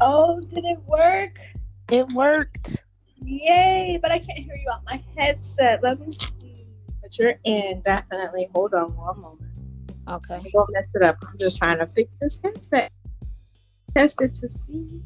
Oh, 0.00 0.40
did 0.40 0.64
it 0.64 0.78
work? 0.86 1.38
It 1.90 2.06
worked. 2.12 2.84
Yay! 3.22 3.98
But 4.00 4.12
I 4.12 4.18
can't 4.18 4.38
hear 4.38 4.56
you 4.56 4.70
on 4.70 4.82
my 4.84 5.02
headset. 5.16 5.82
Let 5.82 6.00
me 6.00 6.12
see. 6.12 6.66
But 7.00 7.18
you're 7.18 7.34
in, 7.44 7.82
definitely. 7.84 8.48
Hold 8.54 8.74
on 8.74 8.94
one 8.94 9.20
moment. 9.20 9.50
Okay. 10.08 10.50
Don't 10.52 10.68
mess 10.72 10.92
it 10.94 11.02
up. 11.02 11.16
I'm 11.26 11.38
just 11.38 11.58
trying 11.58 11.78
to 11.78 11.86
fix 11.86 12.16
this 12.16 12.38
headset. 12.42 12.92
Test 13.94 14.20
it 14.20 14.34
to 14.34 14.48
see. 14.48 15.00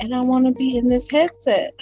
And 0.00 0.14
I 0.14 0.20
want 0.20 0.46
to 0.46 0.52
be 0.52 0.78
in 0.78 0.86
this 0.86 1.10
headset. 1.10 1.74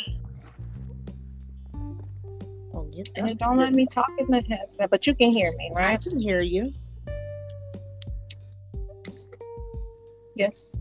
Oh, 2.75 2.89
yes, 2.93 3.07
And 3.17 3.29
it 3.29 3.39
don't 3.39 3.59
let 3.59 3.75
me 3.75 3.87
talk 3.87 4.11
in 4.19 4.27
the 4.29 4.43
headset, 4.49 4.91
but 4.91 5.07
you 5.07 5.15
can 5.15 5.33
hear 5.33 5.53
me, 5.57 5.71
right? 5.75 5.93
I 5.93 5.97
can 5.97 6.19
hear 6.19 6.41
you. 6.41 6.73
Yes. 10.39 10.75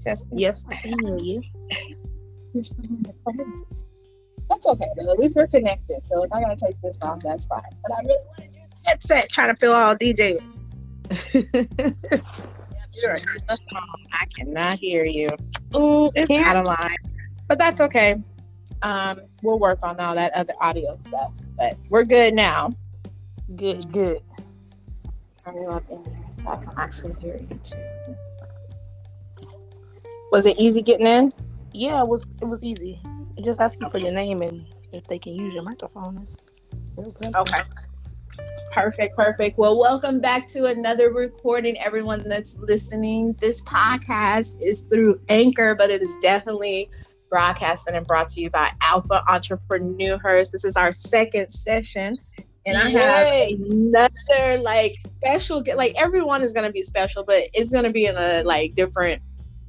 Testing. 0.00 0.38
Yes, 0.38 0.64
I 0.70 0.74
can 0.76 0.98
hear 1.06 1.18
you. 1.22 1.42
You're 2.54 2.64
still 2.64 2.84
on 2.86 3.02
the 3.02 3.14
phone. 3.24 3.64
That's 4.48 4.66
okay. 4.66 4.86
Though. 4.96 5.10
At 5.12 5.18
least 5.18 5.36
we're 5.36 5.46
connected. 5.46 6.06
So 6.06 6.22
if 6.24 6.32
I 6.32 6.40
gotta 6.40 6.56
take 6.56 6.80
this 6.82 6.98
off, 7.02 7.20
that's 7.20 7.46
fine. 7.46 7.62
But 7.82 7.96
I 7.96 8.00
really 8.02 8.18
want 8.26 8.38
to 8.38 8.48
do 8.48 8.58
the 8.68 8.88
headset, 8.88 9.28
trying 9.30 9.48
to 9.54 9.56
feel 9.56 9.72
all 9.72 9.94
DJ. 9.96 10.38
You're 12.94 13.14
in 13.14 13.24
the 13.48 13.58
phone. 13.72 14.06
I 14.12 14.26
cannot 14.36 14.78
hear 14.78 15.04
you. 15.04 15.28
Ooh, 15.76 16.10
it's 16.14 16.28
Can't- 16.28 16.46
out 16.46 16.56
of 16.56 16.66
line. 16.66 16.96
But 17.48 17.58
that's 17.58 17.80
okay. 17.80 18.22
Um, 18.82 19.20
we'll 19.42 19.58
work 19.58 19.78
on 19.82 19.98
all 20.00 20.14
that 20.14 20.32
other 20.34 20.54
audio 20.60 20.96
stuff. 20.98 21.38
But 21.56 21.76
we're 21.90 22.04
good 22.04 22.34
now. 22.34 22.72
good, 23.56 23.90
good. 23.92 24.18
Turn 25.44 25.62
you 25.62 25.68
up 25.68 25.84
in 25.90 26.04
here 26.04 26.24
so 26.30 26.48
I 26.48 26.56
can 26.56 26.72
actually 26.76 27.14
hear 27.20 27.36
you 27.36 27.60
too. 27.64 27.76
Was 30.32 30.46
it 30.46 30.58
easy 30.58 30.80
getting 30.80 31.06
in? 31.06 31.30
Yeah, 31.74 32.00
it 32.00 32.08
was 32.08 32.26
it 32.40 32.46
was 32.46 32.64
easy. 32.64 32.98
Just 33.44 33.60
ask 33.60 33.78
you 33.78 33.90
for 33.90 33.98
your 33.98 34.12
name 34.12 34.40
and 34.40 34.66
if 34.90 35.06
they 35.06 35.18
can 35.18 35.34
use 35.34 35.52
your 35.52 35.62
microphone. 35.62 36.26
It's 36.96 37.20
real. 37.20 37.36
Okay. 37.36 37.60
Perfect, 38.72 39.14
perfect. 39.14 39.58
Well, 39.58 39.78
welcome 39.78 40.20
back 40.20 40.48
to 40.48 40.64
another 40.64 41.12
recording, 41.12 41.78
everyone 41.80 42.26
that's 42.26 42.56
listening. 42.56 43.34
This 43.40 43.60
podcast 43.60 44.58
is 44.62 44.80
through 44.90 45.20
Anchor, 45.28 45.74
but 45.74 45.90
it 45.90 46.00
is 46.00 46.14
definitely 46.22 46.88
broadcasted 47.28 47.94
and 47.94 48.06
brought 48.06 48.30
to 48.30 48.40
you 48.40 48.48
by 48.48 48.72
Alpha 48.80 49.22
Entrepreneurs. 49.28 50.50
This 50.50 50.64
is 50.64 50.78
our 50.78 50.92
second 50.92 51.50
session. 51.50 52.16
And 52.64 52.78
I 52.78 52.88
have 52.88 53.26
Yay. 53.26 53.58
another 53.70 54.62
like 54.62 54.94
special 54.96 55.62
like 55.76 55.92
everyone 55.98 56.42
is 56.42 56.54
gonna 56.54 56.72
be 56.72 56.80
special, 56.80 57.22
but 57.22 57.42
it's 57.52 57.70
gonna 57.70 57.92
be 57.92 58.06
in 58.06 58.16
a 58.16 58.42
like 58.44 58.74
different 58.74 59.20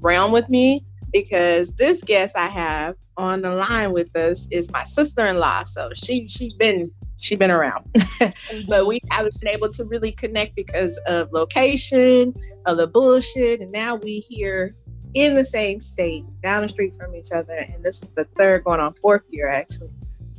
realm 0.04 0.32
with 0.32 0.50
me 0.50 0.86
because 1.12 1.74
this 1.76 2.04
guest 2.04 2.38
I 2.38 2.50
have 2.50 2.96
on 3.18 3.42
the 3.42 3.52
line 3.52 3.94
with 3.94 4.16
us 4.16 4.48
is 4.52 4.72
my 4.72 4.84
sister-in-law. 4.84 5.64
So 5.64 5.92
she 5.94 6.28
she's 6.28 6.54
been 6.54 6.92
she's 7.18 7.40
been 7.40 7.52
around. 7.52 7.86
but 8.68 8.86
we 8.86 9.00
haven't 9.10 9.40
been 9.40 9.50
able 9.50 9.70
to 9.70 9.86
really 9.86 10.12
connect 10.12 10.56
because 10.56 11.00
of 11.08 11.32
location, 11.32 12.34
of 12.66 12.78
the 12.78 12.88
bullshit, 12.88 13.62
and 13.62 13.72
now 13.72 13.96
we 13.96 14.20
here 14.20 14.76
in 15.14 15.36
the 15.36 15.46
same 15.46 15.80
state, 15.80 16.26
down 16.42 16.64
the 16.64 16.70
street 16.70 16.96
from 16.96 17.16
each 17.16 17.32
other, 17.32 17.54
and 17.54 17.84
this 17.84 18.02
is 18.02 18.10
the 18.12 18.26
third 18.36 18.64
going 18.64 18.80
on 18.80 18.94
fourth 18.96 19.24
year 19.30 19.48
actually. 19.48 19.92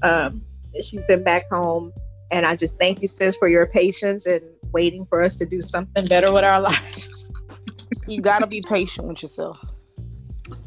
Um, 0.02 0.42
she's 0.82 1.04
been 1.04 1.22
back 1.22 1.48
home, 1.50 1.92
and 2.30 2.44
I 2.44 2.56
just 2.56 2.78
thank 2.78 3.00
you, 3.00 3.08
sis, 3.08 3.36
for 3.36 3.48
your 3.48 3.66
patience 3.66 4.26
and 4.26 4.42
waiting 4.72 5.04
for 5.06 5.22
us 5.22 5.36
to 5.36 5.46
do 5.46 5.62
something 5.62 6.04
better 6.06 6.32
with 6.32 6.44
our 6.44 6.60
lives. 6.60 7.32
You 8.06 8.20
gotta 8.20 8.46
be 8.46 8.62
patient 8.66 9.08
with 9.08 9.22
yourself. 9.22 9.64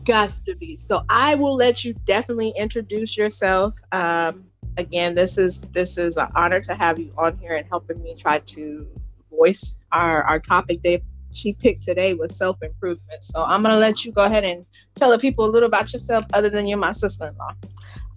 Gots 0.04 0.44
to 0.46 0.56
be. 0.56 0.78
So 0.78 1.04
I 1.10 1.36
will 1.36 1.56
let 1.56 1.86
you 1.86 1.94
definitely 2.06 2.54
introduce 2.58 3.18
yourself. 3.18 3.76
Um, 3.92 4.46
again, 4.78 5.16
this 5.16 5.38
is 5.38 5.62
this 5.62 5.98
is 5.98 6.18
an 6.18 6.30
honor 6.36 6.60
to 6.62 6.74
have 6.76 7.00
you 7.00 7.14
on 7.18 7.38
here 7.38 7.54
and 7.54 7.68
helping 7.68 8.02
me 8.02 8.16
try 8.16 8.40
to 8.40 8.88
voice 9.30 9.78
our 9.92 10.24
our 10.24 10.40
topic. 10.40 10.82
They 10.84 11.04
she 11.34 11.54
picked 11.54 11.84
today 11.84 12.14
was 12.16 12.36
self 12.36 12.58
improvement. 12.64 13.24
So 13.24 13.44
I'm 13.44 13.62
gonna 13.62 13.78
let 13.78 14.04
you 14.04 14.12
go 14.12 14.24
ahead 14.24 14.44
and 14.44 14.66
tell 14.96 15.12
the 15.12 15.20
people 15.20 15.46
a 15.46 15.52
little 15.52 15.68
about 15.68 15.94
yourself, 15.94 16.26
other 16.34 16.50
than 16.50 16.68
you're 16.68 16.78
my 16.78 16.92
sister 16.92 17.28
in 17.28 17.38
law. 17.38 17.54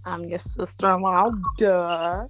I'm 0.04 0.24
your 0.24 0.38
sister-in-law. 0.38 1.30
Duh. 1.58 2.26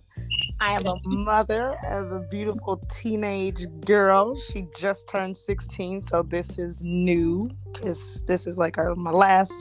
I 0.61 0.75
am 0.75 0.87
a 0.87 0.97
mother 1.05 1.75
of 1.87 2.13
a 2.13 2.21
beautiful 2.21 2.77
teenage 2.91 3.67
girl. 3.87 4.39
She 4.39 4.67
just 4.79 5.09
turned 5.09 5.35
16, 5.35 6.03
so 6.03 6.23
this 6.23 6.59
is 6.59 6.83
new 6.83 7.51
because 7.73 8.23
this 8.27 8.47
is 8.47 8.59
like 8.59 8.77
our, 8.77 8.95
my 8.95 9.11
last 9.11 9.55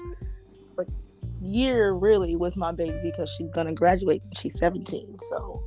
like, 0.76 0.90
year 1.42 1.94
really 1.94 2.36
with 2.36 2.58
my 2.58 2.74
baby 2.74 3.00
because 3.02 3.34
she's 3.38 3.48
gonna 3.48 3.74
graduate. 3.74 4.22
She's 4.36 4.60
17, 4.60 5.18
so 5.30 5.64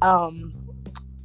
um, 0.00 0.54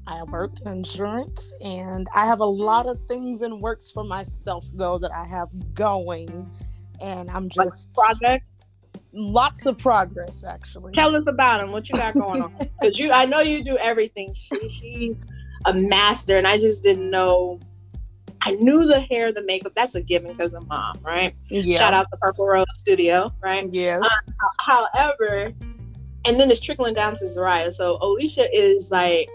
I 0.07 0.23
work 0.23 0.59
in 0.61 0.67
insurance 0.67 1.51
and 1.61 2.07
I 2.11 2.25
have 2.25 2.39
a 2.39 2.45
lot 2.45 2.87
of 2.87 2.97
things 3.07 3.43
in 3.43 3.61
works 3.61 3.91
for 3.91 4.03
myself 4.03 4.65
though 4.73 4.97
that 4.97 5.11
I 5.11 5.25
have 5.25 5.49
going, 5.75 6.49
and 6.99 7.29
I'm 7.29 7.49
just 7.49 7.93
Project. 7.93 8.49
Lots 9.15 9.65
of 9.65 9.77
progress 9.77 10.43
actually. 10.43 10.93
Tell 10.93 11.15
us 11.15 11.23
about 11.27 11.61
them. 11.61 11.71
What 11.71 11.89
you 11.89 11.97
got 11.97 12.13
going 12.13 12.41
on? 12.41 12.53
Because 12.81 12.97
you, 12.97 13.11
I 13.11 13.25
know 13.25 13.39
you 13.39 13.63
do 13.63 13.77
everything. 13.77 14.33
She, 14.33 14.69
she's 14.69 15.15
a 15.65 15.73
master, 15.73 16.37
and 16.37 16.45
I 16.45 16.57
just 16.57 16.83
didn't 16.83 17.09
know. 17.09 17.59
I 18.41 18.51
knew 18.51 18.85
the 18.85 18.99
hair, 18.99 19.31
the 19.31 19.43
makeup. 19.43 19.73
That's 19.75 19.95
a 19.95 20.01
given 20.01 20.31
because 20.31 20.53
of 20.53 20.67
mom, 20.67 20.99
right? 21.01 21.33
Yeah. 21.47 21.77
Shout 21.79 21.93
out 21.93 22.07
to 22.11 22.17
Purple 22.17 22.45
Rose 22.45 22.65
Studio, 22.73 23.33
right? 23.41 23.67
Yes. 23.71 24.03
Um, 24.03 24.33
however, 24.59 25.51
and 26.27 26.39
then 26.39 26.51
it's 26.51 26.59
trickling 26.59 26.93
down 26.93 27.15
to 27.15 27.25
Zariah. 27.25 27.73
So 27.73 27.97
Alicia 28.01 28.47
is 28.53 28.91
like, 28.91 29.29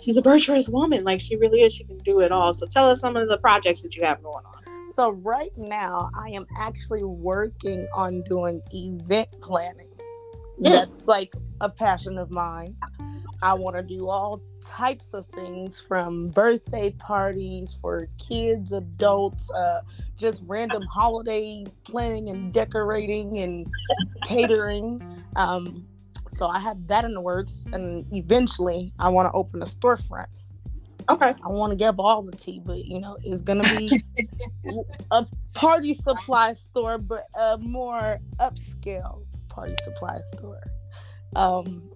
she's 0.00 0.16
a 0.16 0.22
virtuous 0.22 0.68
woman. 0.68 1.04
Like 1.04 1.20
she 1.20 1.36
really 1.36 1.60
is. 1.60 1.74
She 1.74 1.84
can 1.84 1.98
do 1.98 2.20
it 2.20 2.32
all. 2.32 2.54
So 2.54 2.66
tell 2.66 2.88
us 2.88 3.00
some 3.00 3.16
of 3.16 3.28
the 3.28 3.38
projects 3.38 3.82
that 3.82 3.94
you 3.94 4.04
have 4.04 4.22
going 4.22 4.44
on. 4.44 4.59
So 4.94 5.10
right 5.10 5.56
now, 5.56 6.10
I 6.14 6.30
am 6.30 6.46
actually 6.58 7.04
working 7.04 7.86
on 7.94 8.22
doing 8.22 8.60
event 8.72 9.28
planning. 9.40 9.88
Mm. 10.60 10.72
That's 10.72 11.06
like 11.06 11.32
a 11.60 11.70
passion 11.70 12.18
of 12.18 12.30
mine. 12.30 12.76
I 13.42 13.54
want 13.54 13.76
to 13.76 13.82
do 13.82 14.08
all 14.08 14.42
types 14.60 15.14
of 15.14 15.26
things 15.28 15.80
from 15.80 16.28
birthday 16.28 16.90
parties 16.90 17.76
for 17.80 18.08
kids, 18.18 18.72
adults, 18.72 19.50
uh, 19.52 19.80
just 20.16 20.42
random 20.46 20.82
holiday 20.82 21.64
planning 21.84 22.28
and 22.28 22.52
decorating 22.52 23.38
and 23.38 23.66
catering. 24.24 25.00
Um, 25.36 25.86
so 26.28 26.48
I 26.48 26.58
have 26.58 26.86
that 26.88 27.04
in 27.04 27.14
the 27.14 27.20
works, 27.20 27.64
and 27.72 28.06
eventually 28.12 28.92
I 28.98 29.08
want 29.08 29.26
to 29.26 29.32
open 29.32 29.62
a 29.62 29.66
storefront. 29.66 30.26
Okay. 31.10 31.32
I 31.44 31.48
want 31.48 31.72
to 31.72 31.76
give 31.76 31.98
all 31.98 32.22
the 32.22 32.36
tea, 32.36 32.62
but 32.64 32.84
you 32.84 33.00
know, 33.00 33.18
it's 33.24 33.42
gonna 33.42 33.64
be 33.64 34.00
a 35.10 35.26
party 35.54 35.94
supply 35.94 36.52
store, 36.52 36.98
but 36.98 37.24
a 37.34 37.58
more 37.58 38.18
upscale 38.38 39.24
party 39.48 39.74
supply 39.82 40.16
store. 40.36 40.62
Um, 41.34 41.90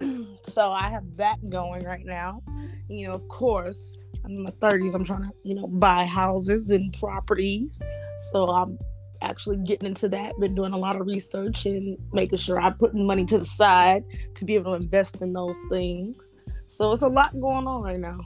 so 0.42 0.72
I 0.72 0.90
have 0.90 1.04
that 1.18 1.36
going 1.48 1.84
right 1.84 2.04
now. 2.04 2.42
You 2.88 3.06
know, 3.06 3.14
of 3.14 3.28
course, 3.28 3.96
I'm 4.24 4.32
in 4.32 4.42
my 4.42 4.50
30s. 4.50 4.94
I'm 4.94 5.04
trying 5.04 5.22
to, 5.22 5.30
you 5.44 5.54
know, 5.54 5.68
buy 5.68 6.04
houses 6.04 6.70
and 6.70 6.92
properties. 6.98 7.80
So 8.32 8.46
I'm 8.46 8.76
actually 9.22 9.58
getting 9.58 9.86
into 9.86 10.08
that. 10.08 10.38
Been 10.40 10.56
doing 10.56 10.72
a 10.72 10.78
lot 10.78 11.00
of 11.00 11.06
research 11.06 11.64
and 11.66 11.96
making 12.12 12.38
sure 12.38 12.60
I'm 12.60 12.74
putting 12.74 13.06
money 13.06 13.24
to 13.26 13.38
the 13.38 13.44
side 13.44 14.04
to 14.34 14.44
be 14.44 14.54
able 14.54 14.76
to 14.76 14.82
invest 14.82 15.20
in 15.20 15.32
those 15.32 15.58
things. 15.68 16.34
So 16.66 16.92
it's 16.92 17.02
a 17.02 17.08
lot 17.08 17.32
going 17.40 17.66
on 17.66 17.82
right 17.82 17.98
now. 18.00 18.20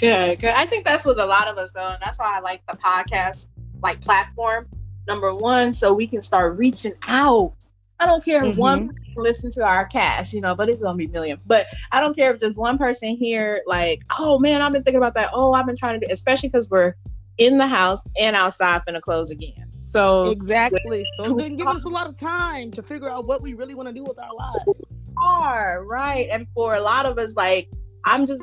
Good, 0.00 0.40
good. 0.40 0.54
I 0.54 0.66
think 0.66 0.86
that's 0.86 1.04
with 1.04 1.20
a 1.20 1.26
lot 1.26 1.46
of 1.46 1.58
us 1.58 1.72
though, 1.72 1.88
and 1.88 1.98
that's 2.00 2.18
why 2.18 2.36
I 2.36 2.40
like 2.40 2.62
the 2.66 2.76
podcast 2.76 3.48
like 3.82 4.00
platform. 4.00 4.66
Number 5.06 5.34
one, 5.34 5.72
so 5.72 5.92
we 5.92 6.06
can 6.06 6.22
start 6.22 6.56
reaching 6.56 6.92
out. 7.06 7.54
I 7.98 8.06
don't 8.06 8.24
care 8.24 8.42
if 8.42 8.52
mm-hmm. 8.52 8.60
one 8.60 8.88
person 8.88 9.14
listen 9.16 9.50
to 9.52 9.64
our 9.64 9.84
cast, 9.86 10.32
you 10.32 10.40
know, 10.40 10.54
but 10.54 10.68
it's 10.68 10.82
gonna 10.82 10.96
be 10.96 11.06
million. 11.06 11.38
But 11.46 11.66
I 11.92 12.00
don't 12.00 12.14
care 12.14 12.32
if 12.32 12.40
there's 12.40 12.54
one 12.54 12.78
person 12.78 13.16
here, 13.16 13.62
like, 13.66 14.00
oh 14.18 14.38
man, 14.38 14.62
I've 14.62 14.72
been 14.72 14.82
thinking 14.82 14.98
about 14.98 15.14
that. 15.14 15.30
Oh, 15.32 15.52
I've 15.52 15.66
been 15.66 15.76
trying 15.76 16.00
to 16.00 16.06
do, 16.06 16.12
especially 16.12 16.48
because 16.48 16.70
we're 16.70 16.94
in 17.38 17.58
the 17.58 17.66
house 17.66 18.06
and 18.18 18.36
outside 18.36 18.82
finna 18.86 19.00
close 19.00 19.30
again. 19.30 19.70
So 19.80 20.30
Exactly. 20.30 21.04
So 21.16 21.36
didn't 21.36 21.56
give 21.56 21.66
us 21.66 21.84
a 21.84 21.88
lot 21.88 22.06
of 22.06 22.16
time 22.16 22.70
to 22.72 22.82
figure 22.82 23.10
out 23.10 23.26
what 23.26 23.42
we 23.42 23.54
really 23.54 23.74
want 23.74 23.88
to 23.88 23.94
do 23.94 24.04
with 24.04 24.18
our 24.18 24.34
lives. 24.34 25.12
are 25.22 25.84
right, 25.84 26.28
and 26.30 26.46
for 26.54 26.74
a 26.74 26.80
lot 26.80 27.06
of 27.06 27.18
us, 27.18 27.36
like, 27.36 27.68
I'm 28.04 28.26
just 28.26 28.42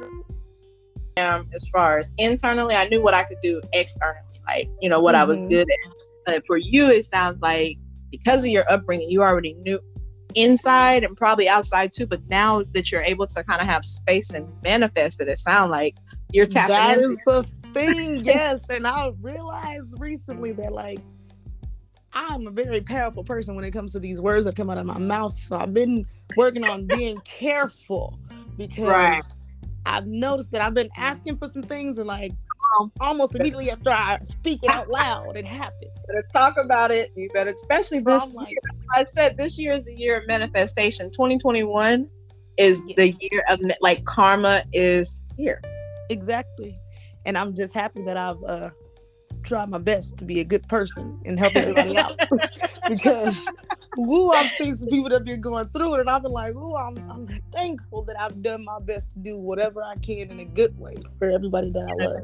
um, 1.18 1.50
as 1.54 1.68
far 1.70 1.98
as 1.98 2.10
internally, 2.18 2.76
I 2.76 2.88
knew 2.88 3.02
what 3.02 3.14
I 3.14 3.24
could 3.24 3.38
do 3.44 3.62
externally, 3.74 4.22
like 4.48 4.70
you 4.82 4.90
know 4.90 5.00
what 5.00 5.16
I 5.16 5.24
was 5.24 5.38
Mhm. 5.38 5.50
good 5.50 5.68
at. 5.70 5.94
But 6.26 6.44
for 6.46 6.58
you, 6.58 6.90
it 6.90 7.06
sounds 7.06 7.42
like 7.42 7.78
because 8.12 8.44
of 8.44 8.52
your 8.52 8.66
upbringing, 8.70 9.10
you 9.10 9.22
already 9.22 9.54
knew 9.54 9.80
inside 10.36 11.04
and 11.04 11.16
probably 11.18 11.48
outside 11.50 11.94
too. 11.94 12.06
But 12.08 12.22
now 12.30 12.64
that 12.74 12.92
you're 12.92 13.02
able 13.02 13.28
to 13.28 13.44
kind 13.44 13.62
of 13.62 13.68
have 13.68 13.84
space 13.86 14.34
and 14.34 14.48
manifest 14.64 15.22
it, 15.22 15.28
it 15.28 15.40
sounds 15.40 15.72
like 15.72 15.96
you're 16.32 16.46
tapping 16.46 16.76
That 16.76 16.98
into. 16.98 17.10
is 17.10 17.22
the 17.26 17.44
thing, 17.74 18.22
yes. 18.24 18.66
And 18.70 18.86
I 18.86 19.12
realized 19.22 20.00
recently 20.00 20.52
that 20.54 20.74
like 20.74 21.00
I'm 22.14 22.48
a 22.48 22.52
very 22.52 22.82
powerful 22.82 23.24
person 23.24 23.56
when 23.56 23.64
it 23.66 23.72
comes 23.72 23.92
to 23.94 24.00
these 24.00 24.20
words 24.20 24.46
that 24.46 24.56
come 24.56 24.70
out 24.70 24.78
of 24.78 24.86
my 24.86 24.98
mouth. 24.98 25.34
So 25.34 25.56
I've 25.58 25.74
been 25.74 26.06
working 26.36 26.64
on 26.64 26.86
being 26.88 27.22
careful 27.22 28.20
because 28.58 28.88
right. 28.88 29.24
I've 29.88 30.08
noticed 30.08 30.52
that 30.52 30.62
I've 30.62 30.74
been 30.74 30.90
asking 30.98 31.38
for 31.38 31.48
some 31.48 31.64
things 31.64 31.98
and 31.98 32.08
like 32.08 32.34
um, 32.80 32.92
almost 33.00 33.36
immediately 33.36 33.72
after 33.72 33.90
I 33.90 34.20
speak 34.20 34.60
it 34.64 34.70
out 34.70 34.90
loud, 34.90 35.38
it 35.38 35.46
happens. 35.46 35.92
Better 36.08 36.28
talk 36.34 36.58
about 36.58 36.92
it. 36.92 37.12
You 37.16 37.30
better, 37.34 37.52
especially 37.52 38.02
this 38.02 38.30
like, 38.34 38.50
year. 38.50 38.60
I 38.94 39.06
said 39.06 39.38
this 39.38 39.58
year 39.58 39.74
is 39.74 39.86
the 39.86 39.96
year 39.96 40.18
of 40.18 40.28
manifestation. 40.28 41.10
2021 41.12 42.10
is 42.58 42.82
yes. 42.88 42.96
the 42.98 43.16
year 43.22 43.44
of 43.50 43.60
like 43.82 44.04
karma 44.06 44.64
is 44.74 45.24
here. 45.38 45.62
Exactly. 46.10 46.78
And 47.26 47.38
I'm 47.38 47.56
just 47.56 47.74
happy 47.74 48.04
that 48.04 48.18
I've 48.18 48.44
uh 48.44 48.70
tried 49.48 49.70
my 49.70 49.78
best 49.78 50.18
to 50.18 50.26
be 50.26 50.40
a 50.40 50.44
good 50.44 50.68
person 50.68 51.20
and 51.26 51.40
help 51.40 51.54
everybody 51.56 51.98
out 51.98 52.16
because 52.90 53.48
woo, 53.98 54.30
I've 54.30 54.52
seen 54.60 54.78
some 54.78 54.90
people 54.90 55.10
that 55.10 55.26
been 55.26 55.42
going 55.42 55.68
through 55.70 55.96
it 55.96 56.00
and 56.02 56.10
I've 56.10 56.24
been 56.24 56.32
like, 56.32 56.54
oh, 56.56 56.76
I'm, 56.76 56.98
I'm 57.10 57.28
thankful 57.52 58.04
that 58.04 58.20
I've 58.20 58.42
done 58.44 58.64
my 58.64 58.80
best 58.80 59.12
to 59.12 59.20
do 59.20 59.38
whatever 59.38 59.84
I 59.84 59.96
can 59.96 60.30
in 60.30 60.40
a 60.40 60.46
good 60.46 60.78
way 60.78 60.96
for 61.18 61.30
everybody 61.30 61.72
that 61.72 61.88
I 61.90 62.06
love. 62.06 62.22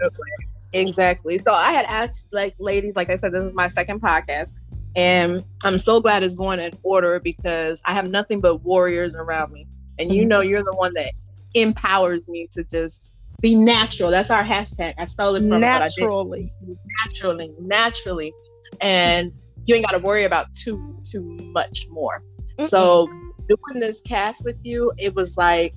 Exactly. 0.74 1.38
So 1.40 1.52
I 1.52 1.72
had 1.72 1.86
asked 1.86 2.30
like 2.32 2.56
ladies, 2.60 2.96
like 2.96 3.10
I 3.10 3.16
said, 3.16 3.32
this 3.32 3.46
is 3.46 3.54
my 3.54 3.68
second 3.68 4.02
podcast. 4.02 4.54
And 4.96 5.44
I'm 5.64 5.80
so 5.80 6.00
glad 6.00 6.22
it's 6.22 6.36
going 6.36 6.60
in 6.60 6.72
order 6.84 7.20
because 7.20 7.82
I 7.86 7.94
have 7.94 8.10
nothing 8.10 8.42
but 8.42 8.58
warriors 8.58 9.16
around 9.16 9.52
me. 9.52 9.68
And 9.98 10.12
you 10.12 10.22
mm-hmm. 10.22 10.30
know 10.30 10.42
you're 10.42 10.64
the 10.64 10.76
one 10.76 10.94
that 10.94 11.14
empowers 11.54 12.28
me 12.28 12.48
to 12.52 12.64
just 12.64 13.13
be 13.44 13.56
natural. 13.56 14.10
That's 14.10 14.32
our 14.32 14.44
hashtag. 14.44 14.96
I 14.98 15.06
stole 15.06 15.36
it 15.36 15.42
from 15.42 15.60
naturally. 15.60 16.52
Naturally, 17.06 17.54
naturally, 17.60 18.34
and 18.82 19.32
you 19.66 19.76
ain't 19.76 19.86
got 19.86 19.92
to 19.92 20.00
worry 20.00 20.24
about 20.24 20.48
too 20.56 20.98
too 21.12 21.22
much 21.52 21.86
more. 21.92 22.24
Mm-mm. 22.58 22.68
So 22.68 23.08
doing 23.48 23.82
this 23.82 24.02
cast 24.02 24.46
with 24.46 24.58
you, 24.64 24.94
it 24.98 25.14
was 25.14 25.38
like 25.38 25.76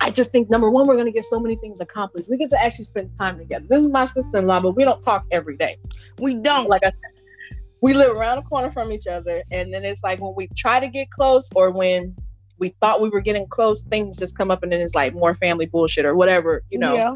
I 0.00 0.10
just 0.10 0.30
think 0.30 0.48
number 0.48 0.70
one, 0.70 0.86
we're 0.86 0.96
gonna 0.96 1.12
get 1.12 1.24
so 1.24 1.40
many 1.40 1.56
things 1.56 1.80
accomplished. 1.80 2.30
We 2.30 2.36
get 2.36 2.50
to 2.50 2.62
actually 2.62 2.84
spend 2.86 3.10
time 3.18 3.38
together. 3.38 3.66
This 3.68 3.82
is 3.82 3.90
my 3.90 4.04
sister-in-law, 4.04 4.60
but 4.60 4.76
we 4.76 4.84
don't 4.84 5.02
talk 5.02 5.26
every 5.32 5.56
day. 5.56 5.76
We 6.18 6.34
don't. 6.34 6.68
Like 6.68 6.84
I 6.84 6.90
said, 6.90 7.58
we 7.82 7.94
live 7.94 8.16
around 8.16 8.36
the 8.36 8.42
corner 8.42 8.70
from 8.70 8.92
each 8.92 9.08
other, 9.08 9.42
and 9.50 9.74
then 9.74 9.84
it's 9.84 10.04
like 10.04 10.20
when 10.20 10.34
we 10.36 10.48
try 10.56 10.78
to 10.78 10.88
get 10.88 11.10
close, 11.10 11.50
or 11.54 11.70
when 11.72 12.14
we 12.62 12.68
thought 12.80 13.00
we 13.00 13.08
were 13.08 13.20
getting 13.20 13.44
close, 13.48 13.82
things 13.82 14.16
just 14.16 14.38
come 14.38 14.52
up 14.52 14.62
and 14.62 14.70
then 14.70 14.80
it's 14.80 14.94
like 14.94 15.12
more 15.14 15.34
family 15.34 15.66
bullshit 15.66 16.04
or 16.04 16.14
whatever, 16.14 16.62
you 16.70 16.78
know, 16.78 16.94
yeah. 16.94 17.10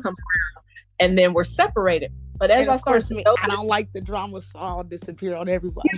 and 0.98 1.16
then 1.16 1.32
we're 1.32 1.44
separated. 1.44 2.12
But 2.36 2.50
as 2.50 2.66
I 2.66 2.74
start 2.74 3.04
to 3.06 3.14
know, 3.14 3.36
I 3.40 3.46
don't 3.46 3.68
like 3.68 3.92
the 3.92 4.00
drama 4.00 4.40
all 4.56 4.82
disappear 4.82 5.36
on 5.36 5.48
everybody. 5.48 5.88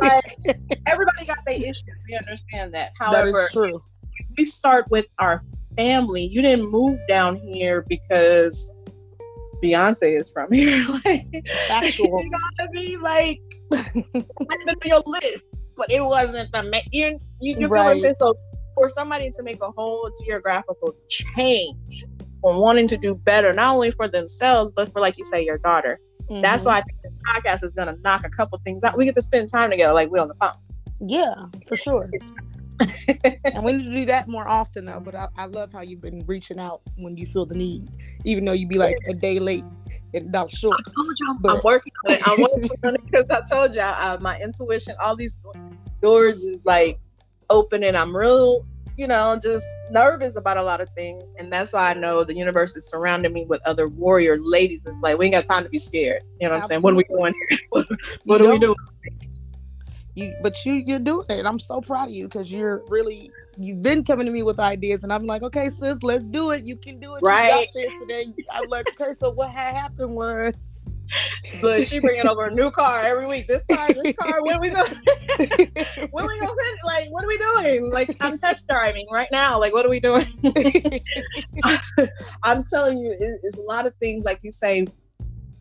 like 0.00 0.24
everybody 0.86 1.26
got 1.26 1.36
their 1.46 1.56
issues. 1.56 1.82
We 2.08 2.16
understand 2.16 2.72
that. 2.72 2.92
However, 2.98 3.32
that 3.32 3.52
true. 3.52 3.82
we 4.38 4.46
start 4.46 4.90
with 4.90 5.08
our 5.18 5.44
family. 5.76 6.24
You 6.24 6.40
didn't 6.40 6.70
move 6.70 6.98
down 7.06 7.36
here 7.36 7.84
because 7.86 8.74
Beyonce 9.62 10.18
is 10.18 10.30
from 10.30 10.50
here. 10.50 10.82
like, 11.04 11.26
Factual. 11.68 12.24
You 12.24 12.30
gotta 12.58 12.70
be 12.72 12.96
like 12.96 13.40
your 14.86 15.02
list, 15.04 15.44
but 15.76 15.90
it 15.90 16.02
wasn't 16.02 16.50
the 16.50 16.82
you 16.92 17.20
you, 17.42 17.56
you 17.58 17.68
right. 17.68 17.78
feel 17.78 17.84
what 17.84 17.92
I'm 17.92 18.00
saying. 18.00 18.14
So 18.14 18.34
for 18.74 18.88
somebody 18.88 19.30
to 19.30 19.42
make 19.42 19.62
a 19.62 19.70
whole 19.70 20.10
geographical 20.24 20.94
change 21.08 22.04
on 22.42 22.60
wanting 22.60 22.86
to 22.88 22.96
do 22.96 23.14
better, 23.14 23.52
not 23.52 23.74
only 23.74 23.90
for 23.90 24.06
themselves, 24.06 24.72
but 24.74 24.92
for, 24.92 25.00
like 25.00 25.16
you 25.16 25.24
say, 25.24 25.44
your 25.44 25.58
daughter. 25.58 25.98
Mm-hmm. 26.30 26.42
That's 26.42 26.64
why 26.64 26.78
I 26.78 26.80
think 26.82 26.98
this 27.02 27.12
podcast 27.28 27.64
is 27.64 27.74
going 27.74 27.94
to 27.94 28.00
knock 28.02 28.26
a 28.26 28.30
couple 28.30 28.58
things 28.64 28.84
out. 28.84 28.96
We 28.96 29.04
get 29.04 29.14
to 29.14 29.22
spend 29.22 29.48
time 29.50 29.70
together 29.70 29.94
like 29.94 30.10
we 30.10 30.18
on 30.18 30.28
the 30.28 30.34
phone. 30.34 30.52
Yeah, 31.00 31.46
for 31.66 31.76
sure. 31.76 32.08
and 33.44 33.64
we 33.64 33.72
need 33.72 33.84
to 33.84 33.90
do 33.90 34.04
that 34.06 34.28
more 34.28 34.48
often 34.48 34.84
though. 34.84 35.00
But 35.00 35.14
I, 35.14 35.28
I, 35.36 35.46
love 35.46 35.72
how 35.72 35.82
you've 35.82 36.00
been 36.00 36.24
reaching 36.26 36.58
out 36.58 36.82
when 36.96 37.16
you 37.16 37.26
feel 37.26 37.46
the 37.46 37.54
need, 37.54 37.88
even 38.24 38.44
though 38.44 38.52
you'd 38.52 38.68
be 38.68 38.78
like 38.78 38.96
a 39.06 39.14
day 39.14 39.38
late 39.38 39.64
and 40.12 40.32
not 40.32 40.50
sure. 40.50 40.70
I 40.72 40.90
told 40.90 41.16
y'all, 41.20 41.36
but, 41.40 41.56
I'm 41.56 41.60
working 41.62 41.92
on 42.06 42.12
it. 42.12 42.28
I'm 42.28 42.40
working 42.40 42.70
on 42.82 42.94
it 42.96 43.06
because 43.10 43.26
I 43.30 43.40
told 43.48 43.74
y'all 43.74 43.94
uh, 43.98 44.18
my 44.20 44.40
intuition, 44.40 44.96
all 45.00 45.14
these 45.14 45.38
doors 46.02 46.44
is 46.44 46.64
like 46.66 46.98
opening. 47.54 47.94
I'm 47.94 48.14
real, 48.14 48.66
you 48.96 49.06
know, 49.06 49.38
just 49.40 49.66
nervous 49.90 50.36
about 50.36 50.56
a 50.56 50.62
lot 50.62 50.80
of 50.80 50.88
things. 50.90 51.32
And 51.38 51.52
that's 51.52 51.72
why 51.72 51.90
I 51.90 51.94
know 51.94 52.24
the 52.24 52.36
universe 52.36 52.76
is 52.76 52.90
surrounding 52.90 53.32
me 53.32 53.44
with 53.44 53.62
other 53.64 53.88
warrior 53.88 54.38
ladies. 54.40 54.84
It's 54.84 54.96
like, 55.00 55.16
we 55.16 55.26
ain't 55.26 55.34
got 55.34 55.46
time 55.46 55.62
to 55.62 55.70
be 55.70 55.78
scared. 55.78 56.22
You 56.40 56.48
know 56.48 56.54
what 56.54 56.64
Absolutely. 56.64 56.64
I'm 56.64 56.68
saying? 56.68 56.82
What 56.82 56.92
are 56.92 56.96
we 56.96 57.04
doing 57.04 57.34
here? 57.48 57.58
what, 57.70 57.86
what 58.24 58.40
are 58.42 58.50
we 58.50 58.58
doing? 58.58 58.76
You, 60.16 60.34
but 60.42 60.64
you, 60.64 60.74
you're 60.74 60.98
doing 60.98 61.26
it. 61.28 61.44
I'm 61.44 61.58
so 61.58 61.80
proud 61.80 62.08
of 62.08 62.14
you 62.14 62.24
because 62.24 62.52
you're 62.52 62.82
really, 62.88 63.30
you've 63.58 63.82
been 63.82 64.04
coming 64.04 64.26
to 64.26 64.32
me 64.32 64.44
with 64.44 64.60
ideas, 64.60 65.02
and 65.02 65.12
I'm 65.12 65.26
like, 65.26 65.42
okay, 65.42 65.68
sis, 65.68 66.04
let's 66.04 66.24
do 66.26 66.50
it. 66.52 66.66
You 66.66 66.76
can 66.76 67.00
do 67.00 67.16
it. 67.16 67.20
Right. 67.22 67.46
You 67.46 67.50
got 67.50 67.74
this. 67.74 67.92
And 68.00 68.10
then 68.10 68.34
I'm 68.52 68.68
like, 68.68 68.88
okay, 68.90 69.12
so 69.12 69.30
what 69.32 69.50
had 69.50 69.74
happened 69.74 70.12
was 70.12 70.86
but 71.60 71.86
she 71.86 72.00
bringing 72.00 72.26
over 72.26 72.46
a 72.46 72.54
new 72.54 72.70
car 72.70 73.00
every 73.00 73.26
week. 73.26 73.46
This 73.46 73.64
car, 73.70 73.88
this 73.88 74.14
car. 74.16 74.42
What 74.42 74.56
are 74.56 74.60
we 74.60 74.70
doing? 74.70 74.84
what 76.10 76.24
are 76.24 76.28
we 76.28 76.40
doing? 76.40 76.76
Like, 76.84 77.08
what 77.10 77.24
are 77.24 77.28
we 77.28 77.38
doing? 77.38 77.90
Like, 77.90 78.16
I'm 78.20 78.38
test 78.38 78.66
driving 78.68 79.06
right 79.12 79.28
now. 79.30 79.60
Like, 79.60 79.72
what 79.72 79.86
are 79.86 79.90
we 79.90 80.00
doing? 80.00 80.24
I'm 82.42 82.64
telling 82.64 82.98
you, 82.98 83.16
it's 83.18 83.58
a 83.58 83.62
lot 83.62 83.86
of 83.86 83.94
things 83.96 84.24
like 84.24 84.40
you 84.42 84.52
say 84.52 84.86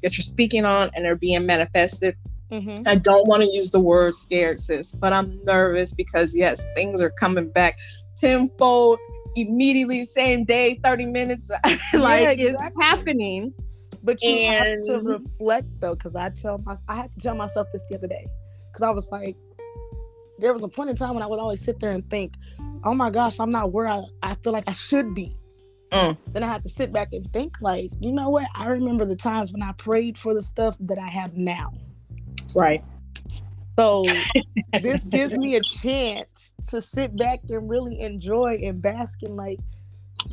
that 0.01 0.17
you're 0.17 0.23
speaking 0.23 0.65
on, 0.65 0.89
and 0.95 1.05
they're 1.05 1.15
being 1.15 1.45
manifested. 1.45 2.15
Mm-hmm. 2.51 2.87
I 2.87 2.95
don't 2.95 3.27
want 3.27 3.41
to 3.41 3.49
use 3.51 3.71
the 3.71 3.79
word 3.79 4.15
scared, 4.15 4.59
sis, 4.59 4.91
but 4.91 5.13
I'm 5.13 5.43
nervous 5.43 5.93
because 5.93 6.35
yes, 6.35 6.63
things 6.75 7.01
are 7.01 7.09
coming 7.09 7.49
back 7.49 7.77
tenfold 8.15 8.99
immediately, 9.35 10.05
same 10.05 10.45
day, 10.45 10.79
30 10.83 11.07
minutes. 11.07 11.49
like 11.63 11.73
yeah, 11.93 12.31
exactly. 12.31 12.45
it's 12.45 12.75
happening 12.81 13.53
but 14.03 14.21
you 14.21 14.29
and... 14.29 14.63
have 14.63 14.81
to 14.85 14.99
reflect 14.99 15.67
though, 15.79 15.95
because 15.95 16.15
I 16.15 16.29
tell 16.29 16.57
my 16.59 16.75
I 16.87 16.95
had 16.95 17.11
to 17.13 17.19
tell 17.19 17.35
myself 17.35 17.67
this 17.71 17.83
the 17.89 17.97
other 17.97 18.07
day, 18.07 18.27
because 18.71 18.83
I 18.83 18.91
was 18.91 19.11
like, 19.11 19.35
there 20.39 20.53
was 20.53 20.63
a 20.63 20.67
point 20.67 20.89
in 20.89 20.95
time 20.95 21.13
when 21.13 21.23
I 21.23 21.27
would 21.27 21.39
always 21.39 21.63
sit 21.63 21.79
there 21.79 21.91
and 21.91 22.07
think, 22.09 22.33
oh 22.83 22.93
my 22.93 23.09
gosh, 23.09 23.39
I'm 23.39 23.51
not 23.51 23.71
where 23.71 23.87
I, 23.87 24.03
I 24.21 24.35
feel 24.35 24.53
like 24.53 24.65
I 24.67 24.73
should 24.73 25.13
be. 25.13 25.33
Mm. 25.91 26.17
Then 26.31 26.43
I 26.43 26.47
had 26.47 26.63
to 26.63 26.69
sit 26.69 26.91
back 26.91 27.09
and 27.13 27.31
think, 27.31 27.61
like, 27.61 27.91
you 27.99 28.11
know 28.11 28.29
what? 28.29 28.47
I 28.55 28.69
remember 28.69 29.05
the 29.05 29.15
times 29.15 29.53
when 29.53 29.61
I 29.61 29.73
prayed 29.73 30.17
for 30.17 30.33
the 30.33 30.41
stuff 30.41 30.75
that 30.79 30.97
I 30.97 31.07
have 31.07 31.37
now. 31.37 31.71
Right. 32.55 32.83
So 33.77 34.03
this 34.81 35.03
gives 35.03 35.37
me 35.37 35.55
a 35.55 35.61
chance 35.61 36.53
to 36.69 36.81
sit 36.81 37.15
back 37.15 37.41
and 37.49 37.69
really 37.69 37.99
enjoy 38.01 38.59
and 38.63 38.81
bask 38.81 39.21
in 39.23 39.35
like 39.35 39.59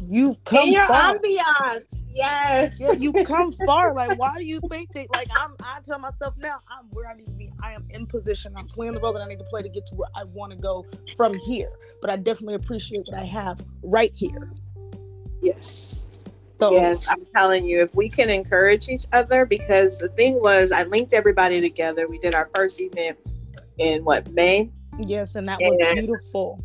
you've 0.09 0.43
come 0.45 0.67
in 0.67 0.73
your 0.73 0.83
far. 0.83 1.17
ambiance. 1.19 2.05
Yes. 2.13 2.81
Yeah, 2.81 2.93
you 2.93 3.13
come 3.13 3.53
far. 3.53 3.95
Like, 3.95 4.19
why 4.19 4.39
do 4.39 4.45
you 4.45 4.61
think 4.71 4.93
that? 4.95 5.11
Like, 5.11 5.29
I'm. 5.37 5.53
I 5.63 5.81
tell 5.81 5.99
myself 5.99 6.35
now, 6.39 6.59
I'm 6.71 6.87
where 6.91 7.09
I 7.09 7.15
need 7.15 7.27
to 7.27 7.33
be. 7.33 7.51
I 7.63 7.73
am 7.73 7.87
in 7.91 8.07
position. 8.07 8.55
I'm 8.59 8.67
playing 8.67 8.95
the 8.95 9.01
role 9.01 9.13
that 9.13 9.23
I 9.23 9.27
need 9.27 9.39
to 9.39 9.45
play 9.45 9.63
to 9.63 9.69
get 9.69 9.87
to 9.87 9.95
where 9.95 10.09
I 10.15 10.25
want 10.25 10.53
to 10.53 10.59
go 10.59 10.87
from 11.17 11.35
here. 11.35 11.69
But 12.01 12.11
I 12.11 12.17
definitely 12.17 12.55
appreciate 12.55 13.03
what 13.07 13.19
I 13.19 13.25
have 13.25 13.65
right 13.83 14.13
here. 14.15 14.53
Yes. 15.43 16.19
So, 16.59 16.73
yes, 16.73 17.09
I'm 17.09 17.25
telling 17.35 17.65
you, 17.65 17.81
if 17.81 17.95
we 17.95 18.11
can 18.11 18.29
encourage 18.29 18.91
each 18.91 19.07
other, 19.15 19.47
because 19.47 19.99
the 19.99 20.11
thing 20.11 20.43
was, 20.43 20.73
I 20.73 20.83
linked 20.85 21.15
everybody 21.15 21.59
together. 21.59 22.07
We 22.07 22.19
did 22.19 22.35
our 22.35 22.51
first 22.55 22.79
event 22.83 23.17
in 23.79 24.05
what 24.05 24.31
May. 24.33 24.71
Yes, 25.07 25.37
and 25.37 25.49
that 25.49 25.59
was 25.59 25.79
beautiful 25.95 26.63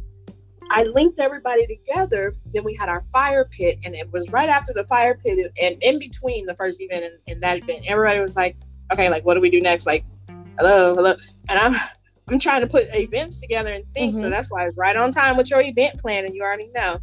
I 0.71 0.83
linked 0.83 1.19
everybody 1.19 1.65
together. 1.67 2.35
Then 2.53 2.63
we 2.63 2.75
had 2.75 2.89
our 2.89 3.03
fire 3.11 3.45
pit, 3.45 3.79
and 3.85 3.95
it 3.95 4.11
was 4.11 4.31
right 4.31 4.49
after 4.49 4.73
the 4.73 4.85
fire 4.87 5.15
pit, 5.15 5.51
and 5.61 5.83
in 5.83 5.99
between 5.99 6.45
the 6.45 6.55
first 6.55 6.81
event 6.81 7.05
and, 7.05 7.13
and 7.27 7.43
that 7.43 7.57
event, 7.57 7.83
everybody 7.87 8.19
was 8.19 8.35
like, 8.35 8.57
"Okay, 8.91 9.09
like 9.09 9.25
what 9.25 9.35
do 9.35 9.41
we 9.41 9.49
do 9.49 9.61
next?" 9.61 9.85
Like, 9.85 10.05
hello, 10.57 10.95
hello, 10.95 11.15
and 11.49 11.59
I'm 11.59 11.75
I'm 12.27 12.39
trying 12.39 12.61
to 12.61 12.67
put 12.67 12.87
events 12.93 13.39
together 13.39 13.71
and 13.71 13.85
things, 13.93 14.15
mm-hmm. 14.15 14.25
so 14.25 14.29
that's 14.29 14.51
why 14.51 14.67
it's 14.67 14.77
right 14.77 14.97
on 14.97 15.11
time 15.11 15.37
with 15.37 15.49
your 15.49 15.61
event 15.61 15.99
plan, 15.99 16.25
and 16.25 16.33
you 16.33 16.41
already 16.41 16.69
know. 16.75 16.97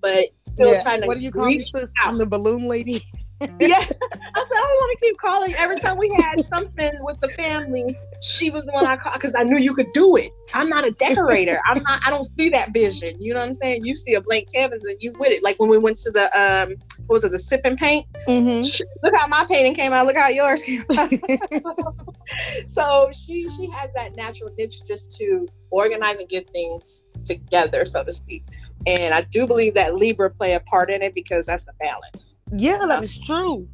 But 0.00 0.28
still 0.46 0.72
yeah. 0.72 0.82
trying 0.82 1.00
to. 1.00 1.06
What 1.06 1.18
do 1.18 1.24
you 1.24 1.32
call 1.32 1.46
me, 1.46 1.60
sis? 1.62 1.92
I'm 1.98 2.18
the 2.18 2.26
balloon 2.26 2.68
lady. 2.68 3.04
yeah. 3.40 3.48
I 3.48 3.54
said, 3.54 3.68
I 3.70 4.64
don't 4.66 4.76
want 4.76 4.98
to 4.98 5.06
keep 5.06 5.18
calling. 5.18 5.54
Every 5.58 5.78
time 5.78 5.96
we 5.96 6.08
had 6.16 6.46
something 6.48 6.90
with 7.00 7.20
the 7.20 7.28
family, 7.30 7.96
she 8.20 8.50
was 8.50 8.64
the 8.64 8.72
one 8.72 8.86
I 8.86 8.96
called 8.96 9.14
because 9.14 9.34
I 9.36 9.44
knew 9.44 9.58
you 9.58 9.74
could 9.74 9.92
do 9.92 10.16
it. 10.16 10.32
I'm 10.54 10.68
not 10.68 10.86
a 10.86 10.90
decorator. 10.92 11.60
I'm 11.66 11.82
not, 11.82 12.00
I 12.06 12.10
don't 12.10 12.28
see 12.38 12.48
that 12.50 12.72
vision. 12.72 13.20
You 13.20 13.34
know 13.34 13.40
what 13.40 13.46
I'm 13.46 13.54
saying? 13.54 13.84
You 13.84 13.94
see 13.96 14.14
a 14.14 14.20
blank 14.20 14.52
canvas 14.52 14.84
and 14.84 14.96
you 15.00 15.12
with 15.18 15.30
it. 15.30 15.42
Like 15.42 15.58
when 15.60 15.68
we 15.68 15.78
went 15.78 15.98
to 15.98 16.10
the, 16.10 16.24
um, 16.38 16.74
what 17.06 17.16
was 17.16 17.24
it, 17.24 17.32
the 17.32 17.38
sip 17.38 17.60
and 17.64 17.78
paint? 17.78 18.06
Mm-hmm. 18.26 18.60
Look 19.04 19.14
how 19.14 19.28
my 19.28 19.44
painting 19.48 19.74
came 19.74 19.92
out. 19.92 20.06
Look 20.06 20.16
how 20.16 20.28
yours 20.28 20.62
came 20.62 20.84
out. 20.96 21.10
so 22.66 23.08
she, 23.12 23.48
she 23.48 23.70
has 23.70 23.90
that 23.94 24.16
natural 24.16 24.50
niche 24.58 24.84
just 24.86 25.16
to 25.18 25.46
organize 25.70 26.18
and 26.18 26.28
get 26.28 26.48
things 26.50 27.04
together, 27.24 27.84
so 27.84 28.04
to 28.04 28.12
speak. 28.12 28.44
And 28.86 29.12
I 29.12 29.22
do 29.22 29.46
believe 29.46 29.74
that 29.74 29.94
Libra 29.94 30.30
play 30.30 30.54
a 30.54 30.60
part 30.60 30.90
in 30.90 31.02
it 31.02 31.14
because 31.14 31.46
that's 31.46 31.64
the 31.64 31.72
balance. 31.80 32.38
Yeah, 32.56 32.78
that 32.78 32.90
uh-huh. 32.90 33.02
is 33.02 33.18
true. 33.18 33.68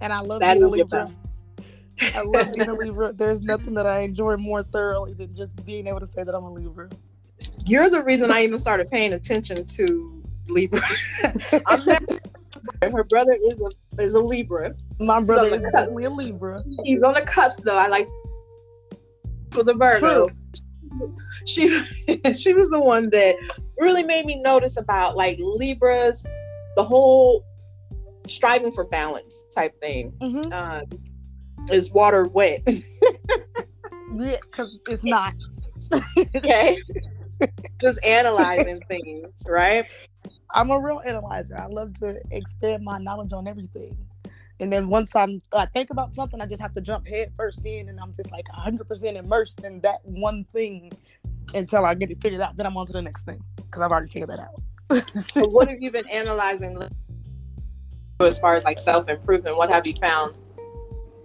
And 0.00 0.12
I 0.12 0.16
love 0.18 0.40
That 0.40 0.54
being 0.54 0.64
a 0.64 0.66
your 0.66 0.70
Libra. 0.70 1.12
I 2.14 2.22
love 2.24 2.54
being 2.54 2.68
a 2.68 2.74
Libra. 2.78 3.12
There's 3.12 3.42
nothing 3.42 3.74
that 3.74 3.86
I 3.86 4.00
enjoy 4.00 4.36
more 4.36 4.62
thoroughly 4.62 5.14
than 5.14 5.34
just 5.34 5.64
being 5.64 5.86
able 5.86 6.00
to 6.00 6.06
say 6.06 6.24
that 6.24 6.34
I'm 6.34 6.44
a 6.44 6.52
Libra. 6.52 6.88
You're 7.66 7.90
the 7.90 8.02
reason 8.02 8.30
I 8.30 8.42
even 8.42 8.58
started 8.58 8.90
paying 8.90 9.12
attention 9.12 9.64
to 9.64 10.22
Libra. 10.48 10.80
Her 12.82 13.04
brother 13.04 13.36
is 13.44 13.62
a 13.62 14.02
is 14.02 14.14
a 14.14 14.22
Libra. 14.22 14.74
My 14.98 15.20
brother 15.20 15.50
the 15.50 15.56
is 15.56 15.62
definitely 15.62 16.04
a 16.04 16.10
Libra. 16.10 16.62
He's 16.84 17.02
on 17.02 17.14
the 17.14 17.22
cusp 17.22 17.64
though. 17.64 17.78
I 17.78 17.88
like 17.88 18.08
for 19.50 19.62
the 19.62 19.74
Virgo. 19.74 20.28
She 21.46 21.68
she 22.34 22.54
was 22.54 22.68
the 22.70 22.80
one 22.80 23.10
that 23.10 23.36
really 23.78 24.02
made 24.02 24.26
me 24.26 24.40
notice 24.40 24.76
about 24.76 25.16
like 25.16 25.38
Libras, 25.40 26.24
the 26.76 26.84
whole 26.84 27.44
striving 28.28 28.72
for 28.72 28.86
balance 28.86 29.44
type 29.54 29.78
thing. 29.80 30.12
hmm 30.20 30.52
Um, 30.52 30.82
is 31.70 31.92
water 31.92 32.26
wet? 32.28 32.60
Yeah, 34.14 34.36
because 34.42 34.78
it's 34.90 35.04
not. 35.04 35.34
okay. 36.36 36.76
Just 37.80 38.04
analyzing 38.04 38.80
things, 38.88 39.46
right? 39.48 39.86
I'm 40.54 40.70
a 40.70 40.78
real 40.78 41.00
analyzer. 41.04 41.56
I 41.56 41.66
love 41.66 41.94
to 42.00 42.20
expand 42.30 42.84
my 42.84 42.98
knowledge 42.98 43.32
on 43.32 43.48
everything. 43.48 43.96
And 44.60 44.72
then 44.72 44.88
once 44.88 45.14
I'm, 45.16 45.42
I 45.52 45.66
think 45.66 45.90
about 45.90 46.14
something, 46.14 46.40
I 46.40 46.46
just 46.46 46.62
have 46.62 46.72
to 46.74 46.80
jump 46.80 47.06
head 47.06 47.32
first 47.36 47.60
in, 47.64 47.88
and 47.88 47.98
I'm 48.00 48.14
just 48.14 48.30
like 48.32 48.46
100% 48.46 49.14
immersed 49.16 49.60
in 49.64 49.80
that 49.80 50.00
one 50.04 50.44
thing 50.44 50.92
until 51.54 51.84
I 51.84 51.94
get 51.94 52.10
it 52.10 52.20
figured 52.20 52.40
out. 52.40 52.56
Then 52.56 52.66
I'm 52.66 52.76
on 52.76 52.86
to 52.86 52.92
the 52.92 53.02
next 53.02 53.24
thing 53.24 53.42
because 53.56 53.82
I've 53.82 53.90
already 53.90 54.08
figured 54.08 54.30
that 54.30 54.40
out. 54.40 54.62
So 55.32 55.46
what 55.46 55.68
have 55.68 55.80
you 55.80 55.90
been 55.90 56.06
analyzing 56.08 56.76
as 58.20 58.38
far 58.38 58.54
as 58.56 58.64
like 58.64 58.78
self 58.78 59.08
improvement? 59.08 59.56
What 59.56 59.70
have 59.70 59.86
you 59.86 59.94
found? 59.94 60.34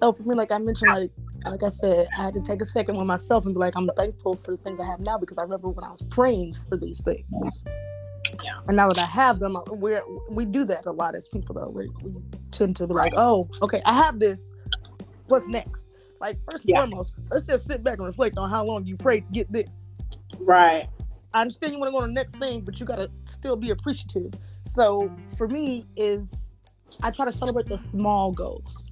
So 0.01 0.13
for 0.13 0.23
me, 0.23 0.35
like 0.35 0.51
I 0.51 0.57
mentioned, 0.57 0.93
like 0.93 1.11
like 1.45 1.63
I 1.63 1.69
said, 1.69 2.07
I 2.17 2.25
had 2.25 2.33
to 2.33 2.41
take 2.41 2.61
a 2.61 2.65
second 2.65 2.97
with 2.97 3.07
myself 3.07 3.45
and 3.45 3.53
be 3.53 3.59
like, 3.59 3.75
I'm 3.75 3.89
thankful 3.95 4.35
for 4.37 4.55
the 4.55 4.61
things 4.63 4.79
I 4.79 4.85
have 4.85 4.99
now 4.99 5.17
because 5.17 5.37
I 5.37 5.43
remember 5.43 5.69
when 5.69 5.83
I 5.83 5.91
was 5.91 6.01
praying 6.09 6.53
for 6.53 6.77
these 6.77 7.01
things. 7.01 7.63
Yeah. 8.43 8.53
And 8.67 8.77
now 8.77 8.87
that 8.89 8.97
I 8.97 9.05
have 9.05 9.39
them, 9.39 9.57
we 9.71 9.97
we 10.29 10.45
do 10.45 10.65
that 10.65 10.85
a 10.85 10.91
lot 10.91 11.15
as 11.15 11.27
people 11.27 11.55
though. 11.55 11.69
We, 11.69 11.89
we 12.03 12.21
tend 12.51 12.75
to 12.77 12.87
be 12.87 12.93
like, 12.93 13.13
oh, 13.15 13.49
okay, 13.61 13.81
I 13.85 13.93
have 13.93 14.19
this. 14.19 14.51
What's 15.27 15.47
next? 15.49 15.87
Like 16.19 16.37
first 16.49 16.63
and 16.65 16.73
Yeah. 16.73 16.85
foremost, 16.85 17.15
let's 17.31 17.45
just 17.45 17.65
sit 17.65 17.83
back 17.83 17.97
and 17.99 18.07
reflect 18.07 18.37
on 18.37 18.49
how 18.49 18.65
long 18.65 18.85
you 18.85 18.97
prayed 18.97 19.25
to 19.27 19.33
get 19.33 19.51
this. 19.51 19.95
Right. 20.39 20.89
I 21.33 21.41
understand 21.41 21.73
you 21.73 21.79
want 21.79 21.89
to 21.89 21.93
go 21.93 22.01
to 22.01 22.07
the 22.07 22.13
next 22.13 22.35
thing, 22.37 22.61
but 22.61 22.79
you 22.79 22.85
gotta 22.85 23.11
still 23.25 23.55
be 23.55 23.69
appreciative. 23.69 24.33
So 24.63 25.11
for 25.37 25.47
me, 25.47 25.83
is 25.95 26.55
I 27.03 27.11
try 27.11 27.25
to 27.25 27.31
celebrate 27.31 27.67
the 27.67 27.77
small 27.77 28.31
goals. 28.31 28.91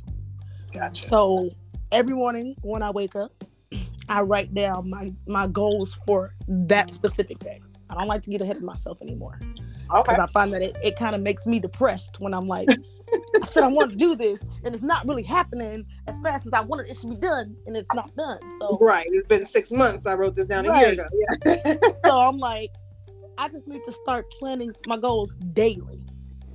Gotcha. 0.71 1.07
So 1.07 1.49
every 1.91 2.13
morning 2.13 2.55
when 2.61 2.83
I 2.83 2.91
wake 2.91 3.15
up, 3.15 3.31
I 4.09 4.21
write 4.21 4.53
down 4.53 4.89
my 4.89 5.13
my 5.27 5.47
goals 5.47 5.97
for 6.05 6.31
that 6.47 6.91
specific 6.93 7.39
day. 7.39 7.61
I 7.95 7.99
don't 7.99 8.07
like 8.07 8.21
to 8.23 8.29
get 8.29 8.41
ahead 8.41 8.57
of 8.57 8.63
myself 8.63 9.01
anymore 9.01 9.39
Okay. 9.41 10.01
because 10.03 10.19
I 10.19 10.27
find 10.27 10.51
that 10.53 10.61
it, 10.61 10.75
it 10.83 10.95
kind 10.97 11.15
of 11.15 11.21
makes 11.21 11.45
me 11.47 11.59
depressed 11.59 12.19
when 12.19 12.33
I'm 12.33 12.47
like, 12.47 12.67
I 13.41 13.45
said 13.45 13.63
I 13.63 13.67
want 13.67 13.91
to 13.91 13.97
do 13.97 14.15
this 14.15 14.43
and 14.63 14.73
it's 14.73 14.83
not 14.83 15.07
really 15.07 15.23
happening 15.23 15.85
as 16.07 16.17
fast 16.19 16.45
as 16.47 16.53
I 16.53 16.61
wanted 16.61 16.89
it 16.89 16.97
to 16.99 17.07
be 17.07 17.15
done 17.15 17.55
and 17.67 17.75
it's 17.77 17.91
not 17.93 18.15
done. 18.15 18.39
So 18.59 18.77
Right. 18.81 19.05
It's 19.09 19.27
been 19.27 19.45
six 19.45 19.71
months. 19.71 20.05
I 20.07 20.13
wrote 20.15 20.35
this 20.35 20.47
down 20.47 20.65
a 20.65 20.79
year 20.79 20.91
ago. 20.93 21.07
Yeah. 21.45 21.73
so 22.05 22.17
I'm 22.19 22.37
like, 22.37 22.71
I 23.37 23.49
just 23.49 23.67
need 23.67 23.83
to 23.85 23.91
start 23.91 24.25
planning 24.39 24.73
my 24.85 24.97
goals 24.97 25.35
daily 25.53 25.99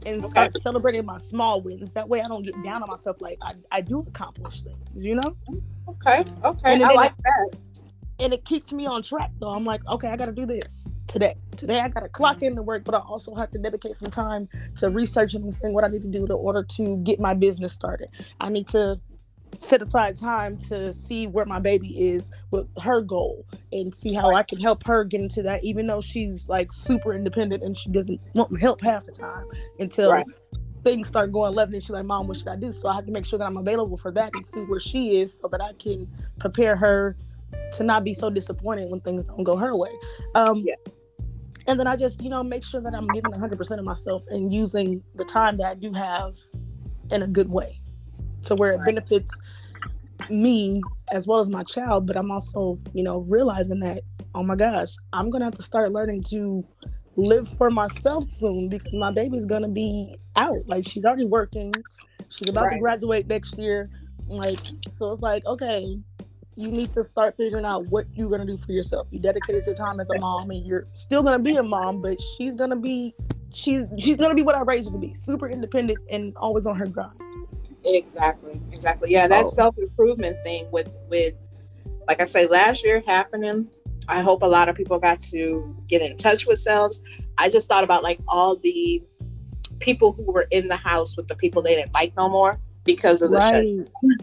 and 0.06 0.22
Okay. 0.24 0.30
start 0.30 0.52
celebrating 0.54 1.04
my 1.04 1.18
small 1.18 1.60
wins. 1.60 1.92
That 1.92 2.08
way 2.08 2.22
I 2.22 2.28
don't 2.28 2.42
get 2.42 2.60
down 2.64 2.82
on 2.82 2.88
myself 2.88 3.20
like 3.20 3.38
I, 3.42 3.54
I 3.70 3.80
do 3.82 4.00
accomplish 4.08 4.62
things, 4.62 4.78
you 4.96 5.14
know? 5.14 5.36
okay. 5.88 6.24
Okay. 6.44 6.72
And 6.72 6.82
I 6.82 6.92
like 6.94 7.14
that. 7.18 7.58
And 8.20 8.32
it 8.32 8.44
keeps 8.44 8.72
me 8.72 8.86
on 8.86 9.02
track 9.02 9.30
though. 9.40 9.50
I'm 9.50 9.64
like, 9.64 9.86
okay, 9.88 10.08
I 10.08 10.16
gotta 10.16 10.32
do 10.32 10.46
this 10.46 10.88
today. 11.06 11.34
Today 11.56 11.80
I 11.80 11.88
gotta 11.88 12.08
clock 12.08 12.36
mm-hmm. 12.36 12.46
in 12.46 12.56
to 12.56 12.62
work, 12.62 12.84
but 12.84 12.94
I 12.94 12.98
also 12.98 13.34
have 13.34 13.50
to 13.52 13.58
dedicate 13.58 13.96
some 13.96 14.10
time 14.10 14.48
to 14.76 14.90
researching 14.90 15.42
and 15.42 15.54
seeing 15.54 15.74
what 15.74 15.84
I 15.84 15.88
need 15.88 16.02
to 16.02 16.08
do 16.08 16.24
in 16.24 16.30
order 16.30 16.62
to 16.62 16.96
get 16.98 17.18
my 17.18 17.34
business 17.34 17.72
started. 17.72 18.08
I 18.40 18.48
need 18.50 18.68
to 18.68 19.00
set 19.58 19.82
aside 19.82 20.16
time 20.16 20.56
to 20.56 20.92
see 20.92 21.26
where 21.26 21.44
my 21.44 21.58
baby 21.58 22.08
is 22.08 22.30
with 22.50 22.66
her 22.78 23.00
goal 23.00 23.44
and 23.72 23.94
see 23.94 24.14
how 24.14 24.30
I 24.32 24.42
can 24.42 24.60
help 24.60 24.84
her 24.86 25.04
get 25.04 25.20
into 25.20 25.42
that, 25.42 25.64
even 25.64 25.86
though 25.86 26.00
she's 26.00 26.48
like 26.48 26.72
super 26.72 27.12
independent 27.12 27.62
and 27.62 27.76
she 27.76 27.90
doesn't 27.90 28.20
want 28.34 28.58
help 28.60 28.80
half 28.80 29.04
the 29.04 29.12
time 29.12 29.46
until 29.78 30.12
Right. 30.12 30.26
things 30.84 31.08
start 31.08 31.32
going 31.32 31.54
left 31.54 31.72
and 31.72 31.82
she's 31.82 31.90
like, 31.90 32.04
Mom, 32.04 32.26
what 32.26 32.36
should 32.36 32.48
I 32.48 32.56
do? 32.56 32.72
So 32.72 32.88
I 32.88 32.94
have 32.94 33.06
to 33.06 33.12
make 33.12 33.24
sure 33.24 33.38
that 33.38 33.44
I'm 33.44 33.56
available 33.56 33.96
for 33.96 34.12
that 34.12 34.30
and 34.34 34.46
see 34.46 34.60
where 34.60 34.80
she 34.80 35.20
is 35.20 35.36
so 35.36 35.48
that 35.48 35.60
I 35.60 35.72
can 35.74 36.08
prepare 36.38 36.76
her 36.76 37.16
to 37.72 37.84
not 37.84 38.04
be 38.04 38.14
so 38.14 38.30
disappointed 38.30 38.90
when 38.90 39.00
things 39.00 39.24
don't 39.24 39.44
go 39.44 39.56
her 39.56 39.76
way. 39.76 39.90
Um, 40.34 40.64
Yeah. 40.64 40.74
And 41.66 41.78
then 41.78 41.86
I 41.86 41.94
just, 41.94 42.22
you 42.22 42.30
know, 42.30 42.42
make 42.42 42.64
sure 42.64 42.80
that 42.80 42.94
I'm 42.94 43.06
giving 43.08 43.30
100% 43.30 43.78
of 43.78 43.84
myself 43.84 44.22
and 44.28 44.52
using 44.52 45.02
the 45.14 45.24
time 45.24 45.56
that 45.58 45.66
I 45.66 45.74
do 45.74 45.92
have 45.92 46.34
in 47.10 47.22
a 47.22 47.26
good 47.26 47.48
way 47.48 47.80
to 48.42 48.54
where 48.54 48.72
it 48.72 48.80
benefits 48.84 49.38
me 50.28 50.82
as 51.12 51.26
well 51.26 51.40
as 51.40 51.48
my 51.48 51.62
child. 51.62 52.06
But 52.06 52.16
I'm 52.16 52.30
also, 52.30 52.78
you 52.92 53.02
know, 53.02 53.20
realizing 53.20 53.80
that, 53.80 54.02
oh 54.34 54.42
my 54.42 54.56
gosh, 54.56 54.94
I'm 55.12 55.30
going 55.30 55.40
to 55.40 55.44
have 55.44 55.54
to 55.56 55.62
start 55.62 55.92
learning 55.92 56.22
to 56.30 56.66
live 57.16 57.48
for 57.48 57.70
myself 57.70 58.24
soon 58.24 58.68
because 58.68 58.94
my 58.94 59.12
baby's 59.12 59.46
going 59.46 59.62
to 59.62 59.68
be 59.68 60.16
out. 60.36 60.66
Like, 60.66 60.86
she's 60.86 61.04
already 61.04 61.26
working, 61.26 61.72
she's 62.30 62.48
about 62.48 62.70
to 62.70 62.78
graduate 62.78 63.26
next 63.26 63.58
year. 63.58 63.90
Like, 64.26 64.58
so 64.98 65.12
it's 65.12 65.22
like, 65.22 65.44
okay, 65.44 65.98
you 66.56 66.68
need 66.70 66.92
to 66.94 67.04
start 67.04 67.36
figuring 67.36 67.64
out 67.64 67.86
what 67.86 68.06
you're 68.14 68.28
gonna 68.28 68.44
do 68.46 68.56
for 68.56 68.72
yourself. 68.72 69.06
You 69.10 69.18
dedicated 69.20 69.64
your 69.66 69.74
time 69.74 70.00
as 70.00 70.10
a 70.10 70.18
mom, 70.18 70.50
and 70.50 70.66
you're 70.66 70.86
still 70.94 71.22
gonna 71.22 71.38
be 71.38 71.56
a 71.56 71.62
mom, 71.62 72.02
but 72.02 72.20
she's 72.36 72.54
gonna 72.54 72.76
be 72.76 73.14
she's 73.54 73.86
she's 73.98 74.16
gonna 74.16 74.34
be 74.34 74.42
what 74.42 74.54
I 74.54 74.62
raised 74.62 74.88
her 74.88 74.92
to 74.94 74.98
be, 74.98 75.14
super 75.14 75.48
independent 75.48 75.98
and 76.10 76.36
always 76.36 76.66
on 76.66 76.76
her 76.76 76.86
grind. 76.86 77.18
Exactly. 77.84 78.60
Exactly. 78.72 79.10
Yeah, 79.10 79.26
that 79.28 79.46
Oh. 79.46 79.48
self 79.48 79.78
improvement 79.78 80.36
thing 80.44 80.70
with 80.70 80.96
with 81.08 81.34
like 82.08 82.20
I 82.20 82.24
say, 82.24 82.46
last 82.46 82.84
year 82.84 83.02
happening. 83.06 83.68
I 84.08 84.20
hope 84.20 84.42
a 84.42 84.46
lot 84.46 84.68
of 84.68 84.74
people 84.74 84.98
got 84.98 85.20
to 85.20 85.76
get 85.86 86.02
in 86.02 86.16
touch 86.16 86.46
with 86.46 86.58
selves. 86.58 87.00
I 87.38 87.48
just 87.48 87.68
thought 87.68 87.84
about 87.84 88.02
like 88.02 88.18
all 88.26 88.56
the 88.56 89.02
people 89.78 90.12
who 90.12 90.24
were 90.24 90.46
in 90.50 90.66
the 90.68 90.76
house 90.76 91.16
with 91.16 91.28
the 91.28 91.36
people 91.36 91.62
they 91.62 91.74
didn't 91.76 91.94
like 91.94 92.14
no 92.16 92.28
more 92.28 92.58
because 92.84 93.22
of 93.22 93.30
the 93.30 93.40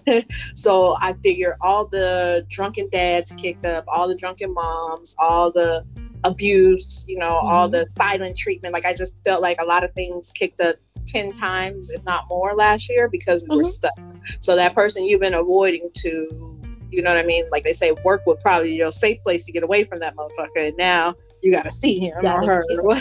shut 0.07 0.25
so 0.55 0.95
I 1.01 1.13
figure 1.23 1.57
all 1.61 1.87
the 1.87 2.45
drunken 2.49 2.89
dads 2.91 3.31
kicked 3.31 3.65
up, 3.65 3.85
all 3.87 4.07
the 4.07 4.15
drunken 4.15 4.53
moms, 4.53 5.15
all 5.19 5.51
the 5.51 5.85
abuse, 6.23 7.05
you 7.07 7.17
know, 7.17 7.37
all 7.37 7.69
Mhm. 7.69 7.73
the 7.73 7.87
silent 7.87 8.37
treatment. 8.37 8.73
Like 8.73 8.85
I 8.85 8.93
just 8.93 9.23
felt 9.23 9.41
like 9.41 9.61
a 9.61 9.65
lot 9.65 9.83
of 9.83 9.93
things 9.93 10.31
kicked 10.31 10.61
up 10.61 10.75
10 11.05 11.33
times, 11.33 11.89
if 11.89 12.03
not 12.05 12.23
more, 12.29 12.55
last 12.55 12.89
year 12.89 13.07
because 13.09 13.45
we 13.47 13.55
were 13.55 13.63
Mhm. 13.63 13.65
stuck. 13.65 13.93
So 14.41 14.55
that 14.55 14.73
person 14.73 15.05
you've 15.05 15.21
been 15.21 15.33
avoiding 15.33 15.89
to, 15.93 16.63
you 16.91 17.01
know 17.01 17.13
what 17.13 17.19
I 17.23 17.27
mean? 17.27 17.45
Like 17.51 17.63
they 17.63 17.73
say, 17.73 17.91
work 18.03 18.25
would 18.25 18.39
probably 18.39 18.69
be 18.69 18.75
your 18.75 18.91
safe 18.91 19.21
place 19.23 19.45
to 19.45 19.51
get 19.51 19.63
away 19.63 19.83
from 19.83 19.99
that 19.99 20.15
motherfucker. 20.15 20.67
And 20.67 20.77
now 20.77 21.15
you 21.41 21.51
got 21.51 21.63
to 21.63 21.71
see 21.71 21.99
him 21.99 22.25
or 22.25 22.45
her. 22.45 22.65
Or 22.81 22.95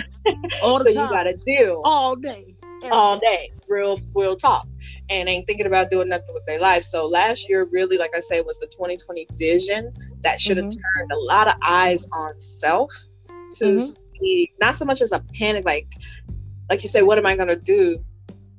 all 0.63 0.79
so 0.79 0.85
the 0.85 0.93
you 0.93 1.09
got 1.09 1.25
to 1.25 1.37
deal 1.47 1.83
all 1.85 2.17
day, 2.17 2.55
all 2.92 3.18
day, 3.18 3.52
real, 3.68 4.00
real 4.14 4.37
talk, 4.37 4.66
and 5.09 5.28
ain't 5.28 5.47
thinking 5.47 5.66
about 5.66 5.90
doing 5.90 6.09
nothing 6.09 6.35
with 6.35 6.45
their 6.47 6.61
life. 6.61 6.85
So 6.85 7.06
last 7.06 7.49
year, 7.49 7.68
really, 7.73 7.99
like 7.99 8.14
I 8.14 8.21
say, 8.21 8.40
was 8.40 8.59
the 8.61 8.66
2020 8.66 9.26
vision 9.37 9.92
that 10.23 10.40
should 10.40 10.56
have 10.56 10.66
Mhm. 10.66 10.76
turned 10.76 11.12
a 11.12 11.18
lot 11.18 11.49
of 11.49 11.54
eyes 11.66 12.06
on 12.12 12.40
self 12.40 12.92
to 13.52 13.64
Mhm. 13.76 13.97
see, 14.04 14.52
not 14.61 14.75
so 14.75 14.85
much 14.85 15.00
as 15.00 15.12
a 15.12 15.21
panic, 15.35 15.64
like, 15.64 15.88
like 16.71 16.83
you 16.83 16.88
say, 16.88 17.02
what 17.02 17.18
am 17.18 17.26
I 17.26 17.37
gonna 17.37 17.56
do? 17.56 18.04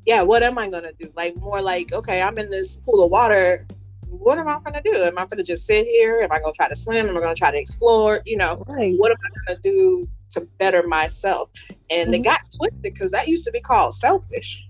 Yeah, 0.05 0.21
what 0.21 0.43
am 0.43 0.57
I 0.57 0.69
gonna 0.69 0.93
do? 0.99 1.11
Like 1.15 1.35
more 1.37 1.61
like, 1.61 1.93
okay, 1.93 2.21
I'm 2.21 2.37
in 2.37 2.49
this 2.49 2.77
pool 2.77 3.03
of 3.03 3.11
water. 3.11 3.65
What 4.09 4.39
am 4.39 4.47
I 4.47 4.59
gonna 4.63 4.81
do? 4.81 4.95
Am 5.03 5.17
I 5.17 5.25
gonna 5.25 5.43
just 5.43 5.65
sit 5.65 5.85
here? 5.85 6.21
Am 6.21 6.31
I 6.31 6.39
gonna 6.39 6.53
try 6.53 6.69
to 6.69 6.75
swim? 6.75 7.09
Am 7.09 7.17
I 7.17 7.19
gonna 7.19 7.35
try 7.35 7.51
to 7.51 7.59
explore? 7.59 8.21
You 8.25 8.37
know, 8.37 8.63
Right. 8.67 8.95
what 8.97 9.11
am 9.11 9.17
I 9.25 9.29
gonna 9.53 9.59
do 9.61 10.07
to 10.31 10.41
better 10.59 10.87
myself? 10.87 11.49
And 11.89 12.13
they 12.13 12.19
Mhm. 12.19 12.23
got 12.25 12.41
twisted 12.55 12.81
because 12.81 13.11
that 13.11 13.27
used 13.27 13.45
to 13.45 13.51
be 13.51 13.61
called 13.61 13.93
selfish. 13.93 14.67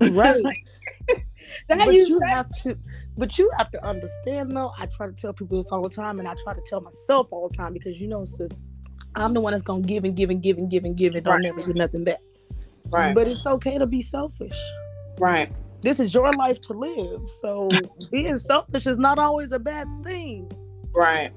Right. 0.00 0.44
That 1.68 1.84
but 1.84 1.94
used 1.94 2.08
you 2.08 2.20
have 2.30 2.50
to 2.62 2.76
but 3.16 3.36
you 3.38 3.50
have 3.58 3.70
to 3.72 3.84
understand 3.86 4.56
though 4.56 4.72
i 4.78 4.86
try 4.86 5.06
to 5.06 5.12
tell 5.12 5.32
people 5.32 5.56
this 5.58 5.70
all 5.70 5.82
the 5.82 5.88
time 5.88 6.18
and 6.18 6.26
i 6.28 6.34
try 6.42 6.54
to 6.54 6.60
tell 6.68 6.80
myself 6.80 7.28
all 7.30 7.48
the 7.48 7.56
time 7.56 7.72
because 7.72 8.00
you 8.00 8.08
know 8.08 8.24
sis 8.24 8.64
i'm 9.14 9.34
the 9.34 9.40
one 9.40 9.52
that's 9.52 9.62
gonna 9.62 9.82
give 9.82 10.04
and 10.04 10.16
give 10.16 10.30
and 10.30 10.42
give 10.42 10.56
and 10.58 10.70
give 10.70 10.84
and 10.84 10.96
give 10.96 11.14
and 11.14 11.24
don't 11.24 11.34
Right. 11.34 11.42
never 11.42 11.62
get 11.62 11.76
nothing 11.76 12.04
back 12.04 12.20
right, 12.90 13.14
but 13.14 13.28
it's 13.28 13.46
okay 13.46 13.76
to 13.78 13.86
be 13.86 14.02
selfish 14.02 14.58
right, 15.18 15.50
this 15.82 16.00
is 16.00 16.12
your 16.14 16.32
life 16.34 16.60
to 16.62 16.72
live 16.72 17.20
so 17.40 17.80
being 18.10 18.38
selfish 18.38 18.86
is 18.86 18.98
not 18.98 19.18
always 19.18 19.52
a 19.52 19.58
bad 19.58 19.86
thing 20.02 20.50
right, 20.94 21.32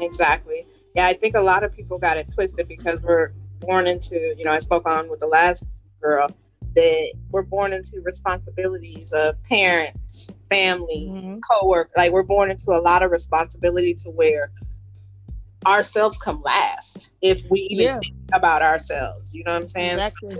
exactly. 0.00 0.66
Yeah, 0.96 1.06
I 1.06 1.12
think 1.14 1.34
a 1.36 1.40
lot 1.40 1.62
of 1.62 1.76
people 1.76 1.98
got 1.98 2.16
it 2.16 2.32
twisted 2.32 2.68
because 2.68 3.02
we're 3.02 3.32
born 3.60 3.86
into, 3.86 4.34
you 4.36 4.44
know, 4.44 4.52
I 4.52 4.58
spoke 4.60 4.86
on 4.86 5.08
with 5.10 5.20
the 5.20 5.26
last 5.26 5.66
girl. 6.00 6.28
that 6.76 7.12
we're 7.30 7.42
born 7.42 7.72
into 7.72 8.00
responsibilities 8.02 9.12
of 9.12 9.42
parents, 9.44 10.30
family, 10.48 11.08
mm-hmm. 11.10 11.38
co-work. 11.40 11.90
Like 11.96 12.12
we're 12.12 12.22
born 12.22 12.50
into 12.50 12.70
a 12.72 12.78
lot 12.78 13.02
of 13.02 13.10
responsibility 13.10 13.94
to 13.94 14.10
where 14.10 14.52
ourselves 15.66 16.18
come 16.18 16.42
last 16.42 17.10
if 17.22 17.42
we 17.50 17.60
even 17.70 17.84
yeah. 17.84 17.98
think 17.98 18.14
about 18.32 18.62
ourselves. 18.62 19.34
You 19.34 19.42
know 19.44 19.54
what 19.54 19.62
I'm 19.62 19.68
saying? 19.68 19.98
Exactly. 19.98 20.36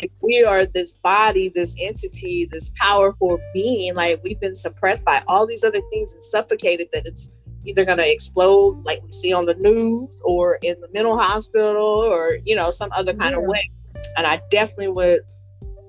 If 0.00 0.10
we 0.20 0.44
are 0.44 0.64
this 0.64 0.94
body, 0.94 1.52
this 1.54 1.76
entity, 1.80 2.48
this 2.50 2.72
powerful 2.76 3.38
being, 3.52 3.94
like 3.94 4.20
we've 4.24 4.40
been 4.40 4.56
suppressed 4.56 5.04
by 5.04 5.22
all 5.28 5.46
these 5.46 5.62
other 5.62 5.80
things 5.90 6.12
and 6.12 6.24
suffocated 6.24 6.88
that 6.92 7.06
it's 7.06 7.30
either 7.66 7.84
going 7.84 7.98
to 7.98 8.10
explode 8.10 8.82
like 8.84 9.02
we 9.02 9.10
see 9.10 9.32
on 9.32 9.44
the 9.44 9.54
news 9.54 10.22
or 10.24 10.58
in 10.62 10.80
the 10.80 10.88
mental 10.92 11.18
hospital 11.18 11.84
or 11.84 12.38
you 12.44 12.54
know 12.54 12.70
some 12.70 12.90
other 12.92 13.12
kind 13.12 13.32
yeah. 13.32 13.42
of 13.42 13.46
way. 13.46 13.70
And 14.16 14.26
i 14.26 14.40
definitely 14.50 14.88
would 14.88 15.20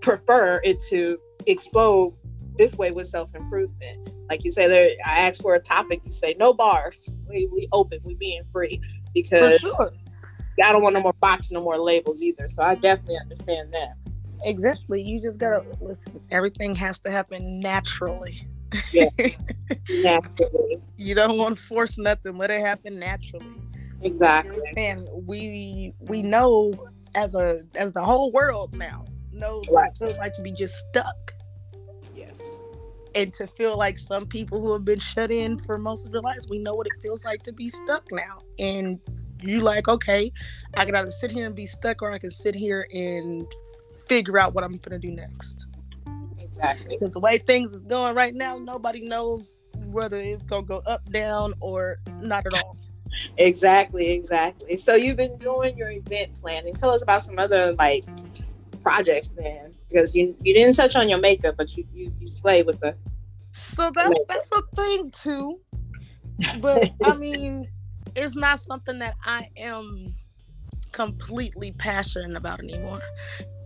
prefer 0.01 0.59
it 0.63 0.81
to 0.89 1.17
explode 1.45 2.13
this 2.57 2.75
way 2.75 2.91
with 2.91 3.07
self-improvement. 3.07 4.09
Like 4.29 4.43
you 4.43 4.51
say 4.51 4.67
there 4.67 4.89
i 5.05 5.19
asked 5.19 5.41
for 5.41 5.55
a 5.55 5.59
topic 5.59 6.01
you 6.03 6.11
say 6.11 6.35
no 6.39 6.53
bars. 6.53 7.17
We, 7.29 7.47
we 7.51 7.67
open. 7.71 7.99
We 8.03 8.15
being 8.15 8.43
free. 8.51 8.81
Because 9.13 9.59
sure. 9.59 9.91
i 10.63 10.71
don't 10.71 10.81
want 10.81 10.95
no 10.95 11.01
more 11.01 11.13
boxes 11.21 11.51
no 11.51 11.61
more 11.61 11.79
labels 11.79 12.21
either. 12.21 12.47
So 12.47 12.63
i 12.63 12.75
definitely 12.75 13.17
understand 13.21 13.69
that. 13.69 13.93
Exactly. 14.45 15.01
You 15.01 15.21
just 15.21 15.39
gotta 15.39 15.63
listen 15.79 16.19
everything 16.31 16.75
has 16.75 16.99
to 16.99 17.11
happen 17.11 17.59
naturally 17.59 18.47
yeah. 18.91 19.09
naturally. 19.89 20.79
You 20.97 21.15
don't 21.15 21.37
want 21.37 21.57
to 21.57 21.63
force 21.63 21.97
nothing. 21.97 22.37
Let 22.37 22.51
it 22.51 22.61
happen 22.61 22.99
naturally. 22.99 23.45
Exactly. 24.01 24.61
And 24.75 25.07
we 25.25 25.93
we 26.01 26.21
know 26.21 26.73
as 27.15 27.35
a 27.35 27.61
as 27.75 27.93
the 27.93 28.03
whole 28.03 28.31
world 28.31 28.75
now 28.75 29.05
knows 29.31 29.65
right. 29.71 29.83
what 29.83 29.87
it 29.89 29.97
feels 29.97 30.17
like 30.17 30.33
to 30.33 30.41
be 30.41 30.51
just 30.51 30.75
stuck. 30.89 31.33
Yes. 32.15 32.61
And 33.15 33.33
to 33.35 33.47
feel 33.47 33.77
like 33.77 33.97
some 33.97 34.27
people 34.27 34.61
who 34.61 34.71
have 34.73 34.85
been 34.85 34.99
shut 34.99 35.31
in 35.31 35.57
for 35.57 35.77
most 35.77 36.05
of 36.05 36.11
their 36.11 36.21
lives, 36.21 36.47
we 36.47 36.59
know 36.59 36.75
what 36.75 36.85
it 36.85 36.93
feels 37.01 37.25
like 37.25 37.41
to 37.43 37.51
be 37.51 37.69
stuck 37.69 38.05
now. 38.11 38.41
And 38.59 38.99
you 39.41 39.61
like, 39.61 39.87
okay, 39.87 40.31
I 40.75 40.85
can 40.85 40.95
either 40.95 41.09
sit 41.09 41.31
here 41.31 41.45
and 41.45 41.55
be 41.55 41.65
stuck 41.65 42.01
or 42.01 42.11
I 42.11 42.19
can 42.19 42.31
sit 42.31 42.53
here 42.53 42.87
and 42.93 43.47
figure 44.07 44.37
out 44.37 44.53
what 44.53 44.63
I'm 44.63 44.77
gonna 44.77 44.99
do 44.99 45.11
next. 45.11 45.67
Exactly. 46.57 46.97
Because 46.97 47.11
the 47.11 47.19
way 47.19 47.37
things 47.37 47.73
is 47.73 47.83
going 47.83 48.15
right 48.15 48.33
now, 48.33 48.57
nobody 48.57 49.07
knows 49.07 49.61
whether 49.85 50.19
it's 50.19 50.43
gonna 50.43 50.63
go 50.63 50.81
up, 50.85 51.05
down, 51.11 51.53
or 51.59 51.99
not 52.21 52.45
at 52.45 52.53
all. 52.53 52.77
Exactly, 53.37 54.11
exactly. 54.11 54.77
So 54.77 54.93
you've 54.93 55.17
been 55.17 55.37
doing 55.39 55.75
your 55.75 55.89
event 55.89 56.39
planning. 56.39 56.75
Tell 56.75 56.91
us 56.91 57.01
about 57.01 57.23
some 57.23 57.39
other 57.39 57.73
like 57.73 58.03
projects 58.83 59.29
then, 59.29 59.73
because 59.89 60.15
you 60.15 60.35
you 60.43 60.53
didn't 60.53 60.75
touch 60.75 60.95
on 60.95 61.09
your 61.09 61.17
makeup, 61.17 61.55
but 61.57 61.75
you 61.75 61.87
you, 61.93 62.13
you 62.19 62.27
slay 62.27 62.61
with 62.61 62.79
the. 62.79 62.93
So 63.53 63.89
that's 63.95 64.09
makeup. 64.09 64.27
that's 64.27 64.51
a 64.51 64.61
thing 64.75 65.11
too, 65.11 65.59
but 66.61 66.91
I 67.03 67.15
mean, 67.17 67.65
it's 68.15 68.35
not 68.35 68.59
something 68.59 68.99
that 68.99 69.15
I 69.25 69.49
am 69.57 70.13
completely 70.91 71.71
passionate 71.71 72.37
about 72.37 72.59
anymore. 72.59 73.01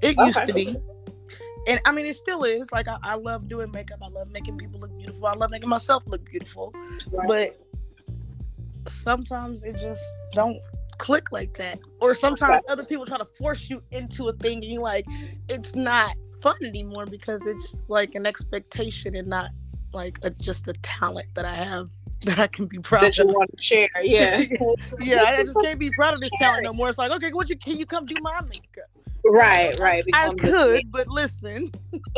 It 0.02 0.18
okay. 0.18 0.26
used 0.28 0.46
to 0.46 0.54
be 0.54 0.78
and 1.68 1.80
I 1.86 1.92
mean, 1.92 2.06
it 2.06 2.16
still 2.16 2.44
is. 2.44 2.72
Like 2.72 2.88
I, 2.88 2.98
I, 3.04 3.16
love 3.16 3.48
doing 3.48 3.72
makeup. 3.72 4.00
I 4.02 4.08
love 4.08 4.32
making 4.32 4.58
people 4.58 4.80
look 4.80 4.96
beautiful. 4.98 5.28
I 5.28 5.34
love 5.34 5.52
making 5.52 5.70
myself 5.70 6.04
look 6.06 6.24
beautiful. 6.30 6.74
Right. 7.12 7.28
But 7.28 8.92
sometimes 8.92 9.64
it 9.64 9.78
just 9.78 10.04
don't 10.34 10.58
click 10.98 11.32
like 11.32 11.54
that. 11.56 11.80
Or 12.00 12.14
sometimes 12.14 12.64
other 12.68 12.84
people 12.84 13.06
try 13.06 13.18
to 13.18 13.26
force 13.26 13.70
you 13.70 13.82
into 13.92 14.28
a 14.30 14.34
thing, 14.34 14.64
and 14.64 14.72
you 14.72 14.82
like, 14.82 15.06
it's 15.50 15.76
not 15.76 16.16
fun 16.42 16.58
anymore 16.64 17.06
because 17.06 17.46
it's 17.46 17.86
like 17.90 18.16
an 18.16 18.26
expectation 18.26 19.16
and 19.16 19.28
not 19.28 19.50
like 19.94 20.20
a, 20.24 20.30
just 20.30 20.68
a 20.68 20.74
talent 20.82 21.28
that 21.36 21.46
I 21.46 21.54
have 21.54 21.90
that 22.26 22.38
I 22.38 22.48
can 22.48 22.68
be 22.68 22.78
proud 22.78 23.04
that 23.04 23.18
you 23.18 23.28
of. 23.28 23.32
want 23.32 23.58
to 23.58 23.64
share. 23.64 23.90
Yeah, 24.02 24.44
yeah. 25.00 25.24
I 25.24 25.44
just 25.44 25.58
can't 25.64 25.80
be 25.80 25.90
proud 25.90 26.14
of 26.14 26.22
this 26.22 26.30
talent 26.40 26.64
no 26.64 26.74
more. 26.74 26.90
It's 26.90 26.98
like, 26.98 27.12
okay, 27.12 27.32
what 27.32 27.50
you 27.50 27.58
can 27.58 27.78
you 27.78 27.86
come 27.86 28.06
do 28.06 28.16
my 28.22 28.40
makeup? 28.42 29.01
Right, 29.32 29.80
right. 29.80 30.04
I 30.14 30.34
could, 30.34 30.92
but 30.92 31.08
listen. 31.08 31.72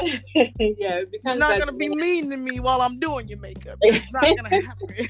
yeah, 0.35 1.01
you're 1.23 1.35
not 1.35 1.59
gonna 1.59 1.73
be 1.73 1.89
mean 1.89 2.31
to 2.31 2.37
me 2.37 2.59
while 2.59 2.81
I'm 2.81 2.99
doing 2.99 3.27
your 3.27 3.39
makeup. 3.39 3.77
It's 3.81 4.11
not 4.11 4.23
gonna 4.35 4.49
happen. 4.67 5.09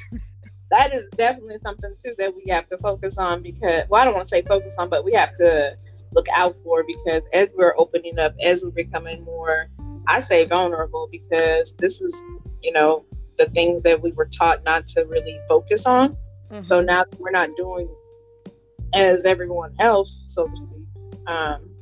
that 0.69 0.93
is 0.93 1.07
definitely 1.15 1.59
something 1.59 1.95
too 2.03 2.13
that 2.17 2.35
we 2.35 2.51
have 2.51 2.67
to 2.67 2.77
focus 2.79 3.17
on 3.17 3.41
because 3.41 3.83
well, 3.89 4.01
I 4.01 4.05
don't 4.05 4.13
want 4.15 4.25
to 4.25 4.29
say 4.29 4.41
focus 4.41 4.75
on, 4.77 4.89
but 4.89 5.05
we 5.05 5.13
have 5.13 5.31
to 5.35 5.77
look 6.13 6.27
out 6.35 6.57
for 6.63 6.83
because 6.83 7.25
as 7.31 7.53
we're 7.57 7.73
opening 7.77 8.19
up, 8.19 8.35
as 8.43 8.63
we're 8.63 8.71
becoming 8.71 9.23
more, 9.23 9.69
I 10.07 10.19
say 10.19 10.43
vulnerable 10.43 11.07
because 11.09 11.73
this 11.77 12.01
is, 12.01 12.13
you 12.61 12.73
know, 12.73 13.05
the 13.37 13.45
things 13.45 13.81
that 13.83 14.01
we 14.01 14.11
were 14.11 14.25
taught 14.25 14.63
not 14.65 14.87
to 14.87 15.05
really 15.05 15.39
focus 15.47 15.85
on. 15.85 16.17
Mm-hmm. 16.51 16.63
So 16.63 16.81
now 16.81 17.05
we're 17.17 17.31
not 17.31 17.55
doing 17.55 17.89
as 18.93 19.25
everyone 19.25 19.73
else, 19.79 20.33
so 20.35 20.47
to 20.47 20.55
speak. 20.55 21.27
Um, 21.27 21.72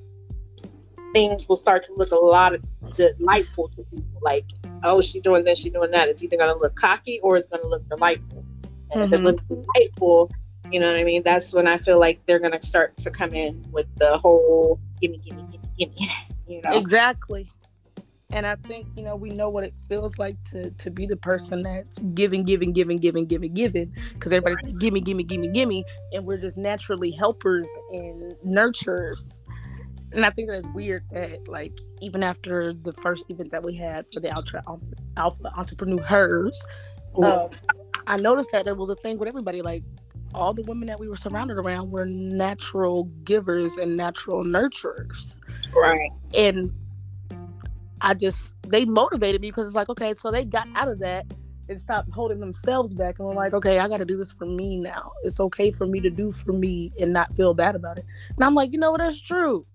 things 1.14 1.48
will 1.48 1.56
start 1.56 1.84
to 1.84 1.94
look 1.94 2.12
a 2.12 2.16
lot 2.16 2.56
of 2.56 2.64
delightful 2.96 3.70
to 3.70 3.84
people. 3.84 4.20
Like, 4.22 4.46
oh, 4.84 5.02
she's 5.02 5.22
doing 5.22 5.44
this, 5.44 5.60
she's 5.60 5.74
doing 5.74 5.92
that. 5.92 6.10
It's 6.10 6.24
either 6.24 6.38
going 6.38 6.54
to 6.54 6.60
look 6.60 6.76
cocky 6.76 7.20
or 7.22 7.38
it's 7.38 7.48
going 7.48 7.62
to 7.62 7.68
look 7.68 7.88
delightful. 7.90 8.46
And 8.92 9.02
mm-hmm. 9.02 9.02
if 9.02 9.14
it 9.14 9.16
mm-hmm. 9.16 9.26
looks 9.26 9.44
delightful, 9.44 10.32
you 10.72 10.80
know 10.80 10.88
what 10.88 11.00
I 11.00 11.04
mean? 11.04 11.24
That's 11.24 11.54
when 11.54 11.68
I 11.68 11.78
feel 11.78 12.00
like 12.00 12.26
they're 12.26 12.40
going 12.40 12.58
to 12.58 12.66
start 12.66 12.98
to 13.00 13.12
come 13.12 13.34
in 13.34 13.64
with 13.72 13.88
the 13.98 14.18
whole 14.18 14.80
gimme, 15.02 15.18
gimme, 15.20 15.44
gimme, 15.52 15.70
gimme. 15.78 16.10
You 16.48 16.62
know? 16.64 16.78
Exactly. 16.78 17.50
And 18.34 18.46
I 18.46 18.56
think, 18.56 18.88
you 18.98 19.04
know, 19.04 19.16
we 19.16 19.30
know 19.30 19.50
what 19.50 19.64
it 19.64 19.74
feels 19.88 20.18
like 20.18 20.36
to 20.52 20.70
to 20.70 20.92
be 20.92 21.06
the 21.06 21.16
person 21.16 21.64
that's 21.64 21.98
giving, 22.14 22.44
giving, 22.44 22.74
giving, 22.74 23.00
giving, 23.00 23.26
giving, 23.26 23.54
giving. 23.54 23.94
Because 24.14 24.34
everybody's 24.34 24.62
like, 24.64 24.78
gimme, 24.80 25.00
gimme, 25.00 25.24
gimme, 25.24 25.48
gimme. 25.48 25.86
And 26.12 26.26
we're 26.26 26.40
just 26.40 26.58
naturally 26.58 27.12
helpers 27.12 27.68
and 27.92 28.36
nurturers 28.46 29.46
and 30.14 30.26
I 30.26 30.30
think 30.30 30.50
that 30.50 30.58
it's 30.58 30.68
weird 30.74 31.04
that 31.12 31.48
like 31.48 31.78
even 32.02 32.24
after 32.24 32.74
the 32.74 32.94
first 32.94 33.30
event 33.30 33.52
that 33.52 33.64
we 33.64 33.76
had 33.76 34.06
for 34.14 34.20
the 34.20 34.30
Alpha, 34.30 34.64
Alpha 35.18 35.54
Entrepreneurs, 35.58 36.64
um, 37.22 37.50
I 38.08 38.18
noticed 38.18 38.52
that 38.52 38.68
it 38.68 38.78
was 38.78 38.90
a 38.90 38.96
thing 38.96 39.18
with 39.18 39.28
everybody. 39.28 39.62
Like 39.62 39.84
all 40.34 40.54
the 40.54 40.64
women 40.64 40.88
that 40.88 41.00
we 41.00 41.08
were 41.08 41.16
surrounded 41.16 41.58
around 41.58 41.92
were 41.92 42.06
natural 42.06 43.06
givers 43.24 43.78
and 43.78 43.96
natural 43.96 44.44
nurturers. 44.44 45.40
Right. 45.74 46.12
And 46.34 46.72
I 48.02 48.14
just 48.14 48.56
they 48.68 48.86
motivated 48.86 49.42
me 49.42 49.50
because 49.50 49.68
it's 49.68 49.76
like 49.76 49.90
okay, 49.90 50.14
so 50.16 50.32
they 50.32 50.46
got 50.46 50.68
out 50.76 50.88
of 50.88 51.00
that 51.00 51.26
and 51.70 51.80
stopped 51.80 52.12
holding 52.12 52.40
themselves 52.40 52.94
back 52.94 53.18
and 53.18 53.28
were 53.28 53.34
like, 53.34 53.54
okay, 53.54 53.80
I 53.80 53.88
got 53.88 53.98
to 53.98 54.06
do 54.06 54.18
this 54.18 54.32
for 54.32 54.46
me 54.46 54.78
now. 54.78 55.14
It's 55.24 55.40
okay 55.40 55.72
for 55.72 55.88
me 55.88 56.02
to 56.02 56.10
do 56.10 56.32
for 56.32 56.52
me 56.52 56.92
and 57.00 57.14
not 57.14 57.34
feel 57.36 57.54
bad 57.54 57.76
about 57.76 57.98
it. 57.98 58.06
And 58.36 58.44
I'm 58.44 58.54
like, 58.54 58.74
you 58.74 58.78
know 58.78 58.92
what? 58.92 59.00
That's 59.00 59.22
true. 59.22 59.66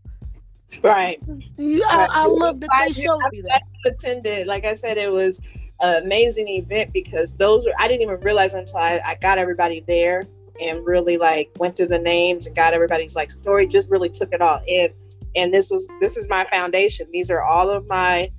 Right. 0.82 1.20
Yeah, 1.56 1.84
I, 1.88 2.08
I 2.10 2.26
love 2.26 2.60
that 2.60 2.70
they 2.80 2.92
showed 2.92 3.22
me 3.32 3.42
that. 3.42 3.62
Attended, 3.84 4.46
like 4.46 4.64
I 4.64 4.74
said, 4.74 4.98
it 4.98 5.12
was 5.12 5.40
an 5.80 6.02
amazing 6.04 6.48
event 6.48 6.92
because 6.92 7.32
those 7.34 7.66
were 7.66 7.72
I 7.78 7.88
didn't 7.88 8.02
even 8.02 8.20
realize 8.20 8.54
until 8.54 8.78
I, 8.78 9.00
I 9.06 9.16
got 9.20 9.38
everybody 9.38 9.84
there 9.86 10.24
and 10.60 10.84
really 10.84 11.18
like 11.18 11.50
went 11.58 11.76
through 11.76 11.88
the 11.88 11.98
names 11.98 12.46
and 12.46 12.56
got 12.56 12.74
everybody's 12.74 13.14
like 13.14 13.30
story, 13.30 13.66
just 13.66 13.90
really 13.90 14.08
took 14.08 14.32
it 14.32 14.40
all 14.40 14.60
in. 14.66 14.92
And 15.36 15.52
this 15.52 15.70
was 15.70 15.86
this 16.00 16.16
is 16.16 16.28
my 16.28 16.44
foundation. 16.44 17.06
These 17.12 17.30
are 17.30 17.42
all 17.42 17.70
of 17.70 17.86
my 17.86 18.30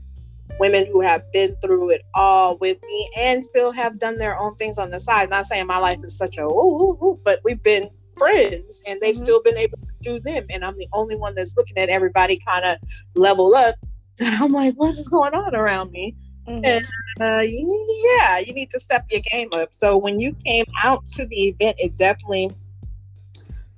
women 0.60 0.88
who 0.88 1.02
have 1.02 1.32
been 1.32 1.56
through 1.58 1.92
it 1.92 2.02
all 2.14 2.58
with 2.58 2.82
me 2.84 3.10
and 3.18 3.46
still 3.46 3.72
have 3.72 4.00
done 4.00 4.18
their 4.18 4.38
own 4.38 4.56
things 4.56 4.78
on 4.78 4.90
the 4.92 5.00
side. 5.00 5.30
Not 5.30 5.46
saying 5.46 5.68
my 5.68 5.78
life 5.78 6.00
is 6.04 6.18
such 6.18 6.38
a 6.38 6.44
ooh, 6.44 6.48
ooh, 6.48 7.00
ooh 7.04 7.20
but 7.24 7.40
we've 7.44 7.62
been 7.62 7.90
friends 8.18 8.82
and 8.88 9.00
they've 9.02 9.16
mm-hmm. 9.16 9.24
still 9.24 9.42
been 9.42 9.58
able 9.58 9.78
to 9.78 9.88
do 10.02 10.20
them. 10.20 10.46
And 10.50 10.64
I'm 10.64 10.78
the 10.78 10.88
only 10.94 11.16
one 11.16 11.36
that's 11.36 11.56
looking 11.56 11.78
at 11.78 11.90
everybody 11.90 12.40
kind 12.46 12.66
of 12.66 12.78
level 13.16 13.56
up. 13.56 13.76
And 14.20 14.34
I'm 14.44 14.52
like, 14.52 14.74
what 14.74 14.98
is 14.98 15.08
going 15.08 15.36
on 15.36 15.56
around 15.56 15.92
me? 15.92 16.16
Mm-hmm. 16.48 16.66
And 16.66 16.86
uh, 17.22 17.44
yeah, 17.46 18.40
you 18.40 18.52
need 18.52 18.72
to 18.72 18.80
step 18.80 19.06
your 19.12 19.22
game 19.32 19.50
up. 19.54 19.76
So 19.76 19.96
when 19.96 20.20
you 20.20 20.36
came 20.44 20.66
out 20.84 21.06
to 21.10 21.28
the 21.28 21.50
event, 21.50 21.78
it 21.80 21.98
definitely 21.98 22.50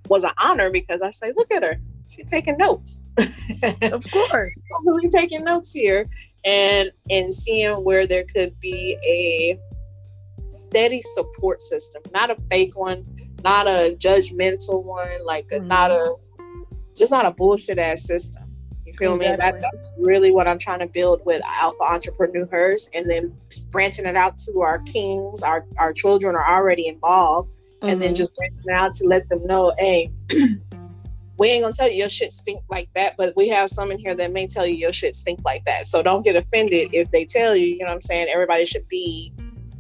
was 0.07 0.23
an 0.23 0.31
honor 0.41 0.71
because 0.71 1.01
I 1.01 1.11
say, 1.11 1.33
look 1.35 1.51
at 1.51 1.63
her. 1.63 1.75
She's 2.07 2.25
taking 2.25 2.55
notes. 2.55 3.03
of 3.17 4.09
course. 4.09 4.55
really 4.85 5.09
taking 5.09 5.43
notes 5.43 5.73
here 5.73 6.07
and 6.45 6.91
and 7.09 7.33
seeing 7.33 7.83
where 7.83 8.07
there 8.07 8.23
could 8.33 8.59
be 8.59 8.97
a 9.05 9.59
steady 10.49 11.01
support 11.01 11.61
system, 11.61 12.01
not 12.13 12.31
a 12.31 12.37
fake 12.49 12.77
one, 12.77 13.05
not 13.43 13.67
a 13.67 13.95
judgmental 13.97 14.83
one, 14.83 15.25
like 15.25 15.47
mm-hmm. 15.49 15.67
not 15.67 15.91
a 15.91 16.15
just 16.95 17.11
not 17.11 17.25
a 17.25 17.31
bullshit 17.31 17.77
ass 17.77 18.03
system. 18.03 18.43
You 18.85 18.93
feel 18.93 19.15
exactly. 19.15 19.35
me? 19.35 19.51
That, 19.51 19.61
that's 19.61 19.89
really 19.99 20.31
what 20.31 20.47
I'm 20.47 20.57
trying 20.57 20.79
to 20.79 20.87
build 20.87 21.21
with 21.25 21.41
Alpha 21.45 21.83
Entrepreneurs, 21.83 22.89
and 22.93 23.09
then 23.09 23.35
branching 23.71 24.05
it 24.05 24.15
out 24.15 24.37
to 24.39 24.61
our 24.61 24.79
kings. 24.79 25.43
Our 25.43 25.65
our 25.77 25.93
children 25.93 26.35
are 26.35 26.55
already 26.57 26.87
involved, 26.87 27.53
mm-hmm. 27.53 27.89
and 27.89 28.01
then 28.01 28.09
mm-hmm. 28.09 28.15
just 28.15 28.35
branching 28.35 28.71
out 28.71 28.93
to 28.95 29.07
let 29.07 29.29
them 29.29 29.45
know, 29.45 29.73
hey. 29.77 30.11
we 31.39 31.47
ain't 31.47 31.63
gonna 31.63 31.73
tell 31.73 31.89
you 31.89 31.95
your 31.95 32.09
shit 32.09 32.33
stink 32.33 32.61
like 32.69 32.89
that, 32.95 33.15
but 33.17 33.33
we 33.37 33.47
have 33.47 33.69
some 33.69 33.91
in 33.91 33.97
here 33.97 34.13
that 34.13 34.31
may 34.33 34.45
tell 34.45 34.67
you 34.67 34.75
your 34.75 34.91
shit 34.91 35.15
stink 35.15 35.39
like 35.45 35.63
that. 35.63 35.87
So 35.87 36.03
don't 36.03 36.21
get 36.21 36.35
offended 36.35 36.93
if 36.93 37.09
they 37.11 37.23
tell 37.23 37.55
you, 37.55 37.65
you 37.65 37.79
know 37.79 37.85
what 37.85 37.93
I'm 37.93 38.01
saying? 38.01 38.27
Everybody 38.29 38.65
should 38.65 38.87
be 38.89 39.33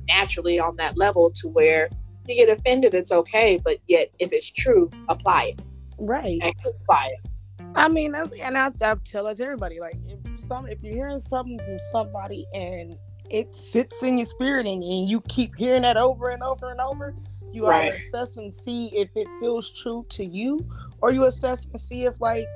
naturally 0.07 0.57
on 0.57 0.77
that 0.77 0.97
level 0.97 1.31
to 1.35 1.49
where 1.49 1.89
you 2.29 2.45
get 2.45 2.57
offended, 2.57 2.93
it's 2.93 3.11
okay, 3.11 3.59
but 3.63 3.79
yet 3.87 4.09
if 4.19 4.31
it's 4.31 4.51
true, 4.51 4.89
apply 5.07 5.55
it. 5.55 5.61
Right. 5.99 6.39
And 6.41 6.53
apply 6.81 7.11
it. 7.13 7.29
I 7.75 7.87
mean, 7.87 8.15
and 8.15 8.57
I, 8.57 8.71
I 8.81 8.95
tell 9.05 9.27
it 9.27 9.35
to 9.35 9.43
everybody, 9.43 9.79
like 9.79 9.95
if 10.07 10.39
some 10.39 10.67
if 10.67 10.81
you're 10.83 10.95
hearing 10.95 11.19
something 11.19 11.59
from 11.59 11.77
somebody 11.91 12.45
and 12.53 12.97
it 13.29 13.53
sits 13.53 14.01
in 14.01 14.17
your 14.17 14.25
spirit 14.25 14.65
and, 14.65 14.83
and 14.83 15.09
you 15.09 15.21
keep 15.21 15.55
hearing 15.55 15.83
that 15.83 15.97
over 15.97 16.29
and 16.29 16.41
over 16.41 16.71
and 16.71 16.81
over, 16.81 17.13
you 17.51 17.67
right. 17.67 17.93
assess 17.93 18.37
and 18.37 18.53
see 18.53 18.87
if 18.87 19.09
it 19.15 19.27
feels 19.39 19.71
true 19.71 20.05
to 20.09 20.25
you, 20.25 20.67
or 21.01 21.11
you 21.11 21.25
assess 21.25 21.65
and 21.65 21.79
see 21.79 22.05
if 22.05 22.19
like 22.19 22.47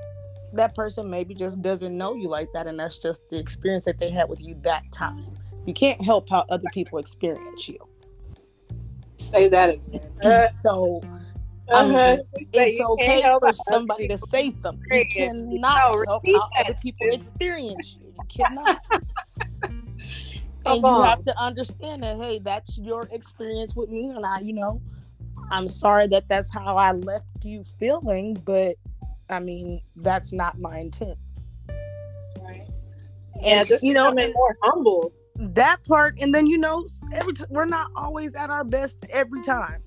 that 0.53 0.75
person 0.75 1.09
maybe 1.09 1.35
just 1.35 1.61
doesn't 1.61 1.95
know 1.95 2.15
you 2.15 2.27
like 2.27 2.51
that, 2.53 2.67
and 2.67 2.79
that's 2.79 2.97
just 2.97 3.29
the 3.29 3.37
experience 3.37 3.85
that 3.85 3.99
they 3.99 4.09
had 4.09 4.29
with 4.29 4.41
you 4.41 4.55
that 4.61 4.83
time. 4.91 5.25
You 5.65 5.73
can't 5.73 6.01
help 6.01 6.29
how 6.29 6.45
other 6.49 6.67
people 6.73 6.99
experience 6.99 7.67
you. 7.67 7.77
Say 9.31 9.49
that 9.49 9.69
again. 9.71 10.01
Uh, 10.23 10.47
so 10.47 11.01
I 11.73 11.85
mean, 11.85 11.95
uh-huh. 11.95 12.17
it's 12.53 12.79
okay 12.79 13.23
for 13.39 13.53
somebody 13.53 14.07
to 14.07 14.17
say 14.17 14.51
something. 14.51 14.85
You 14.91 15.05
cannot 15.09 16.05
help 16.07 16.23
how 16.27 16.49
other 16.59 16.75
people 16.81 17.07
experience 17.11 17.97
you. 17.99 18.13
You 18.15 18.23
cannot. 18.29 18.79
and 20.65 20.81
you 20.81 21.01
have 21.01 21.23
to 21.25 21.41
understand 21.41 22.03
that 22.03 22.17
hey 22.17 22.39
that's 22.39 22.77
your 22.77 23.07
experience 23.11 23.75
with 23.75 23.89
me 23.89 24.09
and 24.09 24.25
i 24.25 24.39
you 24.39 24.53
know 24.53 24.81
i'm 25.51 25.67
sorry 25.67 26.07
that 26.07 26.27
that's 26.29 26.53
how 26.53 26.77
i 26.77 26.91
left 26.91 27.25
you 27.43 27.63
feeling 27.79 28.33
but 28.45 28.75
i 29.29 29.39
mean 29.39 29.81
that's 29.97 30.31
not 30.31 30.59
my 30.59 30.79
intent 30.79 31.17
right 32.41 32.67
yeah 33.41 33.59
and, 33.59 33.67
just 33.67 33.83
you 33.83 33.93
know 33.93 34.11
more 34.11 34.57
humble 34.63 35.11
that 35.35 35.83
part 35.85 36.17
and 36.19 36.33
then 36.33 36.47
you 36.47 36.57
know 36.57 36.87
every 37.11 37.33
t- 37.33 37.43
we're 37.49 37.65
not 37.65 37.89
always 37.95 38.35
at 38.35 38.49
our 38.49 38.63
best 38.63 38.97
every 39.09 39.41
time 39.43 39.81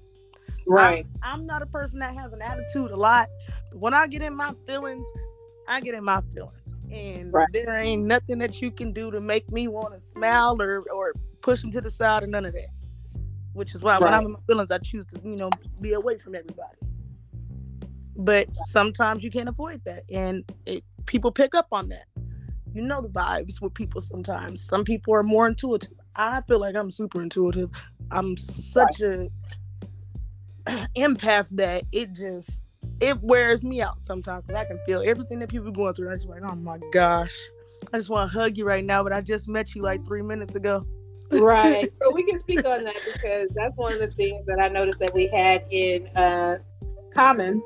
right 0.67 1.07
I, 1.23 1.33
i'm 1.33 1.47
not 1.47 1.63
a 1.63 1.67
person 1.67 2.01
that 2.01 2.15
has 2.15 2.33
an 2.33 2.43
attitude 2.43 2.91
a 2.91 2.97
lot 2.97 3.29
but 3.71 3.79
when 3.79 3.95
i 3.95 4.07
get 4.09 4.23
in 4.23 4.35
my 4.35 4.53
feelings 4.67 5.09
i 5.69 5.81
get 5.81 5.95
in 5.95 6.03
my 6.03 6.21
feelings 6.35 6.53
and 6.91 7.33
right. 7.33 7.47
there 7.53 7.77
ain't 7.77 8.05
nothing 8.05 8.39
that 8.39 8.61
you 8.61 8.71
can 8.71 8.93
do 8.93 9.11
to 9.11 9.21
make 9.21 9.51
me 9.51 9.69
want 9.69 9.95
to 9.95 10.07
smile 10.07 10.61
or 10.61 10.85
or 10.93 11.13
push 11.41 11.61
them 11.61 11.71
to 11.73 11.81
the 11.81 11.91
side 11.91 12.23
or 12.23 12.27
none 12.27 12.45
of 12.45 12.53
that. 12.55 12.69
Which 13.53 13.75
is 13.75 13.83
why 13.83 13.93
right. 13.95 14.03
when 14.03 14.15
I'm 14.15 14.27
in 14.27 14.33
my 14.33 14.39
feelings, 14.47 14.71
I 14.71 14.79
choose 14.79 15.07
to 15.07 15.21
you 15.25 15.37
know 15.37 15.51
be 15.81 15.93
away 15.95 16.19
from 16.19 16.35
everybody. 16.35 16.77
But 18.17 18.53
sometimes 18.53 19.23
you 19.23 19.31
can't 19.31 19.49
avoid 19.49 19.83
that, 19.85 20.05
and 20.11 20.45
it, 20.65 20.85
people 21.07 21.31
pick 21.31 21.55
up 21.55 21.69
on 21.73 21.89
that. 21.89 22.07
You 22.77 22.83
know 22.83 23.01
the 23.01 23.09
vibes 23.09 23.59
with 23.63 23.73
people 23.73 24.03
sometimes. 24.03 24.63
Some 24.63 24.85
people 24.85 25.15
are 25.15 25.23
more 25.23 25.49
intuitive. 25.49 25.93
I 26.15 26.43
feel 26.43 26.59
like 26.59 26.77
I'm 26.77 26.91
super 26.91 27.23
intuitive. 27.23 27.71
I'm 28.11 28.37
such 28.37 29.01
right. 29.01 29.31
a 30.67 30.89
empath 30.95 31.49
that 31.53 31.85
it 31.91 32.13
just 32.13 32.63
it 33.01 33.19
wears 33.23 33.65
me 33.65 33.81
out 33.81 33.99
sometimes 33.99 34.45
because 34.45 34.61
I 34.61 34.67
can 34.67 34.79
feel 34.85 35.03
everything 35.03 35.39
that 35.39 35.49
people 35.49 35.69
are 35.69 35.73
going 35.73 35.95
through. 35.95 36.11
I'm 36.11 36.17
just 36.17 36.29
like, 36.29 36.43
oh 36.45 36.55
my 36.55 36.79
gosh, 36.93 37.35
I 37.95 37.97
just 37.97 38.11
want 38.11 38.31
to 38.31 38.39
hug 38.39 38.59
you 38.59 38.67
right 38.67 38.85
now, 38.85 39.03
but 39.03 39.15
I 39.15 39.23
just 39.23 39.49
met 39.49 39.75
you 39.75 39.81
like 39.81 40.05
three 40.05 40.21
minutes 40.21 40.55
ago. 40.55 40.87
right. 41.33 41.95
So 41.95 42.13
we 42.13 42.25
can 42.25 42.39
speak 42.39 42.59
on 42.67 42.85
that 42.85 43.01
because 43.11 43.49
that's 43.55 43.75
one 43.77 43.95
of 43.95 44.01
the 44.01 44.11
things 44.11 44.45
that 44.45 44.59
I 44.61 44.69
noticed 44.69 45.01
that 45.01 45.15
we 45.15 45.29
had 45.29 45.65
in 45.71 46.09
uh, 46.09 46.59
common. 47.15 47.63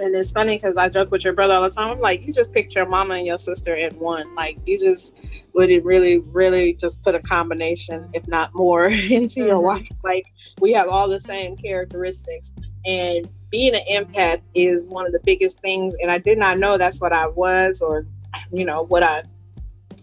And 0.00 0.14
it's 0.14 0.30
funny 0.30 0.56
because 0.56 0.76
I 0.76 0.88
joke 0.88 1.10
with 1.10 1.24
your 1.24 1.32
brother 1.32 1.54
all 1.54 1.62
the 1.62 1.70
time. 1.70 1.90
I'm 1.90 2.00
like, 2.00 2.26
you 2.26 2.32
just 2.32 2.52
picked 2.52 2.74
your 2.74 2.86
mama 2.86 3.14
and 3.14 3.26
your 3.26 3.38
sister 3.38 3.74
in 3.74 3.98
one. 3.98 4.34
Like, 4.34 4.58
you 4.66 4.78
just 4.78 5.16
would 5.54 5.70
it 5.70 5.84
really, 5.84 6.20
really 6.20 6.74
just 6.74 7.02
put 7.02 7.14
a 7.14 7.20
combination, 7.20 8.08
if 8.12 8.26
not 8.28 8.54
more, 8.54 8.86
into 8.88 9.40
your 9.40 9.56
mm-hmm. 9.56 9.64
wife. 9.64 9.88
Like, 10.04 10.26
we 10.60 10.72
have 10.72 10.88
all 10.88 11.08
the 11.08 11.20
same 11.20 11.56
characteristics. 11.56 12.52
And 12.86 13.28
being 13.50 13.74
an 13.74 13.80
empath 13.90 14.40
is 14.54 14.82
one 14.82 15.06
of 15.06 15.12
the 15.12 15.20
biggest 15.24 15.60
things 15.60 15.96
and 16.00 16.10
i 16.10 16.18
did 16.18 16.38
not 16.38 16.58
know 16.58 16.76
that's 16.76 17.00
what 17.00 17.12
i 17.12 17.26
was 17.26 17.80
or 17.80 18.06
you 18.52 18.64
know 18.64 18.84
what 18.84 19.02
i 19.02 19.22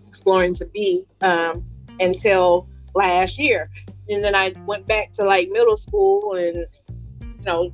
exploring 0.07 0.53
to 0.53 0.65
be 0.67 1.03
um, 1.21 1.63
until 1.99 2.67
last 2.93 3.37
year 3.37 3.69
and 4.09 4.23
then 4.23 4.35
i 4.35 4.53
went 4.65 4.85
back 4.87 5.11
to 5.11 5.23
like 5.23 5.49
middle 5.49 5.77
school 5.77 6.33
and 6.33 6.65
you 7.21 7.43
know 7.43 7.71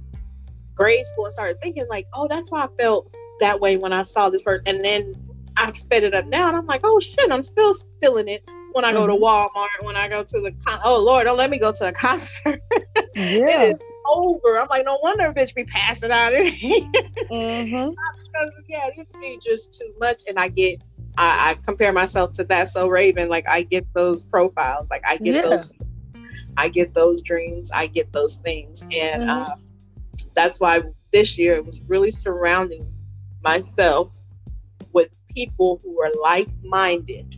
grade 0.81 1.05
school 1.05 1.25
and 1.25 1.33
started 1.33 1.59
thinking 1.61 1.85
like 1.89 2.05
oh 2.13 2.27
that's 2.27 2.51
why 2.51 2.63
i 2.63 2.67
felt 2.77 3.13
that 3.39 3.59
way 3.59 3.77
when 3.77 3.93
i 3.93 4.03
saw 4.03 4.29
this 4.29 4.43
person 4.43 4.63
and 4.67 4.83
then 4.83 5.15
i 5.57 5.71
sped 5.73 6.03
it 6.03 6.13
up 6.13 6.25
now 6.27 6.47
and 6.47 6.57
i'm 6.57 6.65
like 6.65 6.81
oh 6.83 6.99
shit 6.99 7.31
i'm 7.31 7.43
still 7.43 7.73
feeling 7.99 8.27
it 8.27 8.43
when 8.73 8.85
I 8.85 8.93
go 8.93 9.05
to 9.05 9.11
mm-hmm. 9.11 9.21
Walmart, 9.21 9.85
when 9.85 9.97
I 9.97 10.07
go 10.07 10.23
to 10.23 10.39
the 10.39 10.53
con- 10.65 10.79
oh 10.85 10.97
Lord, 10.97 11.25
don't 11.25 11.37
let 11.37 11.49
me 11.49 11.59
go 11.59 11.73
to 11.73 11.89
a 11.89 11.91
concert. 11.91 12.61
Yeah 13.13 13.73
over. 14.11 14.59
I'm 14.59 14.67
like, 14.69 14.85
no 14.85 14.97
wonder 15.01 15.27
a 15.27 15.33
bitch 15.33 15.55
be 15.55 15.63
passing 15.63 16.11
out. 16.11 16.33
mm-hmm. 16.33 17.93
Because 18.31 18.53
yeah, 18.69 18.87
it 18.87 18.95
used 18.95 19.11
to 19.11 19.19
be 19.19 19.37
just 19.43 19.73
too 19.73 19.93
much, 19.99 20.21
and 20.25 20.39
I 20.39 20.47
get, 20.47 20.81
I, 21.17 21.49
I, 21.49 21.53
compare 21.65 21.91
myself 21.91 22.31
to 22.33 22.45
that. 22.45 22.69
So 22.69 22.87
Raven, 22.87 23.27
like 23.27 23.43
I 23.45 23.63
get 23.63 23.85
those 23.93 24.23
profiles, 24.23 24.89
like 24.89 25.01
I 25.05 25.17
get 25.17 25.35
yeah. 25.35 25.41
those, 25.41 25.65
I 26.55 26.69
get 26.69 26.93
those 26.93 27.21
dreams, 27.23 27.69
I 27.73 27.87
get 27.87 28.13
those 28.13 28.35
things, 28.35 28.83
and 28.83 29.23
mm-hmm. 29.23 29.29
uh, 29.29 29.55
that's 30.33 30.59
why 30.59 30.81
this 31.11 31.37
year 31.37 31.55
it 31.55 31.65
was 31.65 31.81
really 31.87 32.11
surrounding 32.11 32.87
myself 33.43 34.11
with 34.93 35.09
people 35.33 35.79
who 35.83 36.01
are 36.01 36.11
like-minded 36.21 37.37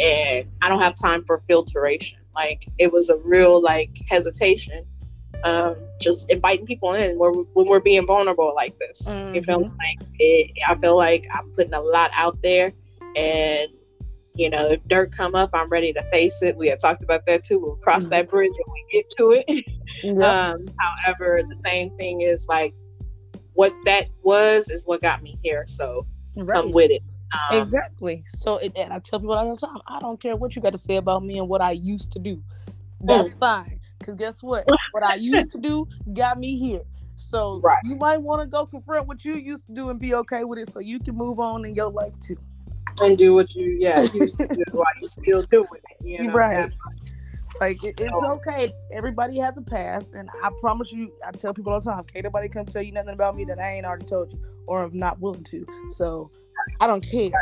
and 0.00 0.48
I 0.62 0.68
don't 0.68 0.80
have 0.80 0.94
time 0.94 1.24
for 1.24 1.40
filtration. 1.40 2.20
Like 2.34 2.66
it 2.78 2.92
was 2.92 3.10
a 3.10 3.16
real 3.16 3.60
like 3.60 3.98
hesitation 4.08 4.86
um, 5.44 5.76
just 6.00 6.30
inviting 6.30 6.66
people 6.66 6.94
in 6.94 7.18
where, 7.18 7.30
when 7.30 7.68
we're 7.68 7.80
being 7.80 8.06
vulnerable 8.06 8.52
like 8.54 8.78
this. 8.78 9.08
Mm-hmm. 9.08 9.34
You 9.34 9.42
feel 9.42 9.60
like 9.60 10.08
it, 10.18 10.50
I 10.66 10.74
feel 10.76 10.96
like 10.96 11.26
I'm 11.32 11.50
putting 11.52 11.74
a 11.74 11.80
lot 11.80 12.10
out 12.14 12.40
there, 12.42 12.72
and 13.16 13.68
you 14.38 14.48
know, 14.48 14.70
if 14.70 14.80
dirt 14.86 15.10
come 15.10 15.34
up, 15.34 15.50
I'm 15.52 15.68
ready 15.68 15.92
to 15.92 16.02
face 16.10 16.42
it. 16.42 16.56
We 16.56 16.68
had 16.68 16.78
talked 16.78 17.02
about 17.02 17.26
that 17.26 17.42
too. 17.42 17.60
We'll 17.60 17.76
cross 17.76 18.04
mm-hmm. 18.04 18.10
that 18.10 18.28
bridge 18.28 18.52
when 18.52 18.72
we 18.72 18.86
get 18.92 19.10
to 19.18 19.44
it. 19.44 20.22
um, 20.22 20.64
however, 20.78 21.42
the 21.48 21.56
same 21.56 21.90
thing 21.98 22.20
is 22.20 22.46
like 22.48 22.72
what 23.54 23.72
that 23.84 24.06
was 24.22 24.70
is 24.70 24.84
what 24.84 25.02
got 25.02 25.22
me 25.24 25.36
here. 25.42 25.64
So 25.66 26.06
right. 26.36 26.54
come 26.54 26.70
with 26.70 26.92
it. 26.92 27.02
Um, 27.50 27.58
exactly. 27.58 28.22
So, 28.28 28.58
it, 28.58 28.72
and 28.76 28.92
I 28.92 29.00
tell 29.00 29.18
people 29.18 29.34
all 29.34 29.54
the 29.54 29.60
time, 29.60 29.80
I 29.88 29.98
don't 29.98 30.20
care 30.20 30.36
what 30.36 30.54
you 30.54 30.62
got 30.62 30.70
to 30.70 30.78
say 30.78 30.96
about 30.96 31.24
me 31.24 31.38
and 31.38 31.48
what 31.48 31.60
I 31.60 31.72
used 31.72 32.12
to 32.12 32.20
do. 32.20 32.40
That's 33.00 33.34
mm. 33.34 33.40
fine. 33.40 33.80
Because 33.98 34.14
guess 34.14 34.42
what? 34.42 34.64
what 34.92 35.02
I 35.02 35.16
used 35.16 35.50
to 35.50 35.60
do 35.60 35.88
got 36.14 36.38
me 36.38 36.58
here. 36.58 36.82
So 37.16 37.60
right. 37.60 37.76
you 37.82 37.96
might 37.96 38.18
want 38.18 38.42
to 38.42 38.46
go 38.46 38.64
confront 38.64 39.08
what 39.08 39.24
you 39.24 39.34
used 39.34 39.66
to 39.66 39.72
do 39.72 39.90
and 39.90 39.98
be 39.98 40.14
okay 40.14 40.44
with 40.44 40.60
it 40.60 40.72
so 40.72 40.78
you 40.78 41.00
can 41.00 41.16
move 41.16 41.40
on 41.40 41.64
in 41.64 41.74
your 41.74 41.90
life 41.90 42.14
too. 42.20 42.38
And 43.00 43.16
do 43.16 43.34
what 43.34 43.54
you 43.54 43.76
yeah, 43.78 44.02
used 44.12 44.38
to 44.38 44.48
do 44.48 44.62
while 44.72 44.86
you 45.00 45.06
still 45.06 45.42
doing 45.42 45.68
it. 45.72 46.06
You 46.06 46.26
know? 46.26 46.32
Right. 46.32 46.72
Like 47.60 47.82
it, 47.82 48.00
it's 48.00 48.22
okay. 48.22 48.72
Everybody 48.92 49.38
has 49.38 49.56
a 49.56 49.62
past, 49.62 50.14
and 50.14 50.28
I 50.42 50.50
promise 50.60 50.92
you, 50.92 51.12
I 51.26 51.32
tell 51.32 51.52
people 51.52 51.72
all 51.72 51.80
the 51.80 51.90
time, 51.90 52.04
can't 52.04 52.24
nobody 52.24 52.48
come 52.48 52.66
tell 52.66 52.82
you 52.82 52.92
nothing 52.92 53.14
about 53.14 53.36
me 53.36 53.44
that 53.46 53.58
I 53.58 53.74
ain't 53.74 53.86
already 53.86 54.06
told 54.06 54.32
you, 54.32 54.40
or 54.66 54.84
I'm 54.84 54.96
not 54.96 55.18
willing 55.18 55.44
to. 55.44 55.66
So 55.90 56.30
I 56.80 56.86
don't 56.86 57.02
care. 57.02 57.32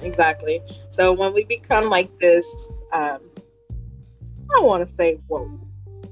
Exactly. 0.00 0.60
So 0.90 1.12
when 1.12 1.32
we 1.32 1.44
become 1.44 1.88
like 1.90 2.16
this, 2.18 2.46
um, 2.92 3.18
I 4.50 4.56
don't 4.56 4.66
want 4.66 4.86
to 4.86 4.94
say 4.94 5.20
whoa. 5.26 5.50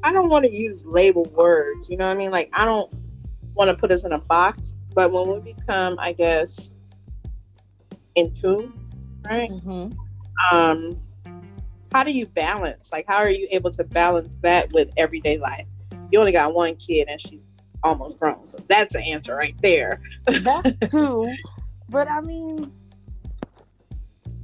I 0.03 0.13
don't 0.13 0.29
want 0.29 0.45
to 0.45 0.51
use 0.51 0.85
label 0.85 1.25
words. 1.37 1.89
You 1.89 1.97
know 1.97 2.07
what 2.07 2.17
I 2.17 2.19
mean? 2.19 2.31
Like 2.31 2.51
I 2.53 2.65
don't 2.65 2.93
want 3.55 3.71
to 3.71 3.77
put 3.77 3.93
us 3.93 4.05
in 4.05 4.13
a 4.13 4.19
box. 4.19 4.77
But 4.95 5.13
when 5.13 5.29
we 5.29 5.55
become, 5.55 5.99
I 5.99 6.13
guess, 6.13 6.75
in 8.15 8.33
tune, 8.35 8.73
right? 9.29 9.51
Mm-hmm. 9.51 10.57
Um, 10.57 11.01
how 11.93 12.05
do 12.05 12.13
you 12.13 12.27
balance? 12.27 12.91
Like, 12.93 13.07
how 13.07 13.19
are 13.19 13.31
you 13.31 13.49
able 13.51 13.71
to 13.73 13.85
balance 13.85 14.37
that 14.43 14.73
with 14.73 14.93
everyday 14.97 15.39
life? 15.39 15.67
You 16.11 16.21
only 16.21 16.33
got 16.33 16.55
one 16.55 16.77
kid, 16.77 17.09
and 17.09 17.21
she's 17.21 17.47
almost 17.83 18.19
grown, 18.19 18.47
so 18.47 18.59
that's 18.69 18.95
an 18.95 19.03
answer 19.03 19.37
right 19.37 19.55
there. 19.63 20.01
that 20.27 20.77
too, 20.91 21.33
but 21.89 22.11
I 22.11 22.21
mean, 22.21 22.73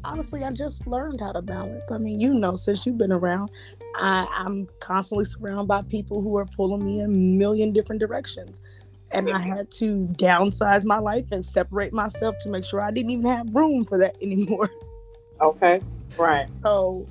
honestly, 0.04 0.44
I 0.44 0.50
just 0.52 0.86
learned 0.86 1.20
how 1.20 1.32
to 1.32 1.42
balance. 1.42 1.90
I 1.90 1.98
mean, 1.98 2.20
you 2.20 2.34
know, 2.34 2.56
since 2.56 2.86
you've 2.86 2.98
been 2.98 3.12
around, 3.12 3.50
I, 3.96 4.26
I'm 4.30 4.66
constantly 4.80 5.24
surrounded 5.24 5.68
by 5.68 5.82
people 5.82 6.22
who 6.22 6.36
are 6.36 6.44
pulling 6.44 6.84
me 6.84 7.00
in 7.00 7.06
a 7.06 7.08
million 7.08 7.72
different 7.72 8.00
directions. 8.00 8.60
And 9.10 9.30
I 9.30 9.40
had 9.40 9.70
to 9.72 10.06
downsize 10.18 10.84
my 10.84 10.98
life 10.98 11.26
and 11.32 11.44
separate 11.44 11.92
myself 11.92 12.36
to 12.40 12.50
make 12.50 12.64
sure 12.64 12.80
I 12.80 12.90
didn't 12.90 13.10
even 13.10 13.26
have 13.26 13.54
room 13.54 13.84
for 13.84 13.98
that 13.98 14.16
anymore. 14.22 14.70
Okay. 15.40 15.80
Right. 16.18 16.48
So, 16.62 17.06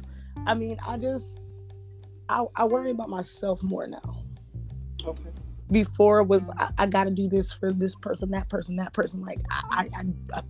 I 0.46 0.54
mean, 0.54 0.78
I 0.88 0.98
just, 0.98 1.42
I, 2.30 2.46
I 2.56 2.66
worry 2.66 2.92
about 2.92 3.10
myself 3.10 3.64
more 3.64 3.88
now. 3.88 4.24
Okay. 5.06 5.30
before 5.72 6.24
was 6.24 6.50
I, 6.58 6.70
I 6.80 6.86
got 6.88 7.06
to 7.06 7.12
do 7.12 7.30
this 7.30 7.54
for 7.54 7.72
this 7.72 7.96
person, 7.96 8.32
that 8.32 8.50
person, 8.50 8.76
that 8.78 8.94
person. 8.94 9.22
Like 9.22 9.40
I, 9.50 9.62
I, 9.72 10.00
I, 10.00 10.40
I 10.40 10.42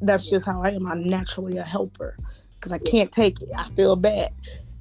that's 0.00 0.26
just 0.26 0.46
how 0.46 0.62
I 0.62 0.70
am. 0.70 0.86
I'm 0.86 1.04
naturally 1.04 1.56
a 1.56 1.64
helper 1.64 2.16
because 2.54 2.72
I 2.72 2.78
can't 2.78 3.10
take 3.10 3.40
it. 3.40 3.50
I 3.56 3.68
feel 3.70 3.96
bad. 3.96 4.32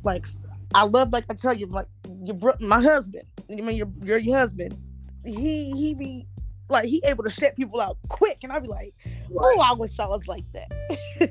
Like 0.03 0.25
I 0.73 0.83
love, 0.83 1.11
like 1.13 1.25
I 1.29 1.33
tell 1.33 1.53
you, 1.53 1.67
like 1.67 1.87
your 2.23 2.35
bro- 2.35 2.55
my 2.59 2.81
husband. 2.81 3.23
I 3.49 3.55
mean, 3.55 3.77
your 3.77 3.87
your, 4.03 4.17
your 4.17 4.37
husband. 4.37 4.77
He 5.25 5.71
he 5.71 5.93
be 5.93 6.27
like 6.69 6.85
he 6.85 7.01
able 7.05 7.23
to 7.23 7.29
shut 7.29 7.55
people 7.55 7.79
out 7.81 7.97
quick, 8.09 8.37
and 8.43 8.51
I 8.51 8.59
be 8.59 8.67
like, 8.67 8.93
oh, 9.41 9.63
I 9.63 9.73
wish 9.75 9.99
I 9.99 10.07
was 10.07 10.27
like 10.27 10.45
that. 10.53 10.71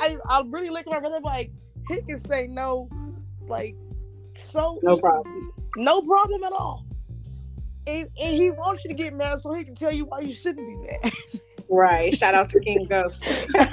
I 0.00 0.16
I 0.28 0.42
really 0.48 0.70
look 0.70 0.80
at 0.86 0.92
my 0.92 1.00
brother 1.00 1.20
like 1.22 1.50
he 1.88 2.00
can 2.02 2.18
say 2.18 2.46
no, 2.46 2.88
like 3.46 3.74
so 4.50 4.78
No 4.82 4.96
problem. 4.98 5.52
no 5.76 6.02
problem 6.02 6.44
at 6.44 6.52
all. 6.52 6.86
And, 7.86 8.08
and 8.22 8.36
he 8.36 8.50
wants 8.52 8.84
you 8.84 8.90
to 8.90 8.96
get 8.96 9.12
mad 9.12 9.40
so 9.40 9.52
he 9.52 9.64
can 9.64 9.74
tell 9.74 9.90
you 9.90 10.04
why 10.04 10.20
you 10.20 10.32
shouldn't 10.32 10.68
be 10.68 10.76
mad. 10.76 11.12
Right. 11.68 12.14
Shout 12.14 12.34
out 12.34 12.48
to 12.50 12.60
King 12.60 12.84
Ghost. 12.88 13.24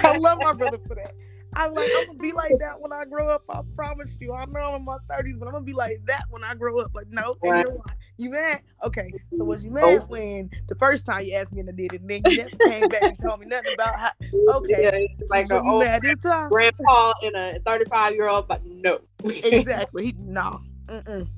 I 0.02 0.16
love 0.16 0.38
my 0.42 0.52
brother 0.52 0.78
for 0.88 0.96
that. 0.96 1.12
I'm 1.54 1.74
like, 1.74 1.92
I'm 1.96 2.06
gonna 2.06 2.18
be 2.18 2.32
like 2.32 2.58
that 2.58 2.80
when 2.80 2.92
I 2.92 3.04
grow 3.04 3.28
up. 3.28 3.42
I 3.50 3.60
promise 3.74 4.16
you. 4.20 4.32
I 4.32 4.44
know 4.46 4.60
I'm 4.60 4.76
in 4.76 4.84
my 4.84 4.96
30s, 5.10 5.38
but 5.38 5.46
I'm 5.46 5.52
gonna 5.52 5.64
be 5.64 5.72
like 5.74 5.98
that 6.06 6.24
when 6.30 6.42
I 6.42 6.54
grow 6.54 6.78
up. 6.80 6.90
Like, 6.94 7.06
no, 7.10 7.36
and 7.42 7.52
Right. 7.52 7.58
you 7.66 7.72
know 7.74 7.82
why? 7.84 7.94
You 8.20 8.28
mad? 8.32 8.60
Okay, 8.84 9.10
so 9.32 9.44
was 9.44 9.62
you 9.64 9.70
Oh. 9.70 9.72
mad 9.72 10.04
when 10.08 10.50
the 10.68 10.74
first 10.74 11.06
time 11.06 11.24
you 11.24 11.34
asked 11.36 11.52
me 11.52 11.60
and 11.60 11.70
I 11.70 11.72
did 11.72 11.94
it, 11.94 12.02
and 12.02 12.10
then 12.10 12.22
you 12.26 12.36
never 12.36 12.50
came 12.58 12.86
back 12.88 13.02
and 13.02 13.18
told 13.18 13.40
me 13.40 13.46
nothing 13.46 13.72
about 13.72 13.98
how? 13.98 14.10
Okay. 14.56 14.82
Yeah, 14.82 15.24
like 15.30 15.46
so 15.46 15.58
an 15.58 15.66
old 15.66 15.82
mad 15.82 16.02
this 16.02 16.18
time? 16.22 16.50
grandpa 16.50 17.14
and 17.22 17.34
a 17.34 17.60
35 17.60 18.12
year 18.12 18.28
old, 18.28 18.46
but 18.46 18.60
no. 18.66 19.00
exactly. 19.24 20.04
He, 20.04 20.14
no. 20.18 20.60
Mm-mm. 20.88 21.28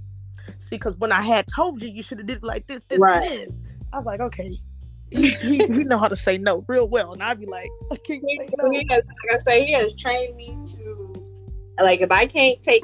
See, 0.59 0.75
because 0.75 0.97
when 0.97 1.13
I 1.13 1.23
had 1.23 1.47
told 1.55 1.81
you, 1.81 1.89
you 1.89 2.03
should 2.03 2.19
have 2.19 2.27
did 2.27 2.39
it 2.39 2.43
like 2.43 2.67
this, 2.67 2.83
this, 2.89 2.99
Right. 2.99 3.21
this. 3.23 3.63
I 3.93 3.99
was 3.99 4.07
like, 4.07 4.19
okay. 4.19 4.59
He, 5.13 5.31
he, 5.31 5.59
he 5.59 5.85
know 5.85 5.99
how 5.99 6.09
to 6.09 6.17
say 6.17 6.37
no 6.37 6.65
real 6.67 6.89
well, 6.89 7.13
and 7.13 7.23
I'd 7.23 7.39
be 7.39 7.47
like, 7.47 7.71
I 7.93 7.97
can't 7.97 8.25
say 8.39 8.49
no. 8.59 8.73
has, 8.91 9.05
like 9.05 9.35
I 9.35 9.37
say, 9.37 9.65
he 9.67 9.73
has 9.75 9.95
trained 9.95 10.35
me 10.35 10.57
to 10.67 11.13
like 11.81 12.01
if 12.01 12.11
I 12.11 12.27
can't 12.27 12.61
take 12.63 12.83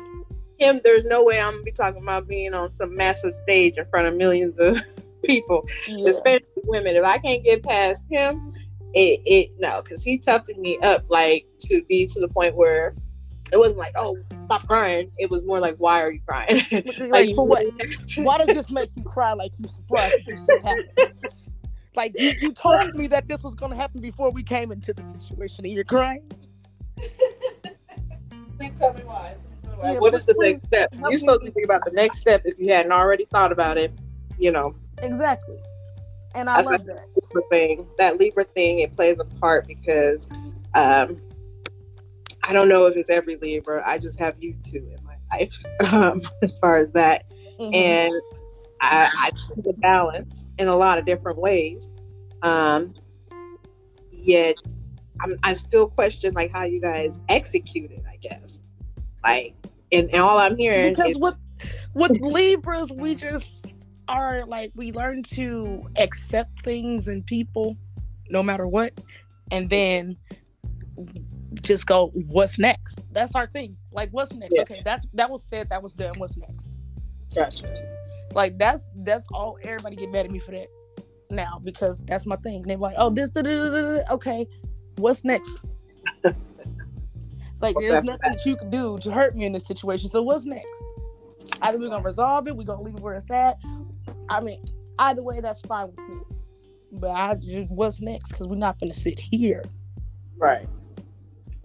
him, 0.59 0.81
there's 0.85 1.05
no 1.05 1.23
way 1.25 1.41
I'm 1.41 1.53
gonna 1.55 1.63
be 1.65 1.73
talking 1.73 2.03
about 2.03 2.27
being 2.29 2.55
on 2.55 2.73
some 2.73 2.95
massive 2.97 3.35
stage 3.35 3.77
in 3.77 3.87
front 3.87 4.07
of 4.09 4.15
millions 4.15 4.59
of 4.59 4.77
people, 5.25 5.67
Yeah. 5.87 6.09
especially 6.11 6.47
women. 6.65 6.97
If 6.97 7.05
I 7.05 7.19
can't 7.19 7.43
get 7.45 7.63
past 7.63 8.07
him, 8.11 8.49
it, 8.95 9.21
it 9.27 9.51
no, 9.59 9.83
because 9.83 10.03
he 10.03 10.19
toughened 10.19 10.59
me 10.61 10.79
up 10.79 11.05
like 11.09 11.47
to 11.61 11.83
be 11.89 12.07
to 12.07 12.21
the 12.21 12.29
point 12.29 12.55
where 12.57 12.95
it 13.53 13.57
wasn't 13.59 13.79
like, 13.79 13.93
oh, 13.97 14.17
stop 14.47 14.67
crying. 14.67 15.11
It 15.19 15.31
was 15.31 15.45
more 15.45 15.59
like, 15.61 15.77
why 15.79 16.03
are 16.03 16.11
you 16.13 16.21
crying? 16.27 16.61
Like, 17.09 17.35
for 17.35 17.47
what? 17.47 17.65
really 17.65 17.93
have 17.97 18.05
to- 18.05 18.25
Why 18.25 18.39
does 18.39 18.49
this 18.49 18.71
make 18.71 18.91
you 18.97 19.03
cry 19.05 19.33
like 19.33 19.53
you 19.59 19.69
surprised 19.69 20.17
this 20.27 20.47
just 20.47 20.65
happened? 20.65 20.89
Like 21.95 22.13
you, 22.19 22.33
you 22.41 22.53
told 22.53 22.95
me 22.95 23.07
that 23.09 23.27
this 23.27 23.43
was 23.43 23.55
gonna 23.55 23.75
happen 23.77 24.01
before 24.01 24.31
we 24.31 24.43
came 24.43 24.71
into 24.71 24.93
the 24.93 25.03
situation, 25.03 25.65
and 25.65 25.75
you're 25.75 25.83
crying. 25.85 26.23
Please 28.59 28.73
tell 28.79 28.93
me 28.95 29.03
why. 29.05 29.35
Please 29.79 29.87
tell 29.87 29.93
me 29.93 29.93
why. 29.93 29.93
Yeah, 29.93 29.99
what 30.01 30.15
is 30.15 30.25
the 30.25 30.35
next 30.39 30.67
step? 30.67 30.89
You're 31.09 31.19
supposed 31.19 31.45
to 31.45 31.51
think. 31.51 31.65
about 31.65 31.85
the 31.85 31.93
next 31.93 32.21
step 32.21 32.43
if 32.45 32.59
you 32.59 32.73
hadn't 32.73 32.93
already 32.93 33.25
thought 33.27 33.53
about 33.53 33.79
it. 33.79 33.93
You 34.39 34.53
know, 34.53 34.75
Exactly. 35.03 35.59
And 36.35 36.49
I 36.49 36.61
love 36.61 36.85
that. 36.87 37.07
Libra 37.15 37.43
thing. 37.51 37.87
That 37.99 38.19
Libra 38.19 38.45
thing, 38.45 38.81
it 38.81 38.95
plays 38.95 39.19
a 39.19 39.25
part 39.41 39.67
because 39.67 40.31
um, 40.75 41.17
I 42.45 42.53
don't 42.53 42.69
know 42.69 42.87
if 42.87 42.97
it's 42.97 43.11
every 43.11 43.37
Libra. 43.37 43.83
I 43.87 43.99
just 43.99 44.19
have 44.19 44.37
you 44.39 44.55
two 44.63 44.77
in 44.97 45.05
my 45.05 45.17
life 45.33 45.51
um, 45.93 46.23
as 46.43 46.59
far 46.59 46.77
as 46.77 46.93
that. 46.93 47.25
Mhm. 47.59 47.75
And 47.75 48.13
I, 48.81 49.11
I 49.13 49.31
the 49.57 49.73
balance 49.75 50.51
in 50.59 50.69
a 50.69 50.77
lot 50.77 50.99
of 50.99 51.05
different 51.05 51.39
ways. 51.39 51.93
Um, 52.43 52.95
yet 54.13 54.57
I'm, 55.21 55.37
I 55.43 55.55
still 55.55 55.89
question 55.89 56.35
like 56.35 56.53
how 56.53 56.65
you 56.65 56.81
guys 56.81 57.19
execute 57.29 57.91
it, 57.91 58.05
I 58.09 58.17
guess. 58.17 58.61
Like, 59.25 59.55
and, 59.93 60.11
and 60.11 60.23
all 60.23 60.39
I'm 60.39 60.57
hearing 60.57 60.93
because 60.93 61.13
is 61.13 61.19
with 61.19 61.37
with 61.95 62.21
Libras, 62.21 62.93
we 62.93 63.15
just 63.15 63.67
are 64.09 64.45
like 64.47 64.73
we 64.75 64.93
learn 64.93 65.23
to 65.23 65.87
accept 65.97 66.61
things 66.63 67.09
and 67.09 67.25
people, 67.27 67.77
no 68.31 68.43
matter 68.43 68.67
what, 68.67 68.93
and 69.51 69.69
then 69.71 70.17
just 71.63 71.87
go, 71.87 72.09
what's 72.27 72.59
next? 72.59 73.01
That's 73.13 73.35
our 73.35 73.47
thing. 73.47 73.77
Like, 73.93 74.11
what's 74.11 74.33
next? 74.33 74.55
Yeah. 74.55 74.63
Okay, 74.63 74.83
that's 74.85 75.07
that 75.15 75.31
was 75.31 75.43
said. 75.43 75.69
That 75.71 75.83
was 75.83 75.95
done. 75.95 76.19
What's 76.19 76.37
next? 76.37 76.75
Gotcha. 77.35 77.75
Like 78.35 78.59
that's 78.59 78.91
that's 78.97 79.27
all. 79.33 79.59
Everybody 79.63 79.97
get 79.97 80.11
mad 80.11 80.27
at 80.27 80.31
me 80.31 80.39
for 80.39 80.53
that 80.53 80.69
now 81.31 81.61
because 81.65 82.01
that's 82.01 82.27
my 82.27 82.37
thing. 82.37 82.63
They're 82.63 82.77
like, 82.77 82.95
oh, 82.99 83.11
this, 83.11 83.31
da, 83.31 83.43
da, 83.43 83.71
da, 83.71 84.03
okay, 84.11 84.47
what's 84.97 85.25
next? 85.25 85.61
Like, 87.61 87.75
What's 87.77 87.89
there's 87.89 88.05
nothing 88.05 88.31
that 88.31 88.45
you 88.47 88.57
can 88.57 88.71
do 88.71 88.99
to 88.99 89.11
hurt 89.11 89.37
me 89.37 89.45
in 89.45 89.53
this 89.53 89.67
situation. 89.67 90.09
So 90.09 90.23
what's 90.23 90.47
next? 90.47 90.85
Either 91.63 91.79
we're 91.79 91.89
gonna 91.89 92.05
resolve 92.05 92.47
it, 92.47 92.57
we're 92.57 92.65
gonna 92.65 92.83
leave 92.83 92.95
it 92.95 93.01
where 93.01 93.15
it's 93.15 93.31
at. 93.31 93.57
I 94.29 94.41
mean, 94.41 94.63
either 94.99 95.23
way, 95.23 95.41
that's 95.41 95.61
fine 95.63 95.89
with 95.89 96.09
me. 96.09 96.21
But 96.93 97.11
I 97.11 97.35
just 97.35 97.71
what's 97.71 98.01
next? 98.01 98.29
Because 98.29 98.47
we're 98.47 98.57
not 98.57 98.79
gonna 98.79 98.95
sit 98.95 99.19
here 99.19 99.65
right. 100.37 100.69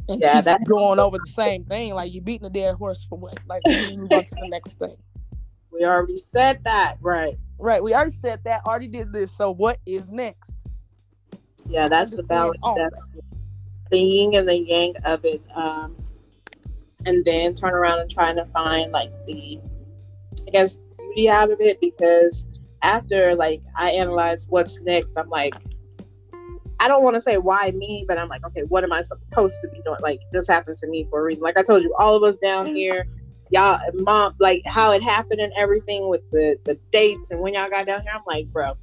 and 0.10 0.20
Yeah, 0.20 0.36
keep 0.36 0.46
that- 0.46 0.64
going 0.68 1.00
over 1.00 1.18
the 1.18 1.28
same 1.28 1.64
thing. 1.66 1.94
Like 1.94 2.14
you're 2.14 2.24
beating 2.24 2.48
a 2.48 2.50
dead 2.50 2.76
horse 2.76 3.06
for 3.06 3.18
what? 3.18 3.40
Like 3.48 3.64
we 3.66 3.98
move 3.98 4.12
on 4.12 4.24
to 4.24 4.36
the 4.36 4.48
next 4.50 4.80
thing. 4.80 4.96
We 5.72 5.86
already 5.86 6.18
said 6.18 6.64
that, 6.66 6.98
right? 7.02 7.36
Right. 7.58 7.84
We 7.84 7.94
already 7.94 8.12
said 8.12 8.40
that. 8.46 8.66
Already 8.66 8.88
did 8.88 9.14
this. 9.14 9.36
So 9.36 9.52
what 9.52 9.78
is 9.86 10.12
next? 10.12 10.58
Yeah, 11.68 11.88
that's 11.88 12.16
the 12.16 12.24
balance. 12.24 12.58
The 13.94 14.00
yin 14.00 14.34
and 14.34 14.50
the 14.50 14.58
yang 14.58 14.96
of 15.06 15.24
it. 15.24 15.42
Um, 15.56 15.96
and 17.06 17.24
then 17.26 17.56
turn 17.56 17.74
around 17.74 18.00
and 18.00 18.10
trying 18.10 18.36
to 18.38 18.46
find 18.46 18.92
like 18.92 19.12
the, 19.28 19.60
I 20.48 20.52
guess, 20.52 20.78
beauty 20.98 21.30
out 21.30 21.52
of 21.52 21.62
it 21.62 21.80
because 21.80 22.46
after 22.82 23.36
like 23.36 23.62
I 23.78 23.92
analyze 23.92 24.48
what's 24.50 24.82
next, 24.82 25.18
I'm 25.18 25.30
like, 25.30 25.54
I 26.80 26.88
don't 26.88 27.04
want 27.04 27.16
to 27.16 27.22
say 27.22 27.38
why 27.38 27.72
me, 27.72 28.04
but 28.08 28.18
I'm 28.18 28.30
like, 28.30 28.46
okay, 28.48 28.64
what 28.68 28.84
am 28.84 28.92
I 28.92 29.04
supposed 29.04 29.56
to 29.62 29.70
be 29.70 29.82
doing? 29.86 30.00
Like 30.02 30.20
this 30.32 30.48
happened 30.48 30.78
to 30.78 30.88
me 30.88 31.08
for 31.10 31.20
a 31.20 31.24
reason. 31.24 31.44
Like 31.44 31.58
I 31.58 31.64
told 31.64 31.84
you, 31.84 31.94
all 32.00 32.16
of 32.16 32.24
us 32.24 32.40
down 32.42 32.76
here, 32.76 33.06
y'all, 33.52 33.80
mom, 33.94 34.34
like 34.40 34.64
how 34.66 34.92
it 34.92 35.04
happened 35.04 35.40
and 35.40 35.54
everything 35.58 36.10
with 36.10 36.22
the 36.32 36.58
the 36.66 36.80
dates 36.92 37.32
and 37.32 37.40
when 37.42 37.54
y'all 37.54 37.70
got 37.70 37.86
down 37.86 38.02
here. 38.02 38.12
I'm 38.14 38.24
like, 38.26 38.48
bro, 38.48 38.74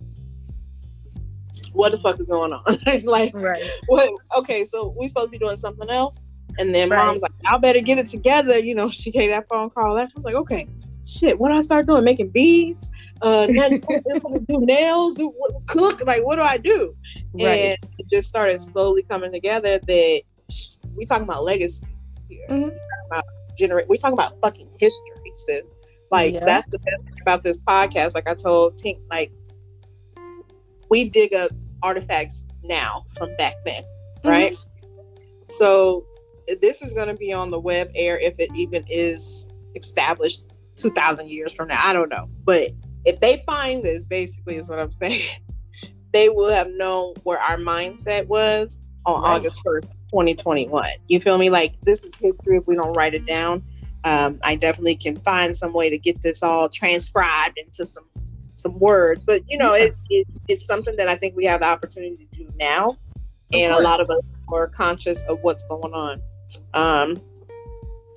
what 1.72 1.92
the 1.92 1.98
fuck 1.98 2.18
is 2.20 2.26
going 2.26 2.52
on? 2.52 2.78
like, 3.04 3.34
Right. 3.34 3.62
what? 3.86 4.10
Okay, 4.38 4.64
so 4.64 4.94
we 4.98 5.08
supposed 5.08 5.28
to 5.28 5.30
be 5.32 5.38
doing 5.38 5.56
something 5.56 5.88
else, 5.90 6.20
and 6.58 6.74
then 6.74 6.88
Right. 6.90 7.04
mom's 7.06 7.22
like, 7.22 7.32
"I 7.46 7.56
better 7.58 7.80
get 7.80 7.98
it 7.98 8.06
together." 8.08 8.58
You 8.58 8.74
know, 8.74 8.90
she 9.00 9.10
gave 9.10 9.30
that 9.30 9.48
phone 9.48 9.70
call. 9.70 9.96
I 9.96 10.04
was 10.04 10.24
like, 10.24 10.34
"Okay, 10.34 10.66
shit, 11.06 11.38
what 11.38 11.48
do 11.50 11.54
I 11.54 11.62
start 11.62 11.86
doing? 11.86 12.04
Making 12.04 12.30
beads? 12.30 12.90
Uh, 13.22 13.46
nothing- 13.50 13.82
do 14.48 14.58
nails? 14.60 15.14
Do 15.14 15.28
what- 15.36 15.52
cook? 15.66 16.04
Like, 16.06 16.24
what 16.24 16.36
do 16.36 16.42
I 16.42 16.56
do?" 16.56 16.94
Right. 17.34 17.44
And 17.44 17.78
it 17.98 18.06
just 18.12 18.28
started 18.28 18.60
slowly 18.60 19.02
coming 19.02 19.30
together. 19.32 19.78
That 19.78 20.22
we 20.96 21.04
talking 21.04 21.24
about 21.24 21.44
legacy 21.44 21.86
here. 22.28 22.46
Mhm. 22.48 22.62
We 22.64 22.70
talking 22.70 22.78
about 23.10 23.24
generate. 23.58 23.88
We 23.88 23.98
talking 23.98 24.14
about 24.14 24.34
fucking 24.42 24.68
history, 24.78 25.32
sis. 25.34 25.72
Like 26.10 26.34
Yeah. 26.34 26.44
that's 26.44 26.66
the 26.68 26.78
best 26.78 27.04
thing 27.04 27.14
about 27.22 27.44
this 27.44 27.60
podcast. 27.60 28.14
Like 28.14 28.26
I 28.26 28.34
told 28.34 28.74
Tink, 28.78 28.98
like 29.10 29.30
we 30.90 31.08
dig 31.08 31.32
up 31.32 31.50
artifacts 31.82 32.48
now 32.62 33.06
from 33.16 33.34
back 33.36 33.54
then, 33.64 33.82
right? 34.24 34.56
So 35.48 36.04
this 36.60 36.82
is 36.82 36.92
going 36.92 37.08
to 37.08 37.14
be 37.14 37.32
on 37.32 37.50
the 37.50 37.58
web 37.58 37.90
air 37.94 38.18
if 38.18 38.34
it 38.38 38.50
even 38.54 38.84
is 38.88 39.48
established 39.76 40.52
2000 40.76 41.30
years 41.30 41.52
from 41.52 41.68
now. 41.68 41.80
I 41.82 41.92
don't 41.92 42.08
know. 42.08 42.28
But 42.44 42.70
if 43.04 43.20
they 43.20 43.42
find 43.46 43.82
this, 43.82 44.04
basically, 44.04 44.56
is 44.56 44.68
what 44.68 44.78
I'm 44.78 44.92
saying, 45.00 45.28
they 46.12 46.28
will 46.28 46.52
have 46.52 46.70
known 46.72 47.14
where 47.22 47.38
our 47.38 47.56
mindset 47.56 48.26
was 48.26 48.80
on 49.06 49.22
Right. 49.22 49.36
August 49.36 49.62
1st, 49.64 49.82
2021. 50.10 50.90
You 51.08 51.20
feel 51.20 51.38
me? 51.38 51.50
Like 51.50 51.74
this 51.82 52.04
is 52.04 52.14
history 52.16 52.56
if 52.56 52.66
we 52.66 52.74
don't 52.74 52.92
write 52.94 53.14
it 53.14 53.26
down. 53.26 53.62
Um, 54.02 54.38
I 54.42 54.56
definitely 54.56 54.96
can 54.96 55.16
find 55.18 55.56
some 55.56 55.72
way 55.72 55.90
to 55.90 55.98
get 55.98 56.22
this 56.22 56.42
all 56.42 56.68
transcribed 56.68 57.58
into 57.58 57.84
some 57.84 58.04
some 58.60 58.78
words, 58.80 59.24
but 59.24 59.42
you 59.48 59.58
know, 59.58 59.74
it, 59.74 59.94
it 60.08 60.26
it's 60.48 60.64
something 60.66 60.96
that 60.96 61.08
I 61.08 61.16
think 61.16 61.36
we 61.36 61.44
have 61.46 61.60
the 61.60 61.66
opportunity 61.66 62.28
to 62.32 62.36
do 62.44 62.50
now, 62.58 62.96
and 63.52 63.72
a 63.72 63.80
lot 63.80 64.00
of 64.00 64.10
us 64.10 64.22
are 64.48 64.68
conscious 64.68 65.20
of 65.22 65.38
what's 65.42 65.62
going 65.64 65.92
on. 65.92 66.20
Um, 66.74 67.22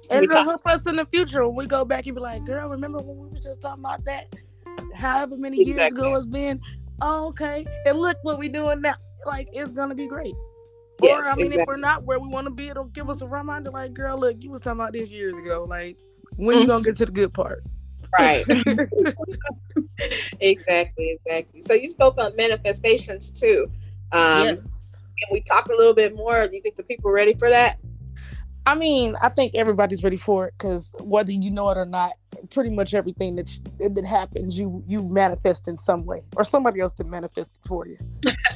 And 0.09 0.25
it'll 0.25 0.43
help 0.43 0.65
us 0.65 0.85
in 0.87 0.95
the 0.97 1.05
future 1.05 1.45
when 1.47 1.55
we 1.55 1.65
go 1.65 1.85
back 1.85 2.05
and 2.05 2.15
be 2.15 2.21
like, 2.21 2.45
girl, 2.45 2.69
remember 2.69 2.99
when 2.99 3.17
we 3.17 3.27
were 3.29 3.39
just 3.39 3.61
talking 3.61 3.83
about 3.83 4.03
that? 4.05 4.33
However 4.93 5.37
many 5.37 5.57
years 5.57 5.69
Exactly. 5.69 6.07
ago 6.07 6.15
it's 6.15 6.25
been. 6.25 6.59
Oh, 7.01 7.29
okay. 7.29 7.65
And 7.85 7.99
look 7.99 8.17
what 8.23 8.37
we're 8.37 8.49
doing 8.51 8.81
now. 8.81 8.95
Like, 9.25 9.49
it's 9.53 9.71
to 9.71 9.95
be 9.95 10.07
great. 10.07 10.33
Yes, 11.01 11.25
or, 11.25 11.31
I 11.31 11.35
mean, 11.35 11.51
if 11.51 11.65
we're 11.67 11.77
not 11.77 12.03
where 12.03 12.19
we 12.19 12.27
want 12.27 12.45
to 12.45 12.51
be, 12.51 12.69
it'll 12.69 12.85
give 12.85 13.09
us 13.09 13.21
a 13.21 13.27
reminder 13.27 13.71
like, 13.71 13.93
girl, 13.93 14.17
look, 14.17 14.37
you 14.43 14.51
was 14.51 14.61
talking 14.61 14.79
about 14.79 14.93
this 14.93 15.09
years 15.09 15.35
ago. 15.35 15.65
Like, 15.67 15.97
when 16.35 16.59
you 16.59 16.63
Mhm. 16.63 16.67
going 16.67 16.83
to 16.83 16.89
get 16.89 16.97
to 16.97 17.05
the 17.05 17.11
good 17.11 17.33
part? 17.33 17.63
Right. 18.17 18.45
exactly, 20.39 21.19
exactly. 21.19 21.61
So 21.61 21.73
you 21.73 21.89
spoke 21.89 22.17
on 22.17 22.35
manifestations 22.35 23.29
too. 23.29 23.71
Um, 24.11 24.45
yes. 24.45 24.87
Can 25.19 25.29
we 25.31 25.41
talk 25.41 25.67
a 25.67 25.75
little 25.75 25.93
bit 25.93 26.15
more? 26.15 26.47
Do 26.47 26.55
you 26.55 26.61
think 26.61 26.75
the 26.75 26.83
people 26.83 27.09
are 27.09 27.13
ready 27.13 27.33
for 27.33 27.49
that? 27.49 27.79
I 28.65 28.75
mean, 28.75 29.17
I 29.21 29.29
think 29.29 29.55
everybody's 29.55 30.03
ready 30.03 30.15
for 30.15 30.47
it 30.47 30.53
because 30.57 30.93
whether 31.01 31.31
you 31.31 31.51
know 31.51 31.69
it 31.69 31.77
or 31.77 31.85
not, 31.85 32.13
pretty 32.49 32.69
much 32.69 32.93
everything 32.93 33.35
that 33.35 33.49
that 33.79 34.05
happens, 34.05 34.57
you 34.57 34.83
you 34.87 35.03
manifest 35.03 35.67
in 35.67 35.75
some 35.75 36.05
way, 36.05 36.21
or 36.37 36.45
somebody 36.45 36.79
else 36.79 36.93
to 36.93 37.03
manifest 37.03 37.51
it 37.53 37.67
for 37.67 37.85
you. 37.85 37.97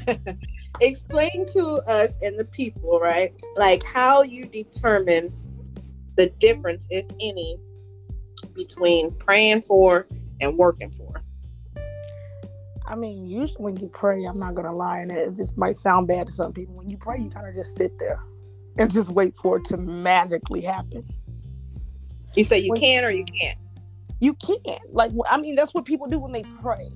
Explain 0.81 1.45
to 1.53 1.81
us 1.87 2.17
and 2.21 2.39
the 2.39 2.45
people, 2.45 2.99
right? 2.99 3.33
Like 3.57 3.83
how 3.83 4.21
you 4.21 4.45
determine 4.45 5.33
the 6.15 6.29
difference, 6.39 6.87
if 6.89 7.05
any, 7.19 7.57
between 8.55 9.11
praying 9.11 9.61
for 9.63 10.07
and 10.41 10.57
working 10.57 10.91
for. 10.91 11.21
I 12.85 12.95
mean, 12.95 13.27
usually 13.27 13.63
when 13.63 13.77
you 13.77 13.89
pray, 13.89 14.23
I'm 14.23 14.39
not 14.39 14.55
gonna 14.55 14.73
lie, 14.73 14.99
and 14.99 15.11
it 15.11 15.35
this 15.35 15.57
might 15.57 15.75
sound 15.75 16.07
bad 16.07 16.27
to 16.27 16.33
some 16.33 16.53
people. 16.53 16.75
When 16.75 16.87
you 16.89 16.97
pray, 16.97 17.19
you 17.19 17.29
kind 17.29 17.47
of 17.47 17.53
just 17.53 17.75
sit 17.75 17.97
there 17.99 18.23
and 18.77 18.91
just 18.91 19.11
wait 19.11 19.35
for 19.35 19.57
it 19.57 19.65
to 19.65 19.77
magically 19.77 20.61
happen. 20.61 21.05
You 22.35 22.43
say 22.43 22.59
you 22.59 22.71
When- 22.71 22.79
can 22.79 23.03
or 23.03 23.09
you 23.11 23.25
can't. 23.25 23.57
You 24.19 24.33
can't. 24.35 24.93
Like, 24.93 25.11
I 25.29 25.37
mean, 25.37 25.55
that's 25.55 25.73
what 25.73 25.85
people 25.85 26.07
do 26.07 26.17
when 26.19 26.31
they 26.31 26.43
pray. 26.61 26.89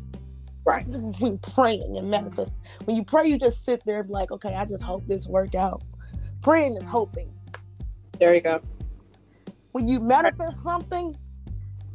Right. 0.63 0.89
Between 0.89 1.39
praying 1.39 1.97
and 1.97 2.09
manifesting. 2.09 2.55
When 2.85 2.95
you 2.95 3.03
pray, 3.03 3.27
you 3.27 3.37
just 3.37 3.65
sit 3.65 3.83
there 3.85 3.99
and 3.99 4.07
be 4.07 4.13
like, 4.13 4.31
okay, 4.31 4.53
I 4.55 4.65
just 4.65 4.83
hope 4.83 5.05
this 5.07 5.27
work 5.27 5.55
out. 5.55 5.81
Praying 6.41 6.77
is 6.77 6.85
hoping. 6.85 7.31
There 8.19 8.33
you 8.33 8.41
go. 8.41 8.61
When 9.71 9.87
you 9.87 9.99
manifest 9.99 10.61
something, 10.63 11.15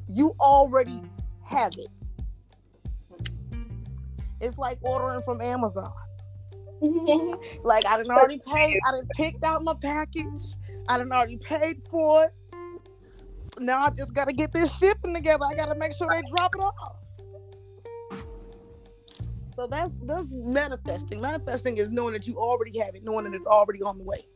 you 0.09 0.35
already 0.41 1.03
have 1.45 1.73
it. 1.77 1.89
It's 4.41 4.59
like 4.59 4.79
ordering 4.83 5.23
from 5.23 5.41
Amazon. 5.41 5.93
Like 7.65 7.87
I 7.87 7.97
didn't 7.97 8.13
already 8.13 8.39
paid. 8.39 8.79
I 8.87 8.93
done 8.93 9.09
picked 9.17 9.43
out 9.43 9.63
my 9.63 9.75
package. 9.81 10.27
I 10.89 10.99
done 10.99 11.11
already 11.11 11.39
paid 11.39 11.83
for 11.91 12.25
it. 12.25 12.35
Now 13.59 13.85
I 13.85 13.91
just 13.91 14.13
gotta 14.13 14.33
get 14.33 14.53
this 14.53 14.71
shipping 14.77 15.15
together. 15.15 15.45
I 15.45 15.55
gotta 15.55 15.79
make 15.79 15.95
sure 15.95 16.07
they 16.13 16.21
drop 16.31 16.55
it 16.55 16.61
off. 16.61 16.97
So 19.57 19.67
that's 19.67 19.97
that's 20.03 20.33
manifesting. 20.33 21.21
Manifesting 21.21 21.79
is 21.79 21.91
knowing 21.91 22.13
that 22.13 22.27
you 22.27 22.37
already 22.37 22.79
have 22.79 22.95
it, 22.95 23.03
knowing 23.03 23.25
that 23.25 23.35
it's 23.35 23.47
already 23.47 23.83
on 23.83 23.97
the 23.99 24.05
way. 24.05 24.27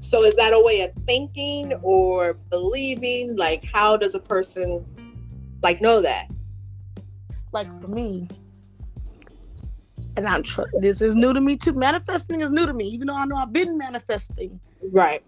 So 0.00 0.22
is 0.24 0.34
that 0.36 0.52
a 0.52 0.60
way 0.60 0.82
of 0.82 0.90
thinking 1.06 1.72
or 1.82 2.34
believing? 2.50 3.36
Like 3.36 3.64
how 3.64 3.96
does 3.96 4.14
a 4.14 4.20
person 4.20 4.84
like 5.62 5.80
know 5.80 6.00
that? 6.00 6.28
Like 7.52 7.70
for 7.80 7.88
me, 7.88 8.28
and 10.16 10.28
I'm 10.28 10.42
tr- 10.42 10.62
this 10.80 11.00
is 11.00 11.14
new 11.14 11.32
to 11.32 11.40
me 11.40 11.56
too. 11.56 11.72
Manifesting 11.72 12.40
is 12.40 12.50
new 12.50 12.66
to 12.66 12.72
me, 12.72 12.86
even 12.88 13.08
though 13.08 13.16
I 13.16 13.24
know 13.24 13.36
I've 13.36 13.52
been 13.52 13.76
manifesting. 13.78 14.60
Right. 14.92 15.22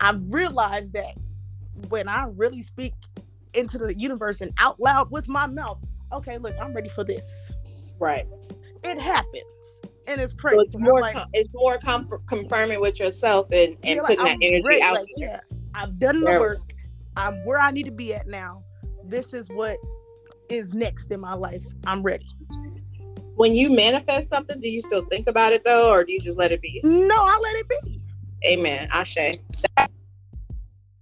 I've 0.00 0.20
realized 0.32 0.92
that 0.94 1.14
when 1.88 2.08
I 2.08 2.26
really 2.34 2.62
speak 2.62 2.94
into 3.54 3.78
the 3.78 3.94
universe 3.96 4.40
and 4.40 4.52
out 4.58 4.80
loud 4.80 5.10
with 5.10 5.28
my 5.28 5.46
mouth, 5.46 5.78
okay, 6.12 6.38
look, 6.38 6.54
I'm 6.60 6.72
ready 6.72 6.88
for 6.88 7.04
this. 7.04 7.94
Right. 8.00 8.26
It 8.82 9.00
happens, 9.00 9.80
and 10.08 10.20
it's 10.20 10.34
crazy. 10.34 10.56
So 10.56 10.62
it's 10.62 10.78
more 10.78 11.00
like, 11.00 11.14
com- 11.14 11.28
it's 11.32 11.50
more 11.54 11.78
com- 11.78 12.08
confirming 12.26 12.80
with 12.80 13.00
yourself 13.00 13.48
and, 13.52 13.76
and 13.84 13.96
yeah, 13.96 14.02
like, 14.02 14.18
putting 14.18 14.24
that 14.24 14.30
I'm 14.32 14.42
energy 14.42 14.62
ready, 14.66 14.82
out 14.82 14.94
like, 14.94 15.06
there. 15.16 15.42
yeah, 15.50 15.58
I've 15.74 15.98
done 15.98 16.20
the 16.20 16.30
work. 16.32 16.60
I'm 17.16 17.44
where 17.44 17.58
I 17.58 17.70
need 17.70 17.84
to 17.84 17.92
be 17.92 18.14
at 18.14 18.26
now. 18.26 18.62
This 19.04 19.32
is 19.34 19.48
what 19.48 19.76
is 20.48 20.72
next 20.72 21.10
in 21.10 21.20
my 21.20 21.34
life. 21.34 21.64
I'm 21.86 22.02
ready. 22.02 22.26
When 23.36 23.54
you 23.54 23.74
manifest 23.74 24.28
something, 24.28 24.58
do 24.60 24.68
you 24.68 24.80
still 24.80 25.04
think 25.06 25.26
about 25.26 25.52
it 25.52 25.64
though, 25.64 25.90
or 25.90 26.04
do 26.04 26.12
you 26.12 26.20
just 26.20 26.38
let 26.38 26.52
it 26.52 26.60
be? 26.60 26.80
No, 26.84 27.16
I 27.16 27.38
let 27.42 27.56
it 27.56 27.68
be. 27.68 28.00
Amen. 28.46 28.88
Ashe. 28.92 29.14
That- 29.76 29.90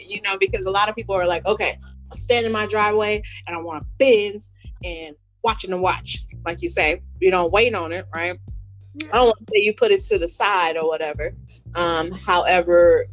you 0.01 0.21
know, 0.23 0.37
because 0.37 0.65
a 0.67 0.71
lot 0.71 0.89
of 0.89 0.97
people 0.97 1.15
are 1.15 1.27
like, 1.27 1.47
okay, 1.47 1.79
I 2.11 2.15
stand 2.15 2.45
in 2.45 2.53
my 2.53 2.67
driveway 2.67 3.23
and 3.47 3.57
I 3.57 3.61
want 3.61 3.83
to 3.83 3.89
Benz 3.99 4.51
and 4.85 5.15
watching 5.45 5.71
the 5.71 5.81
watch, 5.81 6.19
like 6.45 6.61
you 6.61 6.69
say. 6.69 7.03
You 7.21 7.31
don't 7.31 7.53
wait 7.53 7.75
on 7.75 7.93
it, 7.93 8.07
right? 8.15 8.37
I 9.13 9.17
don't 9.17 9.27
want 9.27 9.39
to 9.39 9.45
say 9.53 9.61
you 9.63 9.75
put 9.75 9.91
it 9.91 10.05
to 10.07 10.19
the 10.19 10.29
side 10.29 10.77
or 10.77 10.87
whatever. 10.87 11.35
Um, 11.75 12.11
however, 12.13 13.07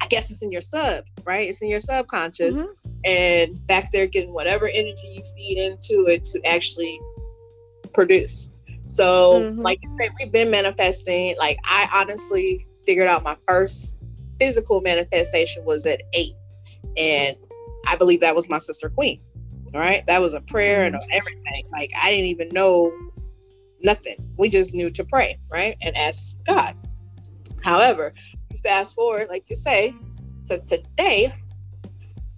I 0.00 0.06
guess 0.06 0.30
it's 0.30 0.42
in 0.42 0.52
your 0.52 0.62
sub, 0.62 1.04
right? 1.24 1.48
It's 1.48 1.60
in 1.60 1.68
your 1.68 1.80
subconscious, 1.80 2.60
Mhm. 2.60 2.68
and 3.04 3.54
back 3.66 3.90
there 3.92 4.06
getting 4.06 4.32
whatever 4.32 4.68
energy 4.68 5.08
you 5.08 5.22
feed 5.36 5.58
into 5.58 6.06
it 6.06 6.24
to 6.24 6.40
actually 6.46 6.98
produce. 7.92 8.52
So, 8.84 9.44
Mhm. 9.44 9.62
like 9.62 9.78
we've 10.18 10.32
been 10.32 10.50
manifesting. 10.50 11.36
Like 11.38 11.58
I 11.64 11.88
honestly 11.92 12.66
figured 12.86 13.08
out 13.08 13.22
my 13.22 13.36
first 13.46 13.98
physical 14.40 14.80
manifestation 14.80 15.64
was 15.64 15.84
at 15.84 16.02
eight, 16.14 16.34
and 16.96 17.36
I 17.86 17.96
believe 17.96 18.20
that 18.20 18.34
was 18.34 18.48
my 18.48 18.58
sister 18.58 18.88
Queen. 18.88 19.20
All 19.74 19.80
right, 19.80 20.06
that 20.06 20.22
was 20.22 20.32
a 20.32 20.40
prayer 20.40 20.84
and 20.84 20.96
everything. 21.12 21.64
Like 21.70 21.90
I 22.00 22.10
didn't 22.10 22.26
even 22.26 22.48
know 22.50 22.90
nothing. 23.82 24.16
We 24.36 24.48
just 24.48 24.74
knew 24.74 24.90
to 24.90 25.04
pray, 25.04 25.38
right, 25.50 25.76
and 25.82 25.96
ask 25.96 26.42
God. 26.44 26.74
However, 27.62 28.12
fast 28.62 28.94
forward, 28.94 29.28
like 29.28 29.48
you 29.50 29.56
say, 29.56 29.94
to 30.46 30.58
today, 30.66 31.32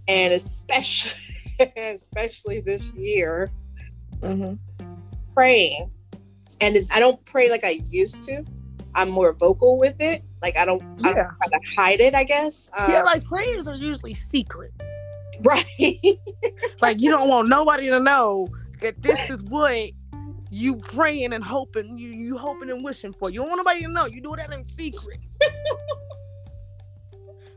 and 0.08 0.32
especially, 0.32 1.70
especially 1.76 2.60
this 2.60 2.92
year, 2.94 3.50
Mhm. 4.22 4.58
praying, 5.34 5.90
and 6.60 6.76
it's, 6.76 6.90
I 6.94 7.00
don't 7.00 7.24
pray 7.24 7.50
like 7.50 7.64
I 7.64 7.80
used 7.90 8.24
to. 8.24 8.44
I'm 8.94 9.08
more 9.10 9.32
vocal 9.32 9.78
with 9.78 9.94
it. 10.00 10.22
Like 10.42 10.56
I 10.56 10.64
don't, 10.64 10.82
I 11.04 11.14
don't 11.14 11.14
try 11.14 11.46
to 11.46 11.60
hide 11.76 12.00
it. 12.00 12.14
I 12.14 12.24
guess. 12.24 12.68
Um, 12.76 12.90
yeah, 12.90 13.02
like 13.02 13.24
prayers 13.24 13.68
are 13.68 13.74
usually 13.76 14.14
secret. 14.14 14.72
right. 15.42 15.64
Like 16.80 17.00
you 17.00 17.10
don't 17.10 17.28
want 17.28 17.48
nobody 17.48 17.88
to 17.88 18.00
know 18.00 18.48
that 18.80 19.00
this 19.00 19.30
is 19.30 19.42
what 19.44 19.90
you 20.50 20.76
praying 20.76 21.32
and 21.32 21.44
hoping 21.44 21.98
you 21.98 22.10
you 22.10 22.36
hoping 22.36 22.70
and 22.70 22.84
wishing 22.84 23.12
for. 23.12 23.30
You 23.30 23.40
don't 23.40 23.48
want 23.48 23.58
nobody 23.58 23.82
to 23.82 23.88
know. 23.88 24.06
You 24.06 24.20
do 24.20 24.34
that 24.36 24.52
in 24.52 24.64
secret. 24.64 25.24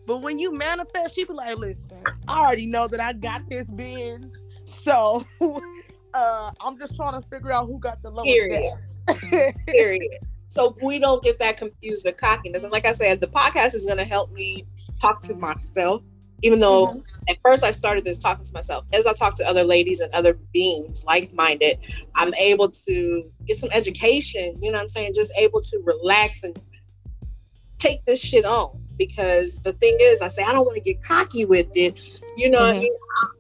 but 0.05 0.21
when 0.21 0.39
you 0.39 0.53
manifest, 0.55 1.17
you 1.17 1.25
be 1.25 1.33
like, 1.33 1.57
listen, 1.57 2.03
I 2.27 2.45
already 2.45 2.67
know 2.67 2.87
that 2.87 3.01
I 3.01 3.13
got 3.13 3.49
this 3.49 3.69
Benz. 3.69 4.47
So 4.65 5.25
uh 6.13 6.51
I'm 6.61 6.77
just 6.77 6.95
trying 6.95 7.19
to 7.19 7.27
figure 7.29 7.51
out 7.51 7.65
who 7.67 7.79
got 7.79 8.01
the 8.03 8.11
lowest 8.11 8.33
Period. 8.33 8.73
Period. 9.67 10.19
So 10.53 10.77
we 10.83 10.99
don't 10.99 11.23
get 11.23 11.39
that 11.39 11.57
confused 11.57 12.05
with 12.05 12.17
cockiness. 12.17 12.61
And 12.61 12.71
like 12.71 12.85
I 12.85 12.93
said, 12.93 13.19
the 13.19 13.25
podcast 13.25 13.73
is 13.73 13.85
going 13.85 13.97
to 13.97 14.05
help 14.05 14.31
me 14.31 14.67
talk 15.01 15.23
to 15.23 15.33
myself. 15.33 16.03
Even 16.43 16.59
though 16.59 16.87
Mhm. 16.87 17.03
at 17.29 17.37
first 17.43 17.63
I 17.63 17.71
started 17.71 18.03
this 18.03 18.19
talking 18.19 18.43
to 18.45 18.53
myself, 18.53 18.85
as 18.93 19.07
I 19.07 19.13
talk 19.13 19.35
to 19.37 19.47
other 19.47 19.63
ladies 19.63 19.99
and 20.01 20.13
other 20.13 20.33
beings 20.53 21.03
like 21.05 21.33
minded, 21.33 21.79
I'm 22.15 22.33
able 22.35 22.69
to 22.69 23.31
get 23.47 23.55
some 23.57 23.69
education. 23.73 24.59
You 24.61 24.71
know 24.71 24.77
what 24.77 24.83
I'm 24.83 24.89
saying? 24.89 25.13
Just 25.15 25.31
able 25.37 25.61
to 25.61 25.81
relax 25.85 26.43
and 26.43 26.55
take 27.79 28.05
this 28.05 28.19
shit 28.21 28.45
on. 28.45 28.79
Because 28.97 29.59
the 29.63 29.73
thing 29.73 29.97
is, 29.99 30.21
I 30.21 30.27
say 30.27 30.43
I 30.43 30.51
don't 30.51 30.65
want 30.65 30.75
to 30.75 30.81
get 30.83 31.01
cocky 31.03 31.45
with 31.45 31.67
it. 31.75 31.99
You 32.37 32.49
know, 32.51 32.59
what 32.61 32.75
I 32.75 32.79
mean, 32.79 32.93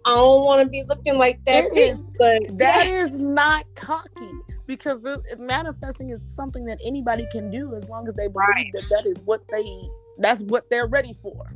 I, 0.05 0.09
don't 0.15 0.45
want 0.45 0.63
to 0.63 0.69
be 0.69 0.83
looking 0.87 1.17
like 1.19 1.39
that, 1.45 1.77
is- 1.77 2.11
but 2.17 2.57
That 2.57 2.87
is 2.89 3.19
not 3.19 3.65
cocky 3.75 4.31
because 4.65 5.01
the, 5.01 5.21
manifesting 5.37 6.09
is 6.09 6.21
something 6.35 6.65
that 6.65 6.79
anybody 6.83 7.27
can 7.31 7.51
do 7.51 7.75
as 7.75 7.87
long 7.89 8.07
as 8.07 8.15
they 8.15 8.27
believe 8.27 8.47
Right. 8.47 8.71
that 8.73 8.83
that 8.89 9.05
is 9.05 9.21
what 9.23 9.41
they 9.51 9.65
that's 10.19 10.41
what 10.43 10.69
they're 10.69 10.85
ready 10.87 11.13
for. 11.21 11.51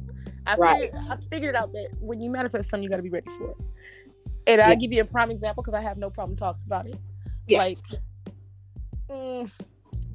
I 0.47 0.55
Right. 0.55 0.81
figured, 0.81 1.03
I 1.09 1.17
figured 1.29 1.55
out 1.55 1.73
that 1.73 1.89
when 1.99 2.21
you 2.21 2.31
manifest 2.31 2.69
something, 2.69 2.83
you 2.83 2.89
got 2.89 2.97
to 2.97 3.03
be 3.03 3.09
ready 3.09 3.27
for 3.37 3.51
it. 3.51 3.57
And 4.47 4.61
I'll 4.61 4.77
give 4.77 4.93
you 4.93 5.01
a 5.01 5.05
prime 5.05 5.29
example 5.29 5.61
because 5.61 5.73
I 5.73 5.81
have 5.81 5.97
no 5.97 6.09
problem 6.09 6.37
talking 6.37 6.61
about 6.65 6.87
it. 6.87 6.95
yes. 7.47 7.83
Like, 7.91 8.01
mm, 9.11 9.51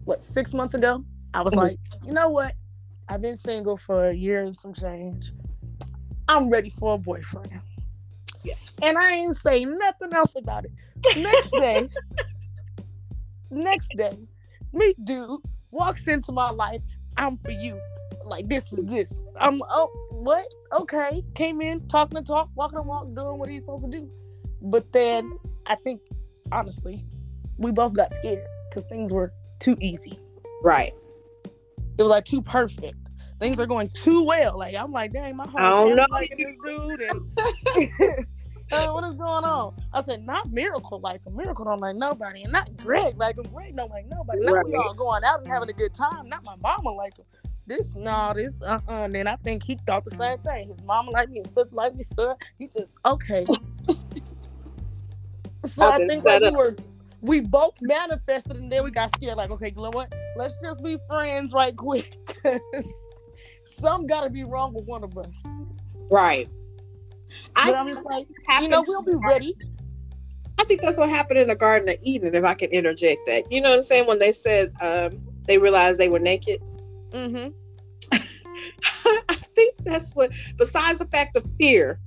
what 0.04 0.22
six 0.22 0.54
months 0.54 0.72
ago, 0.74 1.04
I 1.34 1.42
was 1.42 1.52
Mhm. 1.52 1.58
like, 1.58 1.80
you 2.04 2.12
know 2.12 2.30
what? 2.30 2.54
I've 3.08 3.20
been 3.20 3.36
single 3.36 3.76
for 3.76 4.08
a 4.08 4.14
year 4.14 4.42
and 4.42 4.56
some 4.56 4.72
change. 4.72 5.32
I'm 6.28 6.48
ready 6.48 6.70
for 6.70 6.94
a 6.94 6.98
boyfriend. 6.98 7.60
yes. 8.42 8.80
And 8.82 8.96
I 8.96 9.12
ain't 9.12 9.36
say 9.36 9.66
nothing 9.66 10.14
else 10.14 10.32
about 10.34 10.64
it. 10.64 10.72
Next 11.14 11.50
day, 11.58 11.88
next 13.50 13.94
day, 13.96 14.16
me 14.72 14.94
dude 15.04 15.40
walks 15.70 16.08
into 16.08 16.32
my 16.32 16.50
life. 16.50 16.82
I'm 17.18 17.36
for 17.36 17.50
you. 17.50 17.78
Like 18.26 18.48
this 18.48 18.72
is 18.72 18.84
this. 18.86 19.20
I'm 19.38 19.60
oh 19.70 19.88
what? 20.10 20.46
Okay. 20.72 21.22
Came 21.34 21.60
in, 21.60 21.86
talking 21.88 22.18
to 22.20 22.24
talk, 22.26 22.50
walking 22.54 22.76
the 22.76 22.82
walk, 22.82 23.14
doing 23.14 23.38
what 23.38 23.48
he's 23.48 23.60
supposed 23.62 23.84
to 23.84 23.90
do. 23.90 24.10
But 24.62 24.92
then 24.92 25.38
I 25.66 25.74
think 25.76 26.00
honestly, 26.50 27.04
we 27.58 27.70
both 27.72 27.94
got 27.94 28.12
scared 28.14 28.44
because 28.70 28.84
things 28.84 29.12
were 29.12 29.32
too 29.60 29.76
easy. 29.80 30.18
right. 30.62 30.92
It 31.98 32.02
was 32.02 32.10
like 32.10 32.24
too 32.24 32.40
perfect. 32.42 32.96
Things 33.38 33.58
are 33.60 33.66
going 33.66 33.88
too 34.02 34.24
well. 34.24 34.56
Like 34.58 34.74
I'm 34.74 34.92
like, 34.92 35.12
dang, 35.12 35.36
my 35.36 35.46
heart. 35.48 35.64
I 35.64 35.68
don't 35.68 35.96
know. 35.96 36.06
family 36.10 36.30
this 36.38 36.56
dude, 36.64 37.00
and 37.02 38.26
uh, 38.72 38.92
what 38.92 39.04
is 39.04 39.16
going 39.16 39.44
on? 39.44 39.74
I 39.92 40.00
said, 40.02 40.24
not 40.24 40.50
Miracle 40.50 41.00
like 41.00 41.20
a 41.26 41.30
Miracle 41.30 41.64
don't 41.64 41.80
like 41.80 41.96
nobody, 41.96 42.42
and 42.44 42.52
not 42.52 42.76
Greg 42.76 43.16
like 43.18 43.36
him. 43.36 43.44
Greg 43.52 43.76
don't 43.76 43.90
like 43.90 44.06
nobody. 44.08 44.40
Not 44.44 44.52
Right. 44.52 44.66
we 44.66 44.74
all 44.76 44.94
going 44.94 45.24
out 45.24 45.40
and 45.40 45.48
having 45.48 45.68
a 45.68 45.72
good 45.72 45.92
time. 45.94 46.28
Not 46.28 46.44
my 46.44 46.56
mama 46.62 46.90
like 46.92 47.18
him. 47.18 47.26
This 47.72 47.94
no, 47.94 48.34
this 48.36 48.60
uh 48.60 48.80
uh 48.86 49.04
And 49.04 49.14
then 49.14 49.26
I 49.26 49.36
think 49.36 49.64
he 49.64 49.76
thought 49.86 50.04
the 50.04 50.10
same 50.10 50.36
thing. 50.38 50.68
His 50.68 50.84
mama 50.84 51.10
like 51.10 51.30
me, 51.30 51.40
his 51.42 51.54
sister 51.54 51.74
like 51.74 51.94
me, 51.94 52.02
son. 52.02 52.36
He 52.58 52.68
just 52.68 52.98
okay. 53.06 53.46
so 55.66 55.82
I 55.82 55.94
I 55.94 55.98
think 56.06 56.22
like 56.22 56.34
set 56.34 56.42
we 56.42 56.48
up. 56.48 56.54
were 56.54 56.76
we 57.22 57.40
both 57.40 57.80
manifested 57.80 58.56
and 58.56 58.70
then 58.70 58.84
we 58.84 58.90
got 58.90 59.14
scared, 59.14 59.36
like, 59.38 59.50
okay, 59.52 59.72
you 59.74 59.80
know 59.80 59.90
what? 59.92 60.12
Let's 60.36 60.58
just 60.62 60.82
be 60.82 60.98
friends 61.08 61.54
right 61.54 61.74
quick. 61.74 62.14
Some 63.64 64.06
gotta 64.06 64.28
be 64.28 64.44
wrong 64.44 64.74
with 64.74 64.84
one 64.84 65.02
of 65.02 65.16
us. 65.16 65.42
Right. 66.10 66.50
I 67.56 67.72
I'm 67.72 67.88
just 67.88 68.04
like, 68.04 68.26
you 68.60 68.68
know, 68.68 68.84
we'll 68.86 69.00
be 69.02 69.14
ready. 69.14 69.56
I 70.58 70.64
think 70.64 70.82
that's 70.82 70.98
what 70.98 71.08
happened 71.08 71.38
in 71.38 71.48
the 71.48 71.56
Garden 71.56 71.88
of 71.88 71.96
Eden, 72.02 72.34
if 72.34 72.44
I 72.44 72.52
can 72.52 72.68
interject 72.68 73.20
that. 73.26 73.44
You 73.50 73.62
know 73.62 73.70
what 73.70 73.78
I'm 73.78 73.82
saying? 73.82 74.06
When 74.06 74.18
they 74.18 74.32
said 74.32 74.74
um, 74.82 75.22
they 75.46 75.56
realized 75.56 75.98
they 75.98 76.10
were 76.10 76.18
naked. 76.18 76.60
Mm-hmm. 77.12 77.61
I 79.28 79.34
think 79.54 79.76
that's 79.84 80.12
what, 80.12 80.30
besides 80.56 80.98
the 80.98 81.06
fact 81.06 81.36
of 81.36 81.44
fear, 81.58 81.98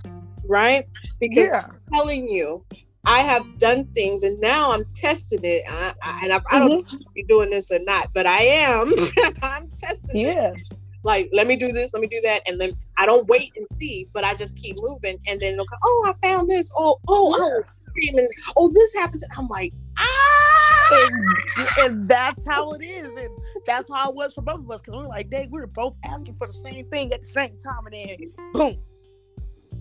right? 0.48 0.86
Because 1.20 1.50
Yeah. 1.50 1.68
I'm 1.68 1.80
telling 1.96 2.28
you, 2.28 2.66
I 3.06 3.20
have 3.20 3.60
done 3.60 3.86
things 3.94 4.24
and 4.24 4.40
now 4.42 4.72
I'm 4.72 4.84
testing 4.96 5.42
it. 5.44 5.64
I, 5.70 5.94
I, 6.04 6.20
and 6.24 6.34
I, 6.34 6.40
I 6.52 6.60
don't 6.60 6.70
know 6.72 6.84
if 6.90 7.02
you're 7.16 7.28
doing 7.28 7.52
this 7.52 7.72
or 7.72 7.80
not, 7.80 8.10
but 8.14 8.26
I 8.26 8.40
am. 8.40 8.92
I'm 9.44 9.70
testing 9.70 10.22
it. 10.22 10.36
Yeah. 10.36 10.54
Like, 11.04 11.30
let 11.32 11.46
me 11.46 11.56
do 11.56 11.72
this, 11.72 11.94
let 11.94 12.02
me 12.02 12.08
do 12.08 12.20
that. 12.24 12.42
And 12.48 12.60
then 12.60 12.72
I 12.98 13.06
don't 13.06 13.28
wait 13.28 13.52
and 13.56 13.68
see, 13.70 14.08
but 14.12 14.24
I 14.24 14.34
just 14.34 14.58
keep 14.58 14.78
moving. 14.80 15.20
And 15.28 15.40
then 15.40 15.56
they'll 15.56 15.66
go, 15.66 15.78
oh, 15.84 16.06
I 16.08 16.28
found 16.28 16.50
this. 16.50 16.72
Oh, 16.76 17.00
oh, 17.08 17.36
oh, 17.38 17.64
and 17.96 18.28
oh, 18.58 18.72
this 18.74 18.94
happened. 18.96 19.22
I'm 19.38 19.48
like, 19.48 19.72
ah. 20.00 21.08
and, 21.08 21.68
and 21.80 22.10
that's 22.10 22.48
how 22.48 22.72
it 22.72 22.84
is, 22.84 23.06
and 23.06 23.30
that's 23.66 23.90
how 23.90 24.10
it 24.10 24.16
was 24.16 24.34
for 24.34 24.42
both 24.42 24.62
of 24.62 24.72
us. 24.72 24.82
Because 24.82 24.96
we 24.96 25.02
were 25.04 25.08
like, 25.10 25.30
dang, 25.30 25.50
we 25.52 25.60
were 25.60 25.68
both 25.68 25.96
asking 26.04 26.36
for 26.36 26.48
the 26.48 26.54
same 26.54 26.86
thing 26.90 27.12
at 27.14 27.22
the 27.22 27.28
same 27.28 27.58
time, 27.58 27.86
and 27.86 27.94
then 27.94 28.32
boom, 28.54 28.78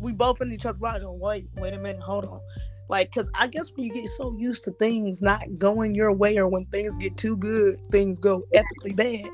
we 0.01 0.13
both 0.13 0.41
in 0.41 0.53
each 0.53 0.67
other's 0.67 0.81
like, 0.83 1.03
wait, 1.05 1.49
wait 1.57 1.75
a 1.75 1.79
minute, 1.79 2.03
hold 2.03 2.27
on. 2.27 2.41
Like, 2.89 3.13
cause 3.13 3.29
I 3.35 3.47
guess 3.47 3.73
when 3.75 3.87
you 3.87 3.93
get 3.93 4.07
so 4.09 4.35
used 4.37 4.65
to 4.65 4.71
things 4.73 5.23
not 5.23 5.59
going 5.59 5.95
your 5.95 6.13
way, 6.13 6.37
or 6.37 6.47
when 6.49 6.67
things 6.67 6.97
get 6.97 7.17
too 7.17 7.37
good, 7.37 7.79
things 7.91 8.19
go 8.19 8.45
epically 8.55 8.95
bad. 8.95 9.31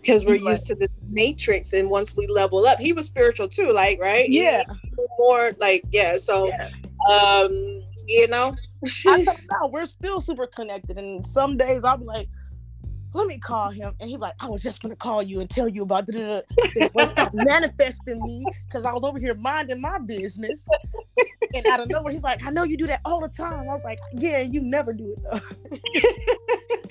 because 0.00 0.24
we're 0.24 0.34
Right. 0.36 0.50
used 0.50 0.66
to 0.66 0.74
the 0.74 0.88
matrix 1.08 1.72
and 1.72 1.88
once 1.90 2.14
we 2.16 2.26
level 2.26 2.66
up 2.66 2.78
he 2.78 2.92
was 2.92 3.06
spiritual 3.06 3.48
too 3.48 3.72
like 3.72 3.98
right 4.00 4.28
Yeah, 4.28 4.64
more 5.18 5.52
like 5.58 5.82
yeah 5.92 6.18
so 6.18 6.48
yeah. 6.48 6.68
um 7.10 7.80
you 8.06 8.28
know 8.28 8.54
I 9.06 9.24
know. 9.24 9.68
We're 9.72 9.86
still 9.86 10.20
super 10.20 10.46
connected, 10.46 10.98
and 10.98 11.24
some 11.26 11.56
days 11.56 11.82
I'll 11.84 11.96
be 11.98 12.04
like, 12.04 12.28
"Let 13.14 13.26
me 13.26 13.38
call 13.38 13.70
him," 13.70 13.94
and 14.00 14.10
he's 14.10 14.18
like, 14.18 14.34
"I 14.40 14.48
was 14.48 14.62
just 14.62 14.82
gonna 14.82 14.96
call 14.96 15.22
you 15.22 15.40
and 15.40 15.50
tell 15.50 15.68
you 15.68 15.82
about 15.82 16.06
da 16.06 16.42
I 16.62 16.66
said, 16.66 16.90
well, 16.94 17.06
stop 17.06 17.32
manifesting 17.34 18.24
me 18.24 18.50
because 18.68 18.84
I 18.84 18.92
was 18.92 19.04
over 19.04 19.18
here 19.18 19.34
minding 19.34 19.80
my 19.80 19.98
business." 20.00 20.76
And 21.54 21.66
out 21.66 21.80
of 21.80 21.88
nowhere, 21.88 22.12
he's 22.12 22.22
like, 22.22 22.44
"I 22.46 22.50
know 22.50 22.64
you 22.64 22.76
do 22.76 22.86
that 22.88 23.00
all 23.04 23.20
the 23.20 23.28
time." 23.28 23.60
I 23.60 23.74
was 23.74 23.84
like, 23.84 24.00
"Yeah, 24.12 24.40
you 24.40 24.60
never 24.60 24.92
do 24.92 25.12
it 25.12 25.18
though." 25.22 25.40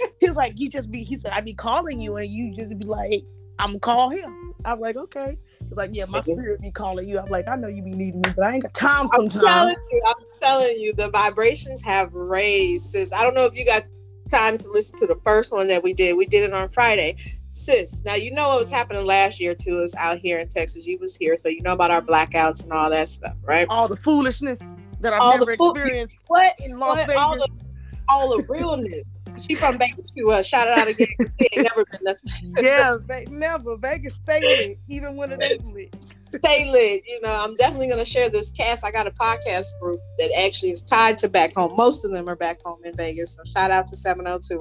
he 0.20 0.28
was 0.28 0.38
like, 0.38 0.59
"You 0.59 0.70
just 0.70 0.91
be," 0.91 1.03
he 1.03 1.18
said, 1.18 1.32
"I'd 1.32 1.45
be 1.45 1.53
calling 1.53 1.99
you, 1.99 2.18
and 2.18 2.28
you 2.30 2.55
just 2.55 2.78
be 2.78 2.86
like, 2.86 3.24
I'm 3.59 3.70
gonna 3.70 3.80
call 3.80 4.09
him." 4.09 4.53
I'm 4.65 4.80
like, 4.80 4.97
"Okay." 4.97 5.38
He's 5.70 5.78
like, 5.78 5.91
"Yeah, 5.93 6.05
my 6.09 6.22
spirit 6.22 6.61
be 6.61 6.72
calling 6.72 7.07
you." 7.07 7.20
I'm 7.20 7.30
like, 7.30 7.47
"I 7.47 7.55
know 7.55 7.68
you 7.68 7.84
be 7.84 7.91
needing 7.91 8.22
me, 8.22 8.32
but 8.36 8.45
I 8.45 8.53
ain't 8.53 8.63
got 8.63 8.74
time 8.74 9.07
sometimes. 9.07 9.36
I'm 9.36 9.39
sometimes." 9.39 9.76
telling 9.76 9.88
you, 9.91 10.03
I'm 10.07 10.26
telling 10.39 10.80
you, 10.80 10.93
the 10.93 11.09
vibrations 11.11 11.84
have 11.84 12.13
raised. 12.13 12.88
Sis, 12.88 13.13
I 13.13 13.24
don't 13.24 13.36
know 13.36 13.45
if 13.45 13.55
you 13.55 13.65
got 13.65 13.84
time 14.28 14.57
to 14.57 14.69
listen 14.71 14.99
to 14.99 15.07
the 15.07 15.19
first 15.23 15.53
one 15.53 15.67
that 15.67 15.84
we 15.84 15.93
did. 15.93 16.17
We 16.17 16.25
did 16.25 16.43
it 16.43 16.53
on 16.53 16.69
Friday. 16.69 17.17
Sis, 17.53 18.03
now 18.05 18.13
you 18.13 18.32
know 18.32 18.49
what 18.49 18.59
was 18.59 18.69
mm-hmm. 18.69 18.78
happening 18.78 19.05
last 19.05 19.39
year 19.39 19.55
to 19.55 19.82
us 19.82 19.95
out 19.95 20.19
here 20.19 20.39
in 20.39 20.47
Texas. 20.47 20.86
You 20.86 20.99
was 20.99 21.15
here, 21.15 21.36
so 21.36 21.49
you 21.49 21.61
know 21.63 21.73
about 21.73 21.89
our 21.89 22.01
blackouts 22.01 22.63
and 22.63 22.71
all 22.71 22.89
that 22.91 23.09
stuff, 23.09 23.36
right? 23.43 23.65
All 23.69 23.88
the 23.88 23.95
foolishness 23.95 24.61
that 25.01 25.13
I've 25.13 25.21
All 25.21 25.34
the 25.34 25.39
never 25.39 25.51
experienced 25.53 26.15
What? 26.28 26.53
in 26.59 26.78
Las 26.78 26.99
What? 26.99 27.07
Vegas. 27.07 27.23
All 27.23 27.36
the- 27.36 27.67
All 28.09 28.38
the 28.38 28.43
realness. 28.47 29.03
She 29.39 29.55
from 29.55 29.77
Vegas 29.77 30.05
too. 30.17 30.31
Uh, 30.31 30.43
shout 30.43 30.67
it 30.67 30.77
out 30.77 30.88
again. 30.88 31.07
She 31.39 31.49
ain't 31.53 31.67
never 31.69 31.85
been 31.85 31.99
nothing. 32.03 32.51
yeah, 32.63 32.97
Ve- 33.07 33.25
never. 33.29 33.77
Vegas 33.77 34.15
stay 34.23 34.41
lit, 34.41 34.77
even 34.88 35.15
when 35.17 35.31
it 35.31 35.41
ain't 35.43 35.65
lit. 35.73 36.01
stay 36.01 36.71
lit. 36.71 37.03
You 37.07 37.21
know, 37.21 37.31
I'm 37.31 37.55
definitely 37.55 37.88
going 37.88 37.99
to 37.99 38.05
share 38.05 38.29
this 38.29 38.49
cast. 38.49 38.83
I 38.85 38.91
got 38.91 39.07
a 39.07 39.11
podcast 39.11 39.67
group 39.79 39.99
that 40.17 40.31
actually 40.38 40.71
is 40.71 40.81
tied 40.81 41.17
to 41.19 41.29
back 41.29 41.53
home. 41.53 41.75
Most 41.75 42.03
of 42.05 42.11
them 42.11 42.27
are 42.27 42.35
back 42.35 42.61
home 42.63 42.79
in 42.83 42.95
Vegas. 42.95 43.35
So 43.35 43.43
shout 43.51 43.71
out 43.71 43.88
to 43.88 43.95
702. 43.95 44.59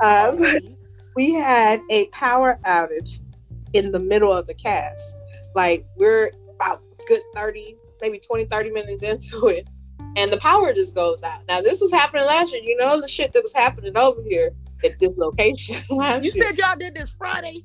Um, 0.00 0.36
we 1.16 1.34
had 1.34 1.80
a 1.90 2.06
power 2.08 2.58
outage 2.66 3.20
in 3.72 3.92
the 3.92 4.00
middle 4.00 4.32
of 4.32 4.46
the 4.46 4.54
cast. 4.54 5.20
Like 5.54 5.84
we're 5.96 6.30
about 6.56 6.78
good 7.08 7.20
30, 7.34 7.76
maybe 8.00 8.18
20, 8.18 8.44
30 8.44 8.70
minutes 8.70 9.02
into 9.02 9.48
it. 9.48 9.66
And 10.16 10.32
the 10.32 10.38
power 10.38 10.72
just 10.72 10.94
goes 10.94 11.22
out. 11.22 11.40
Now, 11.48 11.60
this 11.60 11.80
was 11.80 11.92
happening 11.92 12.26
last 12.26 12.52
year. 12.52 12.62
You 12.64 12.76
know, 12.76 13.00
the 13.00 13.08
shit 13.08 13.32
that 13.32 13.42
was 13.42 13.52
happening 13.54 13.96
over 13.96 14.20
here 14.22 14.50
at 14.84 14.98
this 14.98 15.16
location 15.16 15.76
last 15.96 16.24
You 16.24 16.32
year. 16.34 16.44
said 16.44 16.58
y'all 16.58 16.76
did 16.76 16.94
this 16.94 17.10
Friday. 17.10 17.64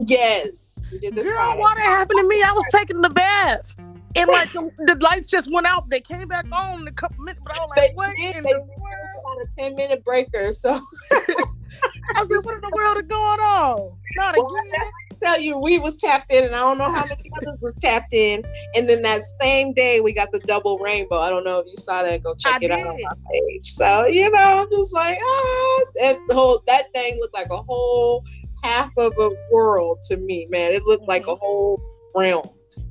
yes, 0.00 0.86
we 0.92 0.98
did 0.98 1.14
this. 1.14 1.26
Girl, 1.28 1.36
Friday. 1.36 1.60
why 1.60 1.74
that 1.76 1.82
happened 1.84 2.20
to 2.20 2.28
me? 2.28 2.42
I 2.42 2.52
was 2.52 2.64
taking 2.70 3.00
the 3.00 3.10
bath. 3.10 3.74
And 4.16 4.28
like 4.28 4.50
the, 4.52 4.70
the 4.86 4.96
lights 5.00 5.28
just 5.28 5.50
went 5.52 5.66
out. 5.66 5.88
They 5.90 6.00
came 6.00 6.26
back 6.28 6.46
on 6.50 6.80
in 6.82 6.88
a 6.88 6.92
couple 6.92 7.22
minutes, 7.24 7.40
but 7.44 7.58
I 7.58 7.62
was 7.62 7.70
They 7.76 7.82
like, 7.82 7.96
what 7.96 8.10
did, 8.20 8.36
in 8.36 8.42
they 8.42 8.52
the 8.52 8.58
world? 8.58 9.16
About 9.20 9.42
a 9.42 9.64
10 9.64 9.74
minute 9.76 10.04
breaker. 10.04 10.52
So 10.52 10.70
I 11.12 12.24
said, 12.26 12.38
what 12.42 12.54
in 12.54 12.60
the 12.62 12.72
world 12.74 12.96
is 12.96 13.02
going 13.02 13.40
on? 13.40 13.92
Not 14.16 14.34
Well, 14.36 14.54
again. 14.56 14.90
Tell 15.18 15.40
you 15.40 15.58
we 15.58 15.78
was 15.78 15.96
tapped 15.96 16.32
in 16.32 16.44
and 16.44 16.54
I 16.54 16.58
don't 16.58 16.78
know 16.78 16.90
how 16.92 17.04
many 17.04 17.30
others 17.38 17.58
was 17.60 17.74
tapped 17.82 18.12
in. 18.14 18.42
And 18.74 18.88
then 18.88 19.02
that 19.02 19.22
same 19.22 19.72
day 19.74 20.00
we 20.00 20.12
got 20.14 20.32
the 20.32 20.40
double 20.40 20.78
rainbow. 20.78 21.18
I 21.20 21.30
don't 21.30 21.44
know 21.44 21.60
if 21.60 21.66
you 21.68 21.76
saw 21.76 22.02
that. 22.02 22.22
Go 22.22 22.34
check 22.34 22.56
I 22.60 22.66
it 22.66 22.70
out 22.70 22.80
on 22.86 23.00
my 23.02 23.12
page. 23.30 23.70
So, 23.70 24.06
you 24.06 24.30
know, 24.30 24.62
I'm 24.62 24.70
just 24.70 24.94
like, 24.94 25.18
ah, 25.22 25.84
and 26.04 26.18
the 26.28 26.34
whole 26.34 26.62
that 26.66 26.92
thing 26.94 27.18
looked 27.20 27.34
like 27.34 27.48
a 27.50 27.62
whole 27.62 28.24
half 28.62 28.90
of 28.96 29.12
a 29.18 29.30
world 29.52 29.98
to 30.04 30.16
me, 30.16 30.46
man. 30.50 30.72
It 30.72 30.84
looked 30.84 31.08
like 31.08 31.26
a 31.26 31.34
Mm-hmm. 31.34 31.36
whole 31.36 31.80
realm. 32.14 32.48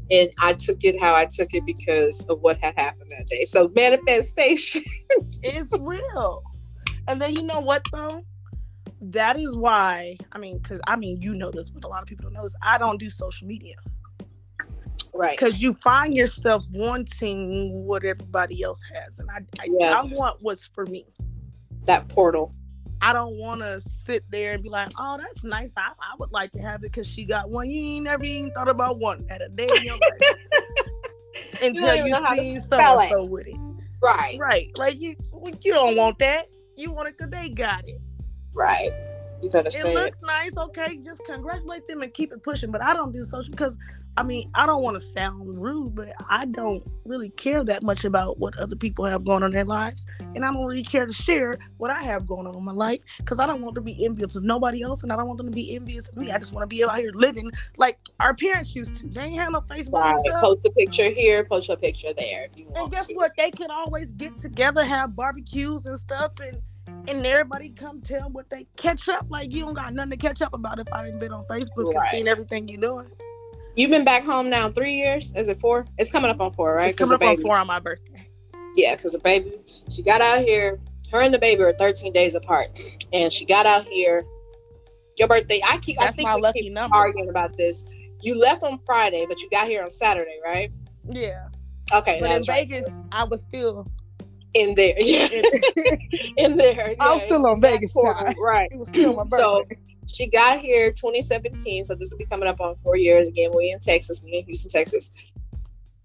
And 0.09 0.29
I 0.41 0.53
took 0.53 0.83
it 0.83 0.99
how 1.01 1.15
I 1.15 1.25
took 1.25 1.53
it 1.53 1.65
because 1.65 2.25
of 2.29 2.39
what 2.41 2.57
had 2.59 2.73
happened 2.77 3.09
that 3.11 3.27
day. 3.27 3.45
So 3.45 3.69
manifestation. 3.75 4.81
is 5.43 5.73
real. 5.79 6.43
And 7.07 7.21
then 7.21 7.33
you 7.35 7.43
know 7.43 7.59
what 7.61 7.83
though? 7.91 8.21
That 8.99 9.39
is 9.39 9.55
why, 9.55 10.17
I 10.31 10.37
mean, 10.39 10.57
because 10.57 10.81
I 10.87 10.95
mean, 10.95 11.21
you 11.21 11.35
know 11.35 11.51
this, 11.51 11.69
but 11.69 11.83
a 11.83 11.87
lot 11.87 12.01
of 12.01 12.07
people 12.07 12.23
don't 12.23 12.33
know 12.33 12.43
this. 12.43 12.55
I 12.63 12.77
don't 12.77 12.99
do 12.99 13.09
social 13.09 13.47
media. 13.47 13.75
Right. 15.13 15.35
because 15.37 15.61
you 15.63 15.73
find 15.73 16.15
yourself 16.15 16.63
wanting 16.73 17.73
what 17.85 18.03
everybody 18.03 18.61
else 18.61 18.83
has 18.93 19.17
and 19.17 19.27
i 19.31 19.39
I, 19.59 19.95
I 19.95 20.01
want 20.03 20.37
what's 20.41 20.67
for 20.67 20.85
me 20.85 21.05
That 21.85 22.07
portal. 22.07 22.53
i 23.01 23.13
don't 23.13 23.35
want 23.39 23.61
to 23.61 23.79
sit 23.81 24.25
there 24.29 24.53
and 24.53 24.61
be 24.61 24.69
like 24.69 24.89
oh 24.99 25.17
that's 25.17 25.43
nice 25.43 25.73
i, 25.75 25.87
I 25.99 26.13
would 26.19 26.31
like 26.31 26.51
to 26.51 26.59
have 26.59 26.83
it 26.83 26.91
because 26.91 27.07
she 27.07 27.25
got 27.25 27.49
one 27.49 27.67
you 27.67 27.81
ain't 27.95 28.03
never 28.03 28.23
even 28.25 28.51
thought 28.51 28.67
about 28.67 28.99
one 28.99 29.25
at 29.31 29.41
a 29.41 29.49
day 29.49 29.65
in 29.65 29.83
your 29.85 29.95
life 29.95 30.35
until 31.63 31.95
you, 31.95 32.13
to 32.15 32.35
see 32.35 32.55
so 32.55 32.61
spell 32.61 32.99
and 32.99 33.11
so 33.11 33.23
with 33.23 33.47
it 33.47 33.57
Right. 34.03 34.37
right 34.39 34.67
like 34.77 35.01
you 35.01 35.15
you 35.63 35.73
don't 35.73 35.95
want 35.95 36.19
that 36.19 36.45
you 36.75 36.91
want 36.91 37.07
it 37.07 37.17
because 37.17 37.31
they 37.31 37.49
got 37.49 37.87
it 37.87 37.99
Right. 38.57 38.89
You 39.41 39.51
better 39.51 39.67
it 39.67 39.73
say 39.73 39.91
it. 39.91 39.95
looks 39.95 40.17
nice 40.23 40.57
okay 40.57 40.97
just 41.05 41.23
congratulate 41.25 41.87
them 41.87 42.01
and 42.01 42.11
keep 42.11 42.31
it 42.31 42.41
pushing 42.41 42.71
but 42.71 42.83
i 42.83 42.91
don't 42.91 43.11
do 43.11 43.23
social 43.23 43.51
because 43.51 43.77
i 44.17 44.23
mean 44.23 44.49
i 44.55 44.65
don't 44.65 44.81
want 44.81 44.99
to 44.99 45.01
sound 45.09 45.47
rude 45.61 45.93
but 45.93 46.11
i 46.27 46.43
don't 46.45 46.83
really 47.05 47.29
care 47.29 47.63
that 47.63 47.83
much 47.83 48.03
about 48.03 48.39
what 48.39 48.57
other 48.57 48.75
people 48.75 49.05
have 49.05 49.23
going 49.23 49.43
on 49.43 49.49
in 49.49 49.53
their 49.53 49.63
lives 49.63 50.07
and 50.33 50.43
i 50.43 50.47
don't 50.51 50.65
really 50.65 50.81
care 50.81 51.05
to 51.05 51.13
share 51.13 51.59
what 51.77 51.91
i 51.91 52.01
have 52.01 52.25
going 52.25 52.47
on 52.47 52.55
in 52.55 52.63
my 52.63 52.71
life 52.71 52.99
because 53.19 53.39
i 53.39 53.45
don't 53.45 53.61
want 53.61 53.75
to 53.75 53.81
be 53.81 54.03
envious 54.03 54.35
of 54.35 54.43
nobody 54.43 54.81
else 54.81 55.03
and 55.03 55.13
i 55.13 55.15
don't 55.15 55.27
want 55.27 55.37
them 55.37 55.47
to 55.47 55.53
be 55.55 55.75
envious 55.75 56.07
of 56.07 56.17
me 56.17 56.31
i 56.31 56.39
just 56.39 56.51
want 56.51 56.63
to 56.63 56.75
be 56.75 56.83
out 56.83 56.97
here 56.97 57.11
living 57.13 57.51
like 57.77 57.99
our 58.19 58.33
parents 58.33 58.75
used 58.75 58.95
to 58.95 59.07
they 59.09 59.21
ain't 59.21 59.39
have 59.39 59.51
no 59.51 59.61
facebook 59.61 60.01
Right. 60.01 60.41
Post 60.41 60.65
a 60.65 60.71
picture 60.71 61.09
here, 61.11 61.43
post 61.43 61.69
a 61.69 61.77
picture 61.77 62.13
there 62.17 62.45
if 62.45 62.57
you 62.57 62.65
want 62.65 62.77
and 62.77 62.91
guess 62.91 63.07
to. 63.07 63.13
what? 63.13 63.31
They 63.37 63.51
can 63.51 63.69
always 63.69 64.11
get 64.11 64.37
together, 64.37 64.83
have 64.83 65.15
barbecues 65.15 65.85
and 65.85 65.97
stuff, 65.97 66.31
and 66.39 66.61
and 67.07 67.25
everybody 67.25 67.69
come 67.69 68.01
tell 68.01 68.29
what 68.29 68.49
they 68.49 68.67
catch 68.75 69.07
up. 69.09 69.25
Like 69.29 69.53
you 69.53 69.63
don't 69.65 69.73
got 69.73 69.93
nothing 69.93 70.11
to 70.11 70.17
catch 70.17 70.41
up 70.41 70.53
about 70.53 70.79
if 70.79 70.87
I 70.91 71.03
didn't 71.05 71.19
been 71.19 71.31
on 71.33 71.43
Facebook 71.45 71.87
and 71.87 71.95
Right. 71.95 72.11
seen 72.11 72.27
everything 72.27 72.67
you 72.67 72.77
doing. 72.77 73.07
You've 73.75 73.91
been 73.91 74.03
back 74.03 74.23
home 74.23 74.49
now 74.49 74.69
three 74.69 74.95
years. 74.95 75.33
Is 75.35 75.49
it 75.49 75.59
four? 75.59 75.85
It's 75.97 76.11
coming 76.11 76.31
up 76.31 76.41
on 76.41 76.51
four, 76.51 76.73
right? 76.73 76.87
It's 76.89 76.95
coming 76.97 77.13
up 77.15 77.21
on 77.23 77.37
four 77.37 77.55
on 77.57 77.67
my 77.67 77.79
birthday. 77.79 78.27
Yeah, 78.75 78.95
because 78.95 79.13
the 79.13 79.19
baby, 79.19 79.51
she 79.89 80.01
got 80.01 80.21
out 80.21 80.41
here. 80.41 80.79
Her 81.11 81.21
and 81.21 81.33
the 81.33 81.39
baby 81.39 81.63
are 81.63 81.73
13 81.73 82.11
days 82.11 82.35
apart, 82.35 82.67
and 83.13 83.31
she 83.31 83.45
got 83.45 83.65
out 83.65 83.85
here. 83.85 84.25
Your 85.17 85.27
birthday. 85.27 85.61
I 85.67 85.77
keep. 85.77 85.99
I 85.99 86.05
That's 86.05 86.15
think 86.15 86.27
my 86.27 86.35
we 86.35 86.41
lucky 86.41 86.61
keep 86.63 86.73
number. 86.73 86.95
arguing 86.95 87.29
about 87.29 87.55
this. 87.57 87.89
You 88.21 88.39
left 88.39 88.63
on 88.63 88.79
Friday, 88.85 89.25
but 89.27 89.39
you 89.41 89.49
got 89.49 89.67
here 89.67 89.81
on 89.83 89.89
Saturday, 89.89 90.39
right? 90.43 90.71
Yeah. 91.09 91.47
Okay, 91.93 92.19
But 92.19 92.29
in 92.31 92.35
right. 92.37 92.45
Vegas, 92.67 92.85
I 93.11 93.23
was 93.23 93.41
still 93.41 93.87
In 94.57 94.73
there, 94.75 94.95
yeah, 94.99 95.27
in, 96.37 96.57
there. 96.57 96.95
I 96.99 97.13
was 97.13 97.21
still 97.23 97.45
on 97.45 97.61
Vegas 97.61 97.93
time. 97.93 98.33
right? 98.41 98.67
It 98.71 98.79
was 98.79 98.87
still 98.87 99.15
my 99.15 99.25
So- 99.27 99.65
She 100.07 100.29
got 100.29 100.59
here 100.59 100.89
2017, 100.91 101.85
so 101.85 101.93
this 101.93 102.11
will 102.11 102.17
be 102.17 102.25
coming 102.25 102.47
up 102.47 102.59
on 102.59 102.75
four 102.77 102.95
years. 102.97 103.27
Again, 103.27 103.51
we 103.55 103.71
in 103.71 103.79
Texas, 103.79 104.21
we 104.23 104.31
in 104.33 104.45
Houston, 104.45 104.71
Texas. 104.71 105.11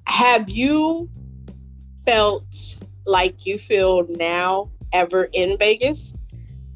Have 0.07 0.51
you 0.51 1.09
felt 2.05 2.45
like 3.07 3.47
you 3.47 3.59
feel 3.59 4.07
now 4.11 4.71
ever 4.93 5.29
in 5.33 5.57
Vegas? 5.57 6.17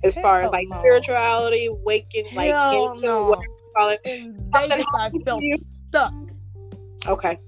As 0.05 0.17
far 0.19 0.43
as 0.43 0.51
like 0.53 0.69
no. 0.71 0.79
spirituality, 0.79 1.69
waking, 1.85 2.27
like 2.35 2.51
Hell 2.53 2.93
into 2.93 3.07
no. 3.07 3.29
whatever 3.31 3.45
you 3.45 3.73
call 3.77 3.89
it. 3.89 4.01
In 4.05 4.51
Vegas, 4.53 4.87
I 4.97 5.11
felt 5.25 5.43
you? 5.43 5.57
stuck. 5.89 6.15
Okay. 7.09 7.39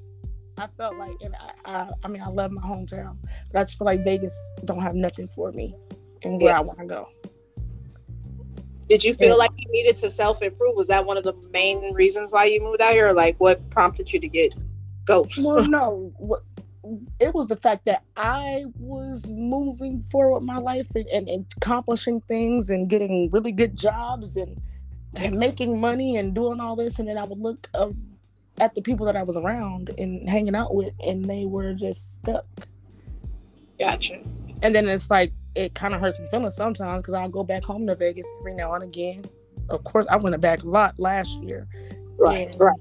I 0.58 0.66
felt 0.66 0.96
like, 0.96 1.16
and 1.22 1.34
I, 1.36 1.52
I, 1.72 1.90
I 2.04 2.08
mean, 2.08 2.22
I 2.22 2.28
love 2.28 2.50
my 2.50 2.62
hometown, 2.62 3.16
but 3.52 3.60
I 3.60 3.64
just 3.64 3.78
feel 3.78 3.86
like 3.86 4.04
Vegas 4.04 4.34
don't 4.64 4.80
have 4.82 4.94
nothing 4.94 5.28
for 5.28 5.52
me 5.52 5.74
and 6.22 6.40
where 6.40 6.50
Yeah. 6.52 6.58
I 6.58 6.60
want 6.62 6.78
to 6.80 6.86
go. 6.86 7.08
Did 8.88 9.04
you 9.04 9.14
feel 9.14 9.28
Yeah. 9.30 9.34
like 9.34 9.50
you 9.56 9.70
needed 9.70 9.96
to 9.98 10.10
self 10.10 10.42
improve? 10.42 10.74
Was 10.76 10.88
that 10.88 11.04
one 11.04 11.16
of 11.16 11.22
the 11.22 11.34
main 11.52 11.92
reasons 11.92 12.32
why 12.32 12.46
you 12.46 12.62
moved 12.62 12.80
out 12.80 12.92
here? 12.92 13.08
Or 13.08 13.12
like 13.12 13.36
what 13.38 13.68
prompted 13.70 14.12
you 14.12 14.18
to 14.18 14.28
get 14.28 14.54
ghosts? 15.04 15.44
Well, 15.44 15.64
no, 15.68 16.12
what 16.16 16.42
it 17.20 17.34
was 17.34 17.48
the 17.48 17.56
fact 17.56 17.84
that 17.84 18.02
I 18.16 18.64
was 18.78 19.26
moving 19.28 20.00
forward 20.02 20.36
with 20.40 20.44
my 20.44 20.56
life 20.56 20.88
and, 20.94 21.06
and, 21.08 21.28
and 21.28 21.44
accomplishing 21.58 22.22
things 22.22 22.70
and 22.70 22.88
getting 22.88 23.28
really 23.30 23.52
good 23.52 23.76
jobs 23.76 24.36
and, 24.38 24.58
and 25.16 25.36
making 25.38 25.78
money 25.78 26.16
and 26.16 26.34
doing 26.34 26.60
all 26.60 26.76
this, 26.76 26.98
and 26.98 27.06
then 27.08 27.18
I 27.18 27.24
would 27.24 27.38
look 27.38 27.68
at 28.60 28.74
the 28.74 28.82
people 28.82 29.06
that 29.06 29.16
I 29.16 29.22
was 29.22 29.36
around 29.36 29.90
and 29.98 30.28
hanging 30.28 30.54
out 30.54 30.74
with, 30.74 30.92
and 31.04 31.24
they 31.24 31.44
were 31.46 31.74
just 31.74 32.14
stuck. 32.14 32.46
Gotcha. 33.78 34.20
And 34.62 34.74
then 34.74 34.88
it's 34.88 35.10
like 35.10 35.32
it 35.54 35.74
kind 35.74 35.94
of 35.94 36.00
hurts 36.00 36.18
my 36.18 36.26
feelings 36.26 36.54
sometimes 36.54 37.02
because 37.02 37.14
I'll 37.14 37.28
go 37.28 37.44
back 37.44 37.64
home 37.64 37.86
to 37.86 37.94
Vegas 37.94 38.30
every 38.40 38.54
now 38.54 38.72
and 38.74 38.84
again. 38.84 39.24
Of 39.68 39.84
course, 39.84 40.06
I 40.10 40.16
went 40.16 40.40
back 40.40 40.62
a 40.62 40.68
lot 40.68 40.98
last 40.98 41.38
year. 41.42 41.66
Right, 42.18 42.54
right, 42.58 42.80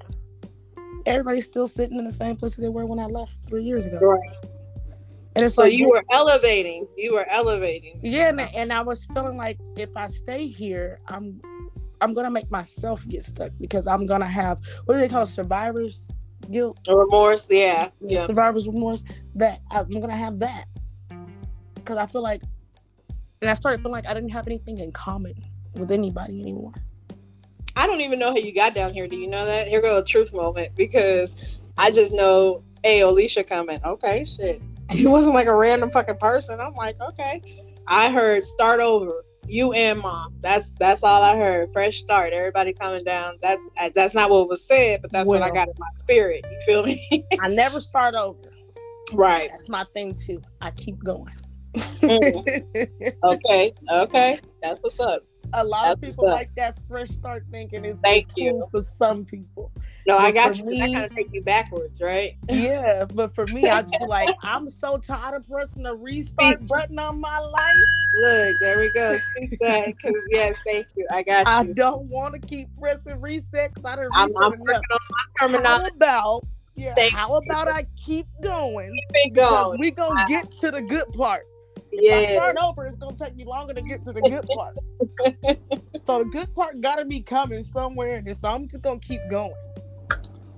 Everybody's 1.06 1.46
still 1.46 1.68
sitting 1.68 2.00
in 2.00 2.06
the 2.06 2.12
same 2.12 2.36
place 2.36 2.56
that 2.56 2.62
they 2.62 2.70
were 2.70 2.86
when 2.86 3.00
I 3.00 3.06
left 3.06 3.38
three 3.48 3.64
years 3.64 3.86
ago. 3.86 3.98
right. 4.00 4.36
And 5.36 5.46
it's 5.46 5.56
So 5.56 5.64
like 5.64 5.78
you 5.78 5.88
were 5.88 6.04
elevating. 6.12 6.88
You 6.98 7.14
were 7.14 7.28
elevating. 7.30 8.00
Yeah, 8.02 8.30
and, 8.30 8.40
and 8.40 8.74
I 8.74 8.82
was 8.82 9.06
feeling 9.06 9.38
like 9.38 9.60
if 9.76 9.96
I 9.96 10.08
stay 10.08 10.48
here, 10.48 11.00
I'm 11.08 11.40
I'm 12.02 12.14
gonna 12.14 12.32
make 12.32 12.50
myself 12.52 13.08
get 13.08 13.24
stuck 13.24 13.52
because 13.60 13.88
I'm 13.88 14.06
gonna 14.06 14.28
have 14.28 14.60
what 14.86 14.96
do 14.96 15.00
they 15.00 15.08
call 15.08 15.24
it, 15.24 15.28
survivor's 15.28 16.08
guilt, 16.52 16.80
Remorse. 16.88 17.48
Yeah. 17.50 17.90
Yeah. 18.02 18.26
survivor's 18.26 18.68
remorse. 18.68 19.04
That 19.36 19.62
I'm 19.72 20.00
gonna 20.00 20.16
have 20.16 20.40
that 20.40 20.66
because 21.76 21.98
I 21.98 22.06
feel 22.06 22.22
like, 22.22 22.42
and 23.42 23.50
I 23.50 23.54
started 23.54 23.82
feeling 23.82 23.94
like 23.94 24.08
I 24.08 24.14
didn't 24.14 24.30
have 24.30 24.48
anything 24.48 24.80
in 24.80 24.92
common 24.92 25.34
with 25.76 25.92
anybody 25.92 26.42
anymore. 26.42 26.74
I 27.76 27.86
don't 27.86 28.02
even 28.02 28.18
know 28.18 28.32
how 28.32 28.38
you 28.38 28.54
got 28.54 28.74
down 28.74 28.94
here. 28.94 29.08
Do 29.08 29.16
you 29.16 29.28
know 29.28 29.46
that? 29.46 29.68
Here 29.68 29.82
go 29.82 30.00
a 30.00 30.04
truth 30.04 30.34
moment 30.34 30.76
because 30.76 31.60
I 31.78 31.92
just 31.92 32.12
know, 32.12 32.64
hey, 32.84 33.02
Alicia 33.02 33.44
coming. 33.44 33.80
Okay, 33.84 34.26
shit. 34.26 34.62
It 34.90 35.06
wasn't 35.06 35.36
like 35.36 35.48
a 35.48 35.56
random 35.56 35.92
fucking 35.92 36.16
person. 36.16 36.62
I'm 36.62 36.74
like, 36.74 36.96
okay. 37.02 37.42
I 37.88 38.10
heard 38.10 38.42
start 38.42 38.80
over. 38.80 39.22
You 39.48 39.74
and 39.74 40.00
mom. 40.00 40.34
That's 40.42 40.72
that's 40.72 41.04
all 41.04 41.24
I 41.24 41.38
heard. 41.38 41.70
Fresh 41.74 41.98
start. 41.98 42.34
Everybody 42.34 42.74
coming 42.74 43.04
down. 43.04 43.36
That 43.42 43.60
that's 43.96 44.14
not 44.14 44.30
what 44.30 44.50
was 44.50 44.68
said, 44.68 45.02
but 45.02 45.12
that's 45.12 45.28
what 45.30 45.42
I 45.42 45.50
got 45.50 45.68
in 45.68 45.74
my 45.78 45.88
spirit. 45.96 46.46
You 46.50 46.60
feel 46.66 46.84
me? 46.84 47.26
I 47.42 47.50
never 47.50 47.82
start 47.82 48.16
over. 48.16 48.40
right. 49.14 49.50
That's 49.52 49.70
my 49.70 49.86
thing 49.94 50.14
too. 50.16 50.42
I 50.62 50.72
keep 50.72 51.04
going. 51.04 51.34
Mm. 51.76 52.44
Okay. 53.24 53.74
Okay. 53.92 54.40
That's 54.62 54.80
what's 54.82 55.00
up. 55.00 55.24
A 55.54 55.64
lot 55.64 55.92
of 55.94 56.02
people 56.02 56.26
like 56.26 56.54
that 56.56 56.76
fresh 56.88 57.10
start 57.10 57.44
thinking 57.52 57.86
is 57.86 58.00
Thank 58.02 58.28
cool 58.36 58.68
for 58.70 58.82
some 58.82 59.26
people. 59.26 59.72
No, 60.06 60.18
I 60.18 60.32
got 60.32 60.58
you. 60.58 60.64
you. 60.66 60.70
'cause 60.70 60.78
That 60.80 60.86
me- 60.88 60.94
kind 60.94 61.06
of 61.06 61.16
take 61.16 61.34
you 61.34 61.44
backwards, 61.44 62.02
right? 62.02 62.36
Yeah, 62.50 63.06
but 63.14 63.34
for 63.34 63.46
me, 63.48 63.70
I 63.70 63.82
just 63.82 64.02
like 64.02 64.30
I'm 64.44 64.70
so 64.70 64.98
tired 64.98 65.36
of 65.36 65.48
pressing 65.50 65.84
the 65.84 65.96
restart 65.96 66.66
button 66.68 67.00
on 67.00 67.20
my 67.22 67.40
life. 67.40 67.84
Look, 68.26 68.56
there 68.62 68.80
we 68.80 68.90
go. 68.92 69.18
Speak 69.18 69.58
that, 69.60 69.86
because 69.86 70.28
yes, 70.32 70.56
thank 70.66 70.88
you. 70.96 71.08
I 71.12 71.24
got 71.24 71.46
you. 71.64 71.72
I 71.72 71.74
don't 71.74 72.04
want 72.06 72.34
to 72.36 72.40
keep 72.40 72.70
pressing 72.80 73.20
reset 73.22 73.74
because 73.74 73.92
I 73.92 73.96
didn't 73.96 74.12
I'm, 74.14 74.28
reset 74.30 74.42
I'm 74.44 74.54
enough. 74.54 74.60
working 74.60 74.82
on 74.92 75.60
my 75.60 75.60
How 75.64 75.86
about 75.88 76.44
yeah? 76.76 76.94
Thank 76.96 77.14
how 77.14 77.36
about 77.38 77.68
I 77.68 77.84
keep 77.96 78.28
going? 78.42 78.92
Keep 78.92 79.04
it 79.14 79.34
Because 79.34 79.66
going. 79.68 79.80
we 79.80 79.92
gonna 79.92 80.26
get 80.28 80.52
to 80.52 80.72
the 80.72 80.82
good 80.82 81.12
part. 81.14 81.44
If 81.92 82.14
I 82.14 82.22
Yeah. 82.22 82.34
start 82.36 82.58
over, 82.64 82.86
it's 82.86 82.96
gonna 82.98 83.16
take 83.18 83.36
me 83.36 83.46
longer 83.46 83.74
to 83.74 83.82
get 83.82 84.04
to 84.04 84.14
the 84.14 84.22
good 84.22 84.46
part. 84.56 84.78
so 86.06 86.20
the 86.20 86.26
good 86.32 86.54
part 86.54 86.82
gotta 86.82 87.06
be 87.06 87.22
coming 87.22 87.64
somewhere, 87.64 88.18
and 88.18 88.38
so 88.38 88.48
I'm 88.50 88.68
just 88.68 88.82
gonna 88.82 89.00
keep 89.00 89.22
going. 89.30 89.54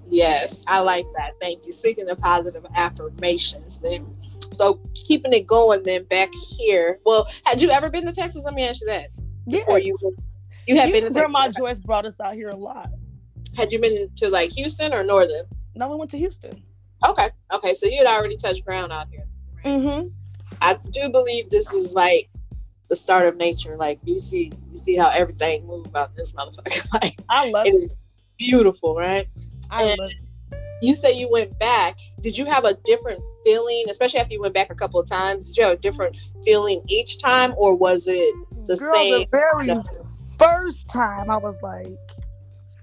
Yes, 0.06 0.64
I 0.68 0.80
like 0.80 1.06
that. 1.18 1.34
Thank 1.40 1.66
you. 1.68 1.72
Speaking 1.72 2.10
of 2.10 2.18
positive 2.18 2.66
affirmations, 2.76 3.78
then 3.80 4.08
so 4.52 4.80
keeping 4.96 5.34
it 5.34 5.46
going. 5.46 5.84
Then 5.84 6.04
back 6.06 6.30
here. 6.58 7.00
Well, 7.06 7.28
had 7.46 7.62
you 7.62 7.70
ever 7.70 7.90
been 7.92 8.06
to 8.08 8.14
Texas? 8.14 8.44
Let 8.44 8.56
me 8.56 8.64
ask 8.68 8.82
you 8.82 8.88
that. 8.88 9.10
Yes. 9.46 9.66
Or 9.70 9.80
you- 9.80 9.98
You 10.68 10.76
had 10.78 10.90
You- 10.90 10.94
been 10.94 11.04
to 11.04 11.10
Texas. 11.10 11.22
Grandma 11.22 11.50
Joyce 11.50 11.80
brought 11.80 12.06
us 12.06 12.20
out 12.20 12.34
here 12.34 12.50
a 12.50 12.56
lot. 12.56 12.90
Had 13.58 13.72
you 13.72 13.80
been 13.80 14.10
to 14.18 14.30
like 14.30 14.52
Houston 14.54 14.94
or 14.94 15.04
Northern? 15.04 15.44
No, 15.76 15.88
we 15.90 15.96
went 15.96 16.12
to 16.12 16.18
Houston. 16.18 16.64
Okay. 17.08 17.30
Okay. 17.54 17.74
So 17.76 17.86
you 17.88 17.98
had 17.98 18.08
already 18.08 18.38
touched 18.38 18.66
ground 18.66 18.92
out 18.92 19.08
here. 19.10 19.26
Mm-hmm. 19.66 20.08
I 20.62 20.78
do 20.92 21.12
believe 21.12 21.50
this 21.50 21.74
is 21.74 21.94
like 21.94 22.30
the 22.90 22.96
start 22.96 23.26
of 23.26 23.38
nature. 23.38 23.76
Like 23.78 24.00
you 24.04 24.20
see, 24.20 24.52
you 24.70 24.76
see 24.78 24.96
how 24.96 25.10
everything 25.10 25.66
move 25.68 25.86
about 25.86 26.16
this 26.16 26.34
motherfucker. 26.34 26.94
like 27.02 27.16
I 27.30 27.50
love 27.50 27.68
it 27.68 27.74
it. 27.74 27.84
is 27.84 27.92
beautiful, 28.38 28.96
right? 28.96 29.28
I 29.72 29.84
and- 29.84 30.00
love 30.00 30.12
it. 30.12 30.58
you 30.82 30.96
say 30.96 31.12
you 31.14 31.30
went 31.32 31.58
back 31.60 31.98
did 32.22 32.38
you 32.38 32.46
have 32.46 32.66
a 32.66 32.74
different 32.86 33.22
feeling 33.46 33.84
especially 33.90 34.20
after 34.20 34.34
you 34.34 34.42
went 34.42 34.54
back 34.54 34.70
a 34.70 34.76
couple 34.76 35.00
of 35.00 35.08
times 35.08 35.48
did 35.50 35.58
you 35.58 35.64
have 35.66 35.74
a 35.74 35.78
different 35.82 36.18
feeling 36.44 36.82
each 36.88 37.20
time 37.22 37.54
or 37.58 37.76
was 37.78 38.08
it 38.08 38.34
the 38.66 38.78
Girl, 38.78 38.94
same 38.94 39.20
the 39.20 39.28
very 39.32 39.82
first 40.38 40.88
time 40.90 41.30
I 41.30 41.38
was 41.38 41.62
like, 41.62 41.88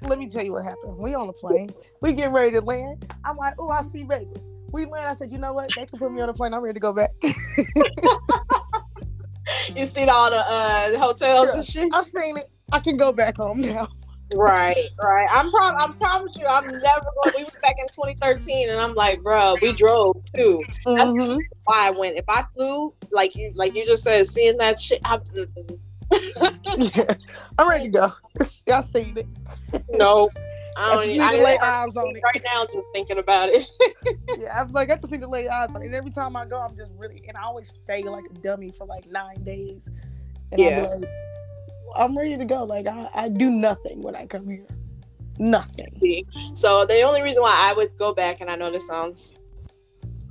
let 0.02 0.18
me 0.18 0.28
tell 0.28 0.44
you 0.44 0.52
what 0.52 0.64
happened. 0.64 0.98
We 0.98 1.14
on 1.14 1.26
the 1.26 1.32
plane. 1.32 1.70
We 2.00 2.12
getting 2.12 2.34
ready 2.34 2.52
to 2.52 2.60
land. 2.60 3.12
I'm 3.24 3.36
like, 3.36 3.54
oh, 3.58 3.70
I 3.70 3.82
see 3.82 4.04
Vegas. 4.04 4.44
We 4.72 4.84
land. 4.86 5.06
I 5.06 5.14
said, 5.14 5.30
you 5.32 5.38
know 5.38 5.52
what? 5.52 5.74
They 5.74 5.86
can 5.86 5.98
put 5.98 6.12
me 6.12 6.20
on 6.20 6.28
a 6.28 6.34
plane. 6.34 6.52
I'm 6.54 6.60
ready 6.62 6.74
to 6.74 6.80
go 6.80 6.92
back. 6.92 7.10
you 9.76 9.86
seen 9.86 10.08
all 10.10 10.30
the 10.30 10.38
uh 10.38 10.98
hotels 10.98 11.50
and 11.54 11.64
shit 11.64 11.88
I've 11.92 12.06
seen 12.06 12.36
it. 12.36 12.46
I 12.72 12.80
can 12.80 12.96
go 12.96 13.12
back 13.12 13.36
home 13.36 13.60
now. 13.60 13.88
right 14.34 14.88
right 15.00 15.28
i'm 15.32 15.52
prom 15.52 15.72
i'm 15.78 15.92
promise 15.94 16.36
you 16.36 16.44
i'm 16.50 16.66
never 16.66 17.06
going 17.14 17.32
we 17.36 17.44
was 17.44 17.52
back 17.62 17.76
in 17.78 17.86
2013 17.86 18.68
and 18.68 18.80
i'm 18.80 18.92
like 18.96 19.22
bro 19.22 19.56
we 19.62 19.72
drove 19.72 20.16
too 20.34 20.64
Mhm. 20.84 21.38
why 21.62 21.86
i 21.86 21.90
went 21.90 22.16
if 22.16 22.24
i 22.28 22.44
flew 22.56 22.92
like 23.12 23.36
you 23.36 23.52
like 23.54 23.76
you 23.76 23.86
just 23.86 24.02
said 24.02 24.26
seeing 24.26 24.56
that 24.58 24.80
shit 24.80 24.98
I, 25.04 25.20
Yeah. 26.76 27.14
I'm 27.56 27.68
ready 27.68 27.84
to 27.84 27.90
go. 27.90 28.12
I 28.74 28.80
seen 28.82 29.16
it. 29.16 29.28
no 29.92 30.28
i 30.78 30.92
I 30.92 30.96
just 30.96 31.08
need 31.08 31.20
I 31.20 31.36
to 31.36 31.42
lay 31.42 31.58
eyes 31.58 31.96
on 31.96 32.16
it. 32.16 32.22
right 32.22 32.42
now 32.52 32.64
just 32.66 32.86
thinking 32.92 33.18
about 33.18 33.48
it 33.48 33.68
Yeah, 34.38 34.60
I'm 34.60 34.72
like, 34.72 34.90
I 34.90 34.96
just 34.96 35.10
need 35.10 35.22
to 35.22 35.28
lay 35.28 35.48
eyes 35.48 35.70
on 35.74 35.82
it. 35.82 35.86
And 35.86 35.94
every 35.94 36.10
time 36.10 36.36
I 36.36 36.44
go, 36.44 36.60
I'm 36.60 36.76
just 36.76 36.92
really, 36.96 37.22
and 37.26 37.36
I 37.36 37.42
always 37.44 37.68
stay 37.68 38.02
like 38.02 38.24
a 38.30 38.34
dummy 38.34 38.70
for 38.70 38.86
like 38.86 39.10
nine 39.10 39.42
days. 39.44 39.90
And 40.52 40.60
Yeah. 40.60 40.92
I'm 40.94 41.00
like, 41.00 41.10
I'm 41.96 42.18
ready 42.18 42.36
to 42.36 42.44
go. 42.44 42.64
Like, 42.64 42.86
I, 42.86 43.08
I 43.14 43.28
do 43.28 43.48
nothing 43.50 44.02
when 44.02 44.14
I 44.14 44.26
come 44.26 44.46
here. 44.48 44.66
Nothing. 45.38 46.24
So 46.54 46.84
the 46.84 47.00
only 47.02 47.22
reason 47.22 47.42
why 47.42 47.54
I 47.58 47.72
would 47.74 47.96
go 47.96 48.12
back, 48.12 48.40
and 48.42 48.50
I 48.50 48.56
know 48.56 48.70
this 48.70 48.86
sounds 48.86 49.36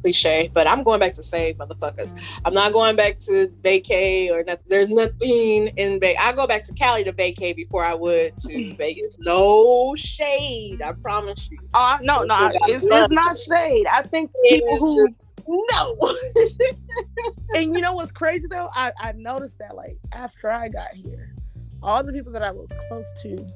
cliche, 0.06 0.52
but 0.54 0.68
I'm 0.68 0.84
going 0.84 1.00
back 1.00 1.16
to 1.16 1.24
save 1.24 1.58
motherfuckers. 1.58 2.14
I'm 2.46 2.54
not 2.54 2.74
going 2.74 2.96
back 2.96 3.18
to 3.22 3.48
vacay 3.64 4.30
or 4.30 4.44
nothing. 4.44 4.66
There's 4.68 4.90
nothing 4.90 5.68
in 5.78 6.00
Bay. 6.00 6.16
I 6.20 6.32
go 6.32 6.46
back 6.46 6.64
to 6.66 6.74
Cali 6.74 7.04
to 7.06 7.12
vacay 7.12 7.56
before 7.56 7.84
I 7.84 7.96
would 7.96 8.38
to 8.38 8.50
mm. 8.50 8.78
Vegas. 8.78 9.16
No 9.18 9.96
shade, 9.96 10.84
I 10.84 10.92
promise 10.92 11.48
you. 11.50 11.58
Oh, 11.74 11.98
no, 12.02 12.24
no, 12.24 12.52
it's, 12.68 12.86
it's 12.88 13.12
not 13.12 13.36
shade. 13.38 13.88
I 13.88 14.04
think 14.04 14.32
people 14.48 14.78
who, 14.78 15.08
No. 15.48 16.16
and 17.56 17.74
you 17.74 17.82
know 17.82 17.94
what's 17.94 18.12
crazy 18.12 18.48
though? 18.48 18.70
I, 18.76 18.92
I 19.00 19.14
noticed 19.14 19.58
that 19.58 19.76
like 19.76 19.98
after 20.12 20.52
I 20.52 20.70
got 20.70 20.94
here, 20.94 21.34
all 21.82 22.04
the 22.04 22.14
people 22.14 22.32
that 22.34 22.44
I 22.44 22.52
was 22.52 22.72
close 22.88 23.12
to 23.24 23.48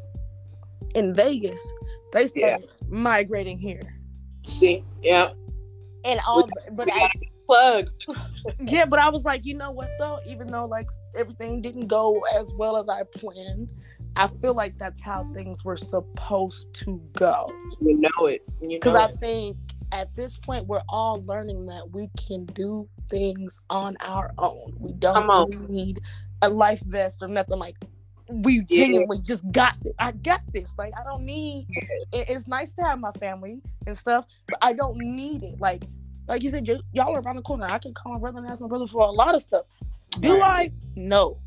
in 0.95 1.13
Vegas, 1.13 1.61
they 2.11 2.25
started 2.25 2.67
migrating 2.87 3.59
here. 3.59 3.99
see, 4.43 4.83
yeah, 5.03 5.29
And 6.05 6.19
all, 6.25 6.47
but 6.71 6.89
I, 6.93 7.09
plug. 7.49 7.89
Yeah, 8.59 8.85
but 8.85 8.99
I 8.99 9.09
was 9.09 9.25
like, 9.25 9.45
you 9.45 9.55
know 9.55 9.71
what 9.71 9.89
though? 9.97 10.19
Even 10.25 10.47
though 10.47 10.65
like 10.65 10.87
everything 11.17 11.61
didn't 11.61 11.87
go 11.87 12.21
as 12.35 12.51
well 12.53 12.77
as 12.77 12.87
I 12.87 13.03
planned, 13.03 13.69
I 14.15 14.27
feel 14.27 14.53
like 14.53 14.77
that's 14.77 15.01
how 15.01 15.27
things 15.33 15.65
were 15.65 15.77
supposed 15.77 16.73
to 16.75 17.01
go. 17.13 17.51
You 17.81 17.99
know 17.99 18.25
it. 18.25 18.41
You 18.61 18.77
Because 18.77 18.95
I 18.95 19.11
think 19.17 19.57
at 19.91 20.15
this 20.15 20.37
point 20.37 20.67
we're 20.67 20.83
all 20.87 21.23
learning 21.25 21.65
that 21.67 21.89
we 21.91 22.09
can 22.27 22.45
do 22.45 22.87
things 23.09 23.59
on 23.69 23.97
our 24.01 24.31
own. 24.37 24.75
We 24.77 24.93
don't 24.93 25.69
need 25.69 26.01
a 26.41 26.49
life 26.49 26.81
vest 26.81 27.21
or 27.21 27.27
nothing 27.27 27.57
like 27.57 27.75
we 28.29 28.65
yeah. 28.69 28.85
genuinely 28.85 29.19
just 29.19 29.49
got 29.51 29.75
this. 29.81 29.93
I 29.99 30.11
got 30.11 30.41
this. 30.53 30.73
Like 30.77 30.93
I 30.99 31.03
don't 31.03 31.25
need. 31.25 31.67
It, 31.69 32.29
it's 32.29 32.47
nice 32.47 32.73
to 32.73 32.83
have 32.83 32.99
my 32.99 33.11
family 33.13 33.61
and 33.87 33.97
stuff, 33.97 34.25
but 34.47 34.57
I 34.61 34.73
don't 34.73 34.97
need 34.97 35.43
it. 35.43 35.59
Like 35.59 35.83
like 36.27 36.43
you 36.43 36.49
said, 36.49 36.67
y- 36.67 36.79
y'all 36.93 37.15
are 37.15 37.21
around 37.21 37.37
the 37.37 37.41
corner. 37.41 37.65
I 37.69 37.79
can 37.79 37.93
call 37.93 38.13
my 38.13 38.19
brother 38.19 38.39
and 38.39 38.47
ask 38.47 38.61
my 38.61 38.67
brother 38.67 38.87
for 38.87 39.01
a 39.01 39.11
lot 39.11 39.35
of 39.35 39.41
stuff. 39.41 39.65
Do 40.19 40.39
right. 40.39 40.71
I? 40.71 40.89
No. 40.95 41.39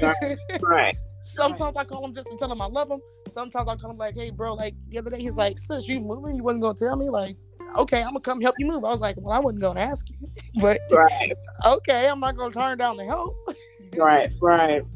Right. 0.00 0.38
right. 0.62 0.96
Sometimes 1.20 1.76
I 1.76 1.84
call 1.84 2.04
him 2.04 2.14
just 2.14 2.28
to 2.28 2.36
tell 2.36 2.50
him 2.50 2.60
I 2.60 2.66
love 2.66 2.90
him. 2.90 3.00
Sometimes 3.28 3.68
I 3.68 3.76
call 3.76 3.92
him 3.92 3.98
like, 3.98 4.14
hey, 4.14 4.30
bro, 4.30 4.54
like 4.54 4.74
the 4.88 4.98
other 4.98 5.10
day 5.10 5.20
he's 5.20 5.36
like, 5.36 5.58
sis, 5.58 5.86
you 5.86 6.00
moving? 6.00 6.36
You 6.36 6.42
wasn't 6.42 6.62
gonna 6.62 6.74
tell 6.74 6.96
me? 6.96 7.08
Like, 7.08 7.36
okay, 7.76 8.00
I'm 8.00 8.08
gonna 8.08 8.20
come 8.20 8.40
help 8.40 8.56
you 8.58 8.66
move. 8.66 8.84
I 8.84 8.88
was 8.88 9.00
like, 9.00 9.16
well, 9.18 9.32
I 9.32 9.38
wasn't 9.38 9.60
gonna 9.60 9.80
ask 9.80 10.08
you, 10.10 10.16
but 10.60 10.80
right. 10.90 11.32
okay, 11.64 12.08
I'm 12.08 12.20
not 12.20 12.36
gonna 12.36 12.52
turn 12.52 12.78
down 12.78 12.96
the 12.96 13.04
help. 13.04 13.36
right, 13.96 14.30
right. 14.40 14.82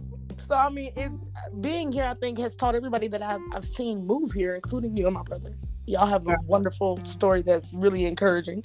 So 0.48 0.54
I 0.54 0.68
mean, 0.68 0.92
it's 0.94 1.14
being 1.60 1.92
here. 1.92 2.04
I 2.04 2.14
think 2.14 2.38
has 2.38 2.54
taught 2.54 2.74
everybody 2.74 3.08
that 3.08 3.22
I've 3.22 3.40
I've 3.52 3.64
seen 3.64 4.06
move 4.06 4.32
here, 4.32 4.54
including 4.54 4.96
you 4.96 5.06
and 5.06 5.14
my 5.14 5.22
brother. 5.22 5.54
Y'all 5.86 6.06
have 6.06 6.26
a 6.26 6.36
wonderful 6.46 6.98
story 7.04 7.42
that's 7.42 7.72
really 7.74 8.06
encouraging. 8.06 8.64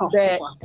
Oh, 0.00 0.10
that 0.12 0.40
wow. 0.40 0.56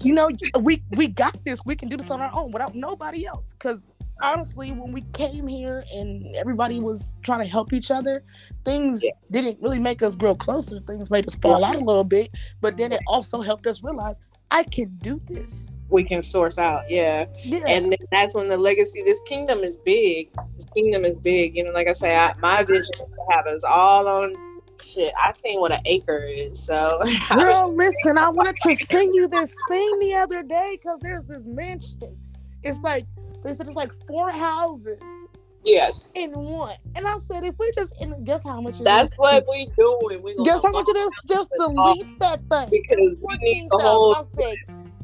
you 0.00 0.14
know 0.14 0.30
we 0.60 0.82
we 0.96 1.08
got 1.08 1.42
this. 1.44 1.60
We 1.64 1.76
can 1.76 1.88
do 1.88 1.96
this 1.96 2.10
on 2.10 2.20
our 2.20 2.30
own 2.32 2.52
without 2.52 2.74
nobody 2.74 3.26
else. 3.26 3.52
Because 3.52 3.90
honestly, 4.22 4.72
when 4.72 4.92
we 4.92 5.02
came 5.12 5.46
here 5.46 5.84
and 5.92 6.34
everybody 6.36 6.80
was 6.80 7.12
trying 7.22 7.40
to 7.40 7.46
help 7.46 7.72
each 7.72 7.90
other, 7.90 8.24
things 8.64 9.02
yeah. 9.02 9.10
didn't 9.30 9.60
really 9.60 9.78
make 9.78 10.02
us 10.02 10.16
grow 10.16 10.34
closer. 10.34 10.80
Things 10.80 11.10
made 11.10 11.26
us 11.26 11.34
fall 11.36 11.64
out 11.64 11.76
a 11.76 11.80
little 11.80 12.04
bit. 12.04 12.30
But 12.60 12.76
then 12.76 12.92
it 12.92 13.00
also 13.06 13.40
helped 13.40 13.66
us 13.66 13.82
realize 13.82 14.20
I 14.50 14.62
can 14.64 14.96
do 15.02 15.20
this. 15.26 15.76
We 15.90 16.04
can 16.04 16.22
source 16.22 16.58
out, 16.58 16.82
yeah. 16.90 17.26
yeah. 17.42 17.62
And 17.66 17.96
that's 18.12 18.34
when 18.34 18.48
the 18.48 18.58
legacy. 18.58 19.02
This 19.02 19.20
kingdom 19.26 19.60
is 19.60 19.78
big. 19.78 20.30
This 20.54 20.66
kingdom 20.74 21.04
is 21.06 21.16
big. 21.16 21.56
You 21.56 21.64
know, 21.64 21.70
like 21.70 21.88
I 21.88 21.94
say, 21.94 22.14
I, 22.14 22.34
my 22.40 22.62
vision 22.62 22.94
is 22.94 23.06
to 23.06 23.34
have 23.34 23.46
us 23.46 23.64
all 23.64 24.06
on 24.06 24.34
shit, 24.82 25.12
I 25.22 25.32
seen 25.32 25.60
what 25.60 25.72
an 25.72 25.80
acre 25.84 26.24
is. 26.24 26.62
So, 26.62 27.00
girl, 27.34 27.74
listen, 27.74 28.18
I 28.18 28.28
wanted 28.28 28.56
to 28.62 28.76
send 28.76 29.14
you 29.14 29.28
this 29.28 29.54
thing 29.68 29.98
the 30.00 30.14
other 30.14 30.42
day 30.42 30.78
because 30.80 31.00
there's 31.00 31.24
this 31.24 31.46
mansion. 31.46 32.16
It's 32.62 32.80
like 32.80 33.06
they 33.44 33.54
said 33.54 33.66
it's 33.66 33.76
like 33.76 33.92
four 34.06 34.30
houses. 34.30 35.00
Yes. 35.64 36.12
In 36.14 36.32
one, 36.32 36.76
and 36.94 37.06
I 37.06 37.18
said, 37.18 37.44
if 37.44 37.58
we 37.58 37.70
just 37.74 37.92
and 38.00 38.24
guess 38.24 38.44
how 38.44 38.60
much? 38.60 38.78
That's 38.80 39.10
what 39.16 39.44
we 39.48 39.66
doing. 39.76 40.22
We 40.22 40.34
guess 40.44 40.62
how 40.62 40.70
much 40.70 40.88
it 40.88 40.96
is 40.96 41.12
just 41.28 41.50
to 41.58 41.66
lease 41.66 42.14
that 42.20 42.40
thing 42.48 42.68
because 42.70 43.16
we 43.20 43.36
need 43.38 43.68
the 43.70 43.78
whole. 43.78 44.14
I 44.14 44.22
said, 44.22 44.56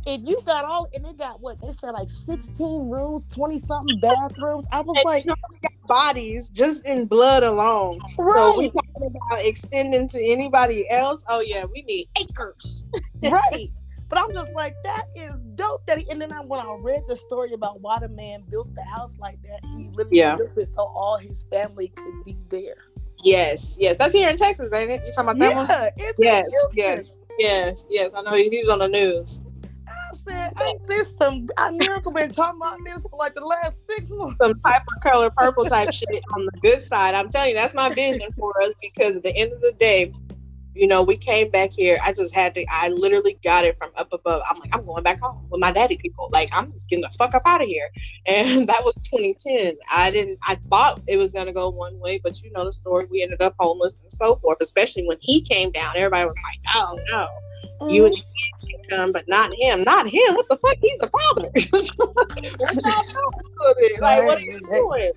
if 0.06 0.20
you 0.24 0.38
got 0.44 0.64
all 0.64 0.88
and 0.94 1.06
it 1.06 1.16
got 1.16 1.40
what 1.40 1.60
they 1.60 1.72
said 1.72 1.92
like 1.92 2.08
16 2.08 2.90
rooms 2.90 3.26
20 3.30 3.58
something 3.58 4.00
bathrooms 4.00 4.66
i 4.70 4.80
was 4.80 4.96
and 4.96 5.04
like 5.04 5.26
bodies 5.86 6.50
just 6.50 6.86
in 6.86 7.06
blood 7.06 7.42
alone 7.42 7.98
right. 8.18 8.36
so 8.36 8.58
we 8.58 8.70
talking 8.70 9.06
about 9.06 9.44
extending 9.44 10.08
to 10.08 10.22
anybody 10.22 10.88
else 10.90 11.24
oh 11.28 11.40
yeah 11.40 11.64
we 11.64 11.82
need 11.82 12.06
acres 12.20 12.84
right 13.22 13.70
but 14.14 14.22
i'm 14.22 14.32
just 14.32 14.52
like 14.54 14.74
that 14.84 15.06
is 15.14 15.44
dope 15.56 15.84
that 15.86 15.98
he, 15.98 16.08
and 16.10 16.20
then 16.20 16.32
I, 16.32 16.40
when 16.40 16.60
i 16.60 16.76
read 16.80 17.02
the 17.08 17.16
story 17.16 17.52
about 17.52 17.80
why 17.80 17.98
the 17.98 18.08
man 18.08 18.44
built 18.48 18.72
the 18.74 18.84
house 18.84 19.18
like 19.18 19.42
that 19.42 19.60
he 19.76 19.88
literally 19.92 20.18
yeah. 20.18 20.36
built 20.36 20.56
it 20.56 20.66
so 20.66 20.82
all 20.82 21.18
his 21.18 21.44
family 21.50 21.88
could 21.88 22.24
be 22.24 22.36
there. 22.48 22.76
Yes 23.22 23.76
yes. 23.80 23.98
That's 23.98 24.12
here 24.12 24.28
in 24.28 24.36
texas 24.36 24.72
ain't 24.72 24.90
it? 24.90 25.02
You 25.04 25.12
talking 25.14 25.30
about 25.30 25.38
that 25.38 25.50
yeah, 25.50 25.56
one 25.56 25.90
it's 25.96 26.18
yes 26.18 26.50
yes. 26.74 27.16
Yes 27.38 27.86
yes. 27.90 28.12
I 28.14 28.22
know 28.22 28.36
he, 28.36 28.48
he 28.48 28.60
was 28.60 28.68
on 28.68 28.78
the 28.78 28.88
news. 28.88 29.40
I 29.86 30.16
said, 30.16 30.52
ain't 30.62 30.86
this 30.86 31.16
some 31.16 31.48
I 31.56 31.70
miracle 31.70 32.12
been 32.12 32.30
talking 32.30 32.60
about 32.60 32.78
this 32.84 33.02
for 33.02 33.16
like 33.16 33.34
the 33.34 33.44
last 33.44 33.86
six 33.86 34.08
months? 34.10 34.38
Some 34.38 34.54
type 34.54 34.82
of 34.96 35.02
color 35.02 35.30
purple 35.30 35.64
type 35.64 35.92
shit 35.92 36.08
on 36.34 36.46
the 36.46 36.60
good 36.60 36.82
side. 36.82 37.14
I'm 37.14 37.28
telling 37.30 37.50
you, 37.50 37.56
that's 37.56 37.74
my 37.74 37.92
vision 37.92 38.30
for 38.38 38.52
us 38.62 38.74
because 38.80 39.16
at 39.16 39.22
the 39.24 39.36
end 39.36 39.52
of 39.52 39.60
the 39.60 39.72
day, 39.72 40.12
you 40.74 40.86
know, 40.86 41.02
we 41.02 41.16
came 41.16 41.50
back 41.50 41.72
here. 41.72 41.98
I 42.02 42.12
just 42.12 42.34
had 42.34 42.54
to 42.56 42.64
I 42.70 42.88
literally 42.88 43.38
got 43.42 43.64
it 43.64 43.76
from 43.78 43.90
up 43.96 44.12
above. 44.12 44.42
I'm 44.50 44.58
like, 44.58 44.70
I'm 44.74 44.84
going 44.84 45.02
back 45.02 45.20
home 45.20 45.46
with 45.50 45.60
my 45.60 45.72
daddy 45.72 45.96
people. 45.96 46.30
Like, 46.32 46.50
I'm 46.52 46.72
getting 46.88 47.02
the 47.02 47.10
fuck 47.10 47.34
up 47.34 47.42
out 47.46 47.62
of 47.62 47.68
here. 47.68 47.88
And 48.26 48.66
that 48.68 48.82
was 48.84 48.94
2010. 49.04 49.74
I 49.92 50.10
didn't 50.10 50.38
I 50.42 50.58
thought 50.70 51.02
it 51.06 51.18
was 51.18 51.32
gonna 51.32 51.52
go 51.52 51.68
one 51.68 51.98
way, 52.00 52.20
but 52.22 52.42
you 52.42 52.50
know 52.52 52.64
the 52.64 52.72
story. 52.72 53.06
We 53.10 53.22
ended 53.22 53.42
up 53.42 53.54
homeless 53.58 54.00
and 54.02 54.12
so 54.12 54.36
forth, 54.36 54.58
especially 54.60 55.06
when 55.06 55.18
he 55.20 55.42
came 55.42 55.70
down. 55.70 55.92
Everybody 55.96 56.26
was 56.26 56.36
like, 56.48 56.74
Oh 56.74 56.98
no. 57.10 57.88
You 57.88 58.06
and 58.06 58.14
mm. 58.14 58.24
the 58.62 58.88
come, 58.88 59.12
but 59.12 59.24
not 59.28 59.52
him. 59.54 59.82
Not 59.82 60.08
him. 60.08 60.34
What 60.34 60.48
the 60.48 60.56
fuck? 60.56 60.76
He's 60.80 60.98
the 60.98 61.08
father. 61.08 61.48
what 62.56 62.74
y'all 62.84 63.74
doing? 63.76 64.00
Like, 64.00 64.24
what 64.24 64.38
are 64.38 64.40
you 64.40 64.60
doing? 64.60 65.12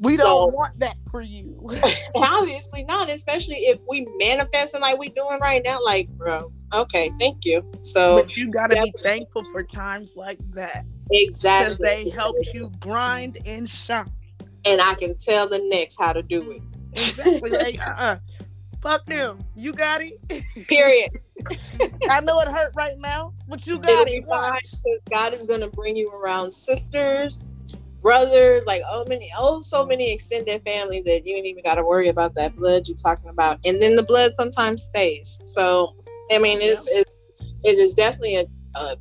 We 0.00 0.16
so, 0.16 0.24
don't 0.24 0.54
want 0.54 0.78
that 0.80 0.96
for 1.10 1.20
you. 1.20 1.56
obviously 2.14 2.84
not, 2.84 3.10
especially 3.10 3.56
if 3.56 3.78
we 3.88 4.06
manifesting 4.18 4.80
like 4.80 4.98
we 4.98 5.10
doing 5.10 5.38
right 5.40 5.62
now. 5.64 5.78
Like, 5.84 6.08
bro, 6.10 6.52
okay, 6.72 7.10
thank 7.18 7.44
you. 7.44 7.70
So 7.82 8.22
but 8.22 8.36
you 8.36 8.50
gotta 8.50 8.76
be 8.80 8.92
thankful 9.02 9.44
for 9.52 9.62
times 9.62 10.14
like 10.16 10.38
that. 10.52 10.84
Exactly. 11.10 11.76
Because 11.76 11.78
they 11.78 12.10
helped 12.10 12.48
you 12.52 12.72
grind 12.80 13.38
and 13.46 13.68
shine. 13.68 14.10
And 14.66 14.80
I 14.80 14.94
can 14.94 15.16
tell 15.18 15.48
the 15.48 15.60
next 15.70 16.00
how 16.00 16.12
to 16.12 16.22
do 16.22 16.52
it. 16.52 16.62
Exactly. 16.92 17.50
like, 17.50 17.86
uh-uh. 17.86 18.16
Fuck 18.80 19.06
them. 19.06 19.38
You 19.56 19.72
got 19.72 20.02
it. 20.02 20.20
Period. 20.68 21.10
I 22.10 22.20
know 22.20 22.40
it 22.40 22.48
hurt 22.48 22.72
right 22.76 22.96
now, 22.98 23.32
but 23.48 23.66
you 23.66 23.78
got 23.78 24.08
It'll 24.08 24.24
it. 24.24 25.02
God 25.10 25.32
is 25.32 25.44
gonna 25.44 25.68
bring 25.68 25.96
you 25.96 26.10
around 26.10 26.52
sisters, 26.52 27.53
brothers, 28.04 28.66
like 28.66 28.82
oh 28.88 29.04
many, 29.08 29.32
oh 29.36 29.60
so 29.62 29.84
many 29.84 30.12
extended 30.12 30.62
family 30.62 31.02
that 31.06 31.26
you 31.26 31.34
ain't 31.34 31.46
even 31.46 31.64
got 31.64 31.74
to 31.74 31.84
worry 31.84 32.08
about 32.08 32.36
that 32.36 32.52
mm-hmm. 32.52 32.60
blood 32.60 32.86
you're 32.86 32.96
talking 32.96 33.30
about, 33.30 33.58
and 33.64 33.82
then 33.82 33.96
the 33.96 34.04
blood 34.04 34.32
sometimes 34.34 34.84
stays. 34.84 35.40
So 35.46 35.96
I 36.30 36.38
mean, 36.38 36.58
it's 36.60 36.86
it's 36.86 37.10
it 37.64 37.78
is 37.78 37.94
definitely 37.94 38.36
a, 38.36 38.44
a 38.76 38.96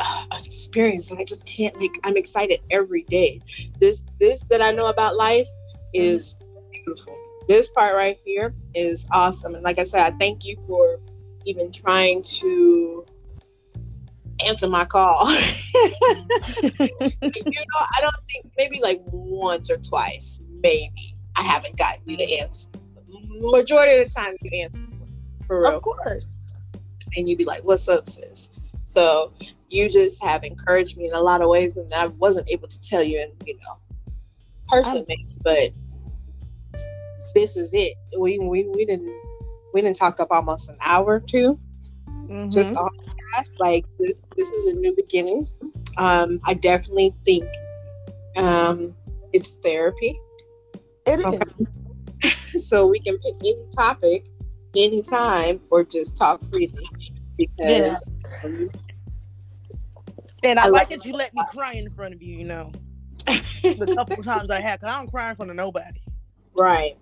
an 0.00 0.38
experience 0.44 1.10
and 1.10 1.20
I 1.20 1.24
just 1.24 1.46
can't 1.46 1.78
like 1.78 1.98
I'm 2.04 2.16
excited 2.16 2.60
every 2.70 3.02
day. 3.02 3.42
This 3.78 4.06
this 4.18 4.44
that 4.44 4.62
I 4.62 4.70
know 4.70 4.86
about 4.86 5.16
life 5.16 5.48
mm-hmm. 5.48 6.00
is 6.00 6.36
beautiful 6.72 7.18
this 7.48 7.70
part 7.70 7.96
right 7.96 8.18
here 8.24 8.54
is 8.74 9.08
awesome. 9.10 9.54
And 9.54 9.64
like 9.64 9.78
I 9.78 9.84
said, 9.84 10.00
I 10.02 10.16
thank 10.18 10.44
you 10.44 10.56
for 10.66 11.00
even 11.46 11.72
trying 11.72 12.22
to 12.22 13.04
answer 14.46 14.68
my 14.68 14.84
call. 14.84 15.30
you 15.32 15.40
know, 17.22 17.80
I 17.80 18.00
don't 18.00 18.16
think 18.30 18.46
maybe 18.56 18.80
like 18.80 19.00
once 19.06 19.70
or 19.70 19.76
twice, 19.78 20.42
maybe 20.62 21.14
I 21.36 21.42
haven't 21.42 21.76
gotten 21.76 22.08
you 22.08 22.16
to 22.16 22.38
answer. 22.40 22.68
Majority 23.40 24.00
of 24.00 24.08
the 24.08 24.14
time, 24.14 24.34
you 24.42 24.62
answer 24.62 24.82
for 25.46 25.62
real. 25.62 25.76
Of 25.76 25.82
course. 25.82 26.52
And 27.16 27.28
you'd 27.28 27.38
be 27.38 27.44
like, 27.44 27.64
"What's 27.64 27.88
up, 27.88 28.08
sis?" 28.08 28.50
So 28.84 29.32
you 29.70 29.88
just 29.88 30.22
have 30.22 30.44
encouraged 30.44 30.98
me 30.98 31.08
in 31.08 31.14
a 31.14 31.20
lot 31.20 31.40
of 31.40 31.48
ways, 31.48 31.76
and 31.76 31.92
I 31.94 32.06
wasn't 32.06 32.50
able 32.50 32.68
to 32.68 32.80
tell 32.80 33.02
you, 33.02 33.20
in 33.20 33.32
you 33.46 33.54
know, 33.54 34.14
person, 34.66 35.04
maybe, 35.08 35.26
but 35.42 35.72
this 37.34 37.56
is 37.56 37.72
it. 37.74 37.94
We 38.18 38.38
we, 38.38 38.64
we 38.64 38.84
didn't 38.84 39.12
we 39.72 39.82
didn't 39.82 39.96
talk 39.96 40.20
up 40.20 40.28
almost 40.30 40.70
an 40.70 40.76
hour 40.80 41.14
or 41.14 41.20
2 41.20 41.58
mm-hmm. 42.08 42.50
just 42.50 42.76
on 42.76 42.90
like 43.58 43.84
this 43.98 44.20
this 44.36 44.50
is 44.50 44.72
a 44.72 44.76
new 44.76 44.94
beginning. 44.94 45.46
Um, 45.96 46.40
I 46.44 46.54
definitely 46.54 47.14
think 47.24 47.48
um, 48.36 48.94
it's 49.32 49.58
therapy. 49.58 50.18
It 51.06 51.24
okay. 51.24 51.38
is. 51.50 51.74
so 52.68 52.86
we 52.86 53.00
can 53.00 53.18
pick 53.18 53.34
any 53.40 53.64
topic 53.74 54.26
anytime 54.76 55.60
or 55.70 55.84
just 55.84 56.16
talk 56.16 56.42
freely 56.50 56.86
because 57.36 57.56
yeah. 57.58 57.94
um, 58.44 58.70
and 60.42 60.58
I, 60.58 60.66
I 60.66 60.68
like 60.68 60.90
that 60.90 61.04
you 61.04 61.12
let 61.12 61.34
me 61.34 61.42
cry 61.50 61.72
in 61.72 61.90
front 61.90 62.14
of 62.14 62.22
you, 62.22 62.36
you 62.36 62.44
know. 62.44 62.72
the 63.26 63.92
couple 63.96 64.22
times 64.22 64.50
I 64.50 64.60
had, 64.60 64.80
cause 64.80 64.90
I 64.90 64.98
don't 64.98 65.10
cry 65.10 65.30
in 65.30 65.36
front 65.36 65.50
of 65.50 65.56
nobody. 65.56 66.00
Right. 66.56 66.96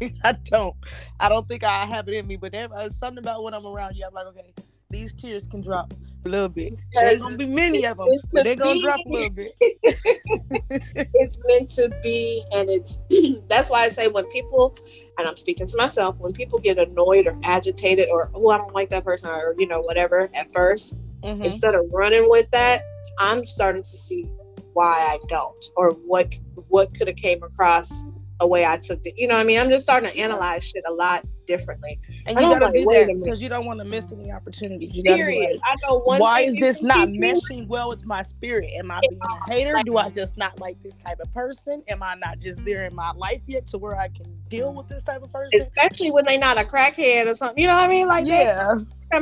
I 0.24 0.32
don't. 0.44 0.76
I 1.20 1.28
don't 1.28 1.48
think 1.48 1.64
I 1.64 1.86
have 1.86 2.08
it 2.08 2.14
in 2.14 2.26
me, 2.26 2.36
but 2.36 2.52
there's 2.52 2.70
uh, 2.70 2.90
something 2.90 3.22
about 3.22 3.42
when 3.42 3.54
I'm 3.54 3.66
around 3.66 3.96
you. 3.96 4.04
I'm 4.06 4.12
like, 4.12 4.26
okay, 4.26 4.54
these 4.90 5.12
tears 5.12 5.46
can 5.46 5.60
drop 5.60 5.92
a 6.24 6.28
little 6.30 6.48
bit. 6.48 6.72
There's 6.94 7.20
gonna 7.20 7.36
be 7.36 7.44
many 7.44 7.84
of 7.84 7.98
them, 7.98 8.08
but 8.32 8.44
they're 8.44 8.56
gonna 8.56 8.80
drop 8.80 8.98
a 9.04 9.08
little 9.10 9.28
bit. 9.28 9.52
it's 9.60 11.38
meant 11.46 11.68
to 11.70 11.94
be, 12.02 12.42
and 12.52 12.70
it's 12.70 12.98
that's 13.48 13.68
why 13.68 13.84
I 13.84 13.88
say 13.88 14.08
when 14.08 14.24
people, 14.28 14.74
and 15.18 15.28
I'm 15.28 15.36
speaking 15.36 15.66
to 15.66 15.76
myself, 15.76 16.16
when 16.18 16.32
people 16.32 16.58
get 16.58 16.78
annoyed 16.78 17.26
or 17.26 17.38
agitated 17.44 18.08
or 18.10 18.30
oh 18.32 18.48
I 18.48 18.56
don't 18.56 18.72
like 18.72 18.88
that 18.88 19.04
person 19.04 19.28
or 19.28 19.54
you 19.58 19.66
know 19.66 19.80
whatever 19.80 20.30
at 20.34 20.50
1st 20.52 20.94
mm-hmm. 21.22 21.42
instead 21.42 21.74
of 21.74 21.84
running 21.92 22.30
with 22.30 22.50
that, 22.52 22.80
I'm 23.18 23.44
starting 23.44 23.82
to 23.82 23.88
see 23.88 24.22
why 24.72 24.94
I 24.94 25.18
don't 25.28 25.64
or 25.76 25.90
what 26.06 26.34
what 26.68 26.94
could 26.94 27.08
have 27.08 27.16
came 27.16 27.42
across 27.42 28.04
a 28.40 28.46
way 28.46 28.64
I 28.64 28.76
took 28.76 29.00
it. 29.04 29.14
You 29.16 29.28
know 29.28 29.34
what 29.34 29.40
I 29.40 29.44
mean? 29.44 29.58
I'm 29.58 29.70
just 29.70 29.84
starting 29.84 30.10
to 30.10 30.18
analyze 30.18 30.64
shit 30.64 30.84
a 30.88 30.92
lot 30.92 31.24
differently. 31.46 31.98
And 32.26 32.38
you 32.38 32.46
don't 32.46 32.60
gotta 32.60 32.78
like, 32.78 32.86
a 32.86 33.06
there 33.06 33.18
because 33.18 33.42
you 33.42 33.48
don't 33.48 33.66
want 33.66 33.80
to 33.80 33.84
miss 33.84 34.12
any 34.12 34.30
opportunities. 34.30 34.94
You 34.94 35.02
gotta 35.02 35.24
be 35.26 35.40
like, 35.40 35.60
I 35.64 35.74
know 35.82 35.98
one 36.00 36.20
why 36.20 36.40
is 36.40 36.56
this 36.56 36.82
not 36.82 37.08
meshing 37.08 37.66
well 37.66 37.88
with 37.88 38.04
my 38.04 38.22
spirit? 38.22 38.68
Am 38.78 38.90
I 38.90 39.00
being 39.08 39.20
a 39.22 39.52
hater? 39.52 39.74
Do 39.84 39.96
I 39.96 40.10
just 40.10 40.36
not 40.36 40.60
like 40.60 40.80
this 40.82 40.98
type 40.98 41.18
of 41.20 41.32
person? 41.32 41.82
Am 41.88 42.02
I 42.02 42.14
not 42.14 42.38
just 42.38 42.64
there 42.64 42.86
in 42.86 42.94
my 42.94 43.12
life 43.12 43.42
yet 43.46 43.66
to 43.68 43.78
where 43.78 43.96
I 43.96 44.08
can 44.08 44.26
deal 44.48 44.72
with 44.72 44.88
this 44.88 45.02
type 45.02 45.22
of 45.22 45.32
person? 45.32 45.58
especially 45.58 46.10
when 46.10 46.24
they 46.26 46.38
not 46.38 46.58
a 46.58 46.64
crackhead 46.64 47.26
or 47.26 47.34
something. 47.34 47.58
You 47.60 47.66
know 47.66 47.74
what 47.74 47.84
I 47.84 47.88
mean? 47.88 48.06
Like 48.06 48.24
yeah. 48.26 48.74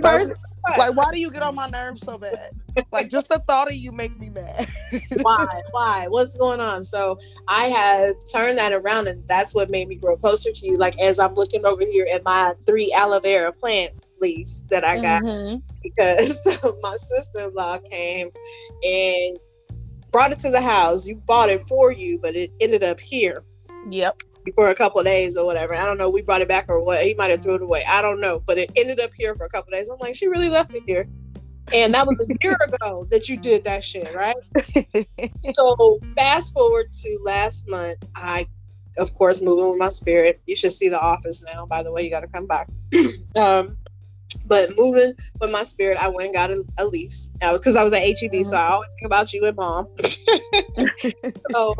person. 0.03 0.35
Like, 0.77 0.97
why 0.97 1.12
do 1.12 1.21
you 1.21 1.31
get 1.31 1.43
on 1.43 1.55
my 1.55 1.69
nerves 1.69 2.03
so 2.03 2.19
bad? 2.19 2.51
Like, 2.93 3.09
just 3.11 3.29
the 3.29 3.43
thought 3.47 3.69
of 3.69 3.75
you 3.75 3.93
make 3.93 4.19
me 4.19 4.31
mad. 4.31 4.69
why? 5.23 5.47
Why? 5.73 6.07
What's 6.09 6.37
going 6.37 6.61
on? 6.61 6.85
So 6.85 7.19
I 7.49 7.67
have 7.67 8.14
turned 8.33 8.59
that 8.59 8.73
around, 8.73 9.09
and 9.09 9.23
that's 9.29 9.55
what 9.55 9.71
made 9.71 9.89
me 9.89 9.97
grow 9.97 10.17
closer 10.17 10.51
to 10.53 10.67
you. 10.67 10.77
Like 10.79 11.01
as 11.01 11.19
I'm 11.19 11.35
looking 11.35 11.64
over 11.64 11.83
here 11.83 12.07
at 12.12 12.25
my 12.25 12.55
three 12.67 12.93
aloe 12.93 13.21
vera 13.21 13.53
plant 13.53 13.93
leaves 14.21 14.67
that 14.71 14.85
I 14.85 14.97
got 14.97 15.23
Mhm. 15.23 15.62
because 15.83 16.47
my 16.83 16.97
sister-in-law 16.97 17.79
came 17.91 18.29
and 18.85 19.39
brought 20.12 20.33
it 20.33 20.39
to 20.41 20.51
the 20.51 20.61
house. 20.61 21.07
You 21.07 21.23
bought 21.27 21.49
it 21.51 21.62
for 21.64 21.93
you, 21.93 22.19
but 22.23 22.35
it 22.35 22.51
ended 22.61 22.83
up 22.83 23.01
here 23.01 23.45
Yep. 23.91 24.17
For 24.55 24.68
a 24.68 24.74
couple 24.74 25.01
of 25.01 25.07
days 25.07 25.36
or 25.36 25.44
whatever. 25.44 25.74
I 25.74 25.84
don't 25.84 25.99
know. 25.99 26.11
We 26.11 26.22
brought 26.22 26.40
it 26.40 26.49
back 26.49 26.66
or 26.68 26.84
what. 26.84 27.03
He 27.03 27.14
might 27.14 27.30
have 27.30 27.42
threw 27.42 27.55
it 27.55 27.62
away. 27.62 27.84
I 27.88 28.03
don't 28.03 28.20
know. 28.20 28.42
But 28.44 28.59
it 28.59 28.70
ended 28.76 29.01
up 29.01 29.11
here 29.16 29.34
for 29.34 29.44
a 29.44 29.49
couple 29.49 29.72
of 29.72 29.78
days. 29.78 29.88
I'm 29.88 29.99
like, 29.99 30.14
she 30.14 30.28
really 30.28 30.49
left 30.49 30.74
it 30.74 30.82
here. 30.86 31.09
And 31.72 31.92
that 31.94 32.07
was 32.07 32.16
a 32.20 32.26
year 32.42 32.57
ago 32.66 33.07
that 33.11 33.28
you 33.28 33.36
did 33.36 33.64
that 33.64 33.84
shit, 33.84 34.14
right? 34.14 34.36
so 35.42 36.01
fast 36.16 36.53
forward 36.53 36.92
to 36.92 37.18
last 37.24 37.68
month, 37.68 38.05
I 38.14 38.47
of 38.99 39.12
course 39.14 39.42
moving 39.42 39.68
with 39.68 39.78
my 39.78 39.90
spirit. 39.90 40.40
You 40.47 40.57
should 40.57 40.72
see 40.72 40.88
the 40.88 41.01
office 41.01 41.44
now, 41.53 41.66
by 41.66 41.82
the 41.82 41.92
way, 41.92 42.03
you 42.03 42.11
gotta 42.11 42.28
come 42.28 42.47
back. 42.47 42.68
um 43.36 43.76
but 44.44 44.76
moving 44.76 45.14
with 45.40 45.51
my 45.51 45.62
spirit, 45.62 45.99
I 46.01 46.09
went 46.09 46.26
and 46.26 46.34
got 46.34 46.51
a, 46.51 46.64
a 46.78 46.86
leaf. 46.86 47.12
I 47.42 47.53
was 47.53 47.61
because 47.61 47.76
I 47.76 47.84
was 47.84 47.92
at 47.92 48.03
HEB, 48.03 48.44
so 48.44 48.57
I 48.57 48.68
always 48.68 48.88
think 48.99 49.07
about 49.07 49.32
you 49.32 49.44
and 49.44 49.57
mom. 49.57 49.88
so 51.51 51.74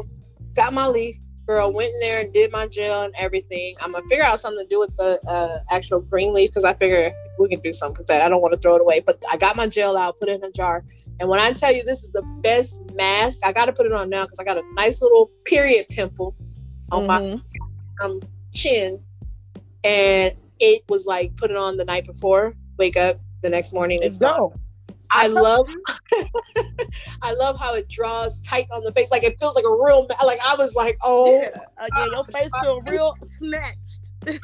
got 0.55 0.73
my 0.73 0.87
leaf, 0.87 1.17
girl, 1.47 1.73
went 1.73 1.93
in 1.95 2.01
there 2.01 2.21
and 2.21 2.33
did 2.33 2.51
my 2.53 2.67
gel 2.67 3.05
and 3.05 3.15
everything. 3.19 3.75
I'm 3.81 3.93
gonna 3.93 4.07
figure 4.09 4.25
out 4.25 4.41
something 4.41 4.65
to 4.65 4.69
do 4.69 4.81
with 4.81 4.97
the 4.97 5.21
uh, 5.29 5.59
actual 5.71 6.01
green 6.01 6.33
leaf 6.35 6.51
because 6.51 6.65
I 6.65 6.75
figure 6.75 7.13
we 7.39 7.49
can 7.49 7.61
do 7.61 7.73
something 7.73 7.99
with 7.99 8.07
that. 8.09 8.23
I 8.23 8.29
don't 8.29 8.41
want 8.43 8.55
to 8.55 8.61
throw 8.61 8.75
it 8.77 8.81
away, 8.81 9.01
but 9.01 9.23
I 9.31 9.37
got 9.37 9.57
my 9.57 9.67
gel 9.67 9.97
out, 9.97 10.19
put 10.19 10.29
it 10.29 10.37
in 10.37 10.45
a 10.45 10.51
jar, 10.53 10.85
and 11.21 11.29
when 11.29 11.39
I 11.39 11.53
tell 11.53 11.73
you 11.73 11.85
this 11.85 12.03
is 12.05 12.13
the 12.13 12.23
best 12.43 12.81
mask, 12.95 13.47
I 13.47 13.53
got 13.53 13.67
to 13.67 13.73
put 13.73 13.87
it 13.87 13.93
on 13.93 14.11
now 14.11 14.25
because 14.25 14.39
I 14.39 14.45
got 14.45 14.59
a 14.59 14.63
nice 14.75 15.01
little 15.03 15.31
period 15.45 15.89
pimple 15.89 16.35
on 16.93 17.07
my 17.07 17.21
Mhm. 17.21 17.43
um, 18.03 18.21
chin, 18.53 19.03
and 19.85 20.35
it 20.59 20.83
was 20.89 21.07
like 21.07 21.37
put 21.37 21.51
it 21.51 21.57
on 21.57 21.77
the 21.77 21.85
night 21.85 22.07
before. 22.07 22.55
Wake 22.79 22.97
up 22.97 23.19
the 23.43 23.51
next 23.51 23.73
morning, 23.73 24.01
it's 24.03 24.19
gone. 24.19 24.37
Go. 24.37 24.55
I 25.17 25.27
love, 25.29 25.67
I 27.23 27.35
love 27.35 27.59
how 27.59 27.75
it 27.75 27.89
draws 27.89 28.41
tight 28.41 28.67
on 28.73 28.85
the 28.85 28.93
face, 28.93 29.11
like 29.11 29.23
it 29.25 29.39
feels 29.39 29.55
like 29.55 29.65
a 29.65 29.85
real. 29.85 30.07
Like 30.25 30.39
I 30.47 30.55
was 30.57 30.75
like, 30.75 30.97
oh, 31.03 31.41
Yeah. 31.43 31.51
Uh, 31.79 31.89
yeah, 31.97 32.05
your 32.13 32.25
face 32.25 32.51
feel 32.63 32.83
real 32.83 33.17
snatched. 33.23 34.11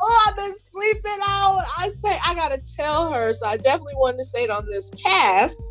oh, 0.00 0.26
I've 0.28 0.36
been 0.36 0.56
sleeping 0.56 1.18
out. 1.22 1.64
I 1.78 1.88
say 1.88 2.18
I 2.24 2.34
gotta 2.34 2.60
tell 2.76 3.12
her, 3.12 3.32
so 3.32 3.46
I 3.46 3.56
definitely 3.56 3.94
wanted 3.96 4.18
to 4.18 4.24
say 4.24 4.44
it 4.44 4.50
on 4.50 4.66
this 4.66 4.90
cast 4.90 5.62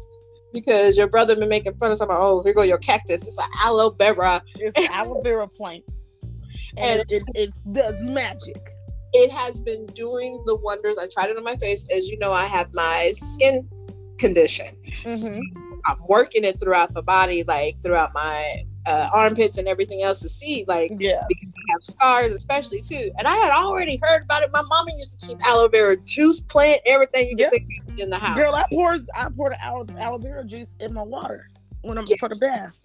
because 0.54 0.98
your 0.98 1.08
brother 1.08 1.36
been 1.36 1.50
making 1.50 1.76
fun 1.76 1.92
of 1.92 1.98
something. 1.98 2.18
Oh, 2.20 2.42
here 2.44 2.54
go 2.54 2.64
your 2.64 2.78
cactus. 2.78 3.26
It's 3.26 3.38
an 3.38 3.50
aloe 3.64 3.92
vera. 3.92 4.42
It's 4.56 4.90
aloe 4.90 5.22
vera 5.22 5.48
plant. 5.48 5.84
And 6.78 7.02
it, 7.02 7.08
it, 7.10 7.24
it 7.36 7.54
does 7.74 8.00
magic. 8.02 8.74
It 9.14 9.32
has 9.32 9.60
been 9.62 9.86
doing 9.88 10.42
the 10.46 10.56
wonders. 10.58 10.98
I 10.98 11.08
tried 11.12 11.30
it 11.30 11.38
on 11.38 11.44
my 11.44 11.56
face. 11.56 11.88
As 11.96 12.08
you 12.08 12.18
know, 12.20 12.32
I 12.32 12.46
have 12.46 12.70
my 12.74 13.12
skin 13.16 13.68
condition. 14.18 14.68
Mhm. 15.04 15.42
I'm 15.86 15.98
working 16.08 16.44
it 16.44 16.60
throughout 16.60 16.94
the 16.94 17.02
body, 17.02 17.44
like 17.44 17.82
throughout 17.82 18.14
my 18.14 18.64
uh, 18.86 19.08
armpits 19.14 19.58
and 19.58 19.68
everything 19.68 20.02
else 20.02 20.20
to 20.22 20.30
see, 20.30 20.66
like 20.68 20.92
Yeah. 21.00 21.24
because 21.28 21.54
I 21.56 21.72
have 21.72 21.84
scars, 21.84 22.32
especially 22.32 22.82
too. 22.82 23.12
And 23.20 23.28
I 23.28 23.36
had 23.36 23.52
already 23.52 24.00
heard 24.02 24.24
about 24.24 24.42
it. 24.42 24.50
My 24.52 24.64
mama 24.64 24.92
used 24.98 25.20
to 25.20 25.28
keep 25.28 25.46
aloe 25.46 25.68
vera 25.68 25.96
juice 26.06 26.42
plant, 26.42 26.82
everything 26.88 27.38
you 27.38 27.50
think 27.52 27.68
in 27.98 28.10
the 28.10 28.18
house. 28.18 28.38
Girl, 28.38 28.56
I 28.56 28.66
pour 28.72 28.96
I 29.16 29.28
pour 29.36 29.50
the 29.52 29.64
aloe, 29.64 29.86
aloe 30.00 30.18
vera 30.18 30.44
juice 30.44 30.76
in 30.80 30.94
my 30.94 31.04
water 31.04 31.48
when 31.84 31.98
I'm 32.00 32.06
for 32.20 32.30
the 32.30 32.36
bath. 32.36 32.80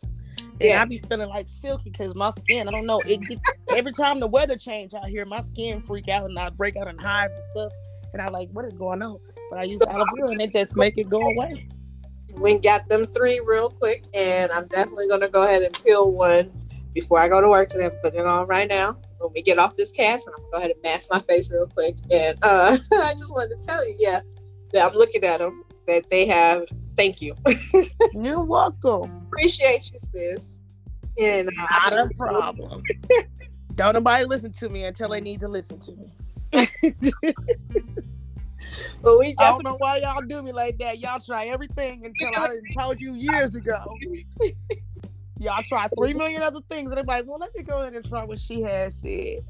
Yeah. 0.61 0.83
I 0.83 0.85
be 0.85 0.99
feeling 0.99 1.29
like 1.29 1.49
silky 1.49 1.91
because 1.91 2.15
my 2.15 2.31
skin, 2.31 2.69
I 2.69 2.71
don't 2.71 2.87
know, 2.87 3.03
it 3.03 3.27
get, 3.27 3.41
every 3.71 3.93
time 3.93 4.21
the 4.21 4.27
weather 4.27 4.57
change 4.57 4.95
out 4.95 5.07
here, 5.07 5.25
my 5.25 5.41
skin 5.41 5.83
freak 5.83 6.09
out 6.09 6.25
and 6.25 6.39
I 6.39 6.51
break 6.51 6.77
out 6.77 6.89
in 6.89 6.99
hives 6.99 7.35
and 7.35 7.45
stuff. 7.45 7.73
And 8.13 8.23
I'm 8.23 8.33
like, 8.33 8.49
what 8.53 8.65
is 8.65 8.73
going 8.75 9.03
on? 9.03 9.19
But 9.51 9.59
I 9.59 9.65
use 9.65 9.81
aloe 9.83 10.05
vera 10.17 10.31
and 10.31 10.41
it 10.41 10.53
just 10.53 10.77
make 10.77 10.97
it 10.97 11.09
go 11.09 11.21
away. 11.21 11.69
we 12.37 12.59
got 12.59 12.89
them 12.89 13.07
three 13.07 13.41
real 13.47 13.71
quick, 13.71 14.05
and 14.15 14.51
I'm 14.53 14.67
definitely 14.69 15.09
gonna 15.09 15.29
go 15.29 15.45
ahead 15.45 15.63
and 15.63 15.85
peel 15.85 16.11
one 16.11 16.51
before 16.95 17.19
I 17.19 17.29
go 17.29 17.41
to 17.41 17.49
work 17.49 17.69
today. 17.69 17.87
I'm 17.87 17.93
putting 18.03 18.21
it 18.21 18.27
on 18.27 18.47
right 18.47 18.69
now. 18.69 18.97
When 19.19 19.33
we 19.35 19.43
get 19.43 19.59
off 19.59 19.77
this 19.77 19.91
cast, 19.91 20.27
and 20.27 20.35
I'm 20.37 20.43
gonna 20.43 20.53
go 20.53 20.59
ahead 20.59 20.71
and 20.71 20.83
mask 20.83 21.11
my 21.13 21.21
face 21.21 21.51
real 21.51 21.67
quick. 21.67 21.97
And 22.13 22.39
uh, 22.43 22.77
I 22.93 23.13
just 23.13 23.33
wanted 23.33 23.61
to 23.61 23.67
tell 23.67 23.87
you, 23.87 23.97
yeah, 23.99 24.21
that 24.73 24.91
I'm 24.91 24.97
looking 24.97 25.25
at 25.25 25.39
them. 25.39 25.65
That 25.87 26.09
they 26.11 26.27
have. 26.27 26.63
Thank 26.97 27.21
you. 27.21 27.35
You're 28.15 28.41
welcome. 28.41 29.24
Appreciate 29.37 29.91
you, 29.93 29.99
sis. 29.99 30.61
And 31.21 31.49
uh, 31.49 31.91
Not 31.91 31.93
a 31.93 32.11
problem. 32.17 32.83
Don't 33.75 33.95
nobody 33.95 34.25
listen 34.25 34.53
to 34.53 34.69
me 34.69 34.85
until 34.85 35.09
they 35.09 35.21
need 35.21 35.41
to 35.41 35.49
listen 35.49 35.79
to 35.81 35.93
me. 35.93 36.63
But 39.03 39.19
we 39.19 39.35
I 39.39 39.51
don't 39.51 39.65
know 39.65 39.77
why 39.77 39.99
y'all 39.99 40.23
do 40.23 40.43
me 40.43 40.53
like 40.53 40.79
that. 40.79 40.99
Y'all 40.99 41.21
try 41.21 41.47
everything 41.47 42.07
until 42.07 42.31
I 42.35 42.61
told 42.79 43.01
you 43.01 43.15
years 43.15 43.55
ago. 43.55 43.99
Y'all 45.39 45.63
try 45.69 45.89
three 45.99 46.15
million 46.15 46.43
other 46.43 46.61
things, 46.71 46.89
and 46.89 46.97
they're 46.97 47.05
like, 47.05 47.27
"Well, 47.27 47.39
let 47.39 47.55
me 47.55 47.63
go 47.63 47.83
ahead 47.83 47.93
and 47.93 48.09
try 48.09 48.25
what 48.25 48.39
she 48.39 48.63
has 48.63 48.95
said." 48.95 49.45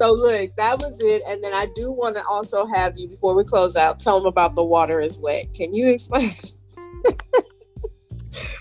so 0.00 0.12
look. 0.12 0.54
That 0.56 0.78
was 0.78 1.00
it. 1.00 1.22
And 1.28 1.42
then 1.42 1.54
I 1.54 1.66
do 1.74 1.92
want 1.92 2.16
to 2.16 2.22
also 2.28 2.66
have 2.66 2.98
you 2.98 3.08
before 3.08 3.34
we 3.34 3.44
close 3.44 3.76
out. 3.76 3.98
Tell 3.98 4.18
them 4.18 4.26
about 4.26 4.56
the 4.56 4.64
water 4.64 5.00
is 5.00 5.18
wet. 5.18 5.46
Can 5.54 5.72
you 5.72 5.88
explain? 5.88 6.28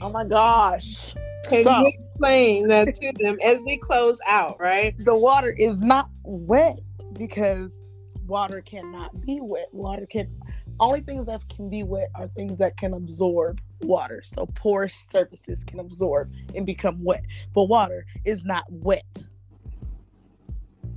Oh 0.01 0.09
my 0.09 0.23
gosh! 0.23 1.13
Can 1.49 1.63
So, 1.63 1.79
you 1.79 1.87
explain 1.87 2.67
that 2.69 2.93
to 2.95 3.13
them 3.19 3.37
as 3.43 3.63
we 3.65 3.77
close 3.77 4.19
out? 4.27 4.59
Right. 4.59 4.95
the 5.05 5.15
water 5.15 5.53
is 5.57 5.81
not 5.81 6.09
wet 6.23 6.79
because 7.13 7.71
water 8.25 8.61
cannot 8.61 9.19
be 9.25 9.39
wet. 9.41 9.67
Water 9.71 10.05
can 10.05 10.27
only 10.79 11.01
things 11.01 11.25
that 11.27 11.47
can 11.49 11.69
be 11.69 11.83
wet 11.83 12.09
are 12.15 12.27
things 12.27 12.57
that 12.57 12.77
can 12.77 12.93
absorb 12.93 13.61
water. 13.81 14.21
So 14.23 14.45
porous 14.47 14.93
surfaces 14.93 15.63
can 15.63 15.79
absorb 15.79 16.31
and 16.55 16.65
become 16.65 17.03
wet. 17.03 17.25
But 17.53 17.65
water 17.65 18.05
is 18.25 18.45
not 18.45 18.65
wet. 18.69 19.25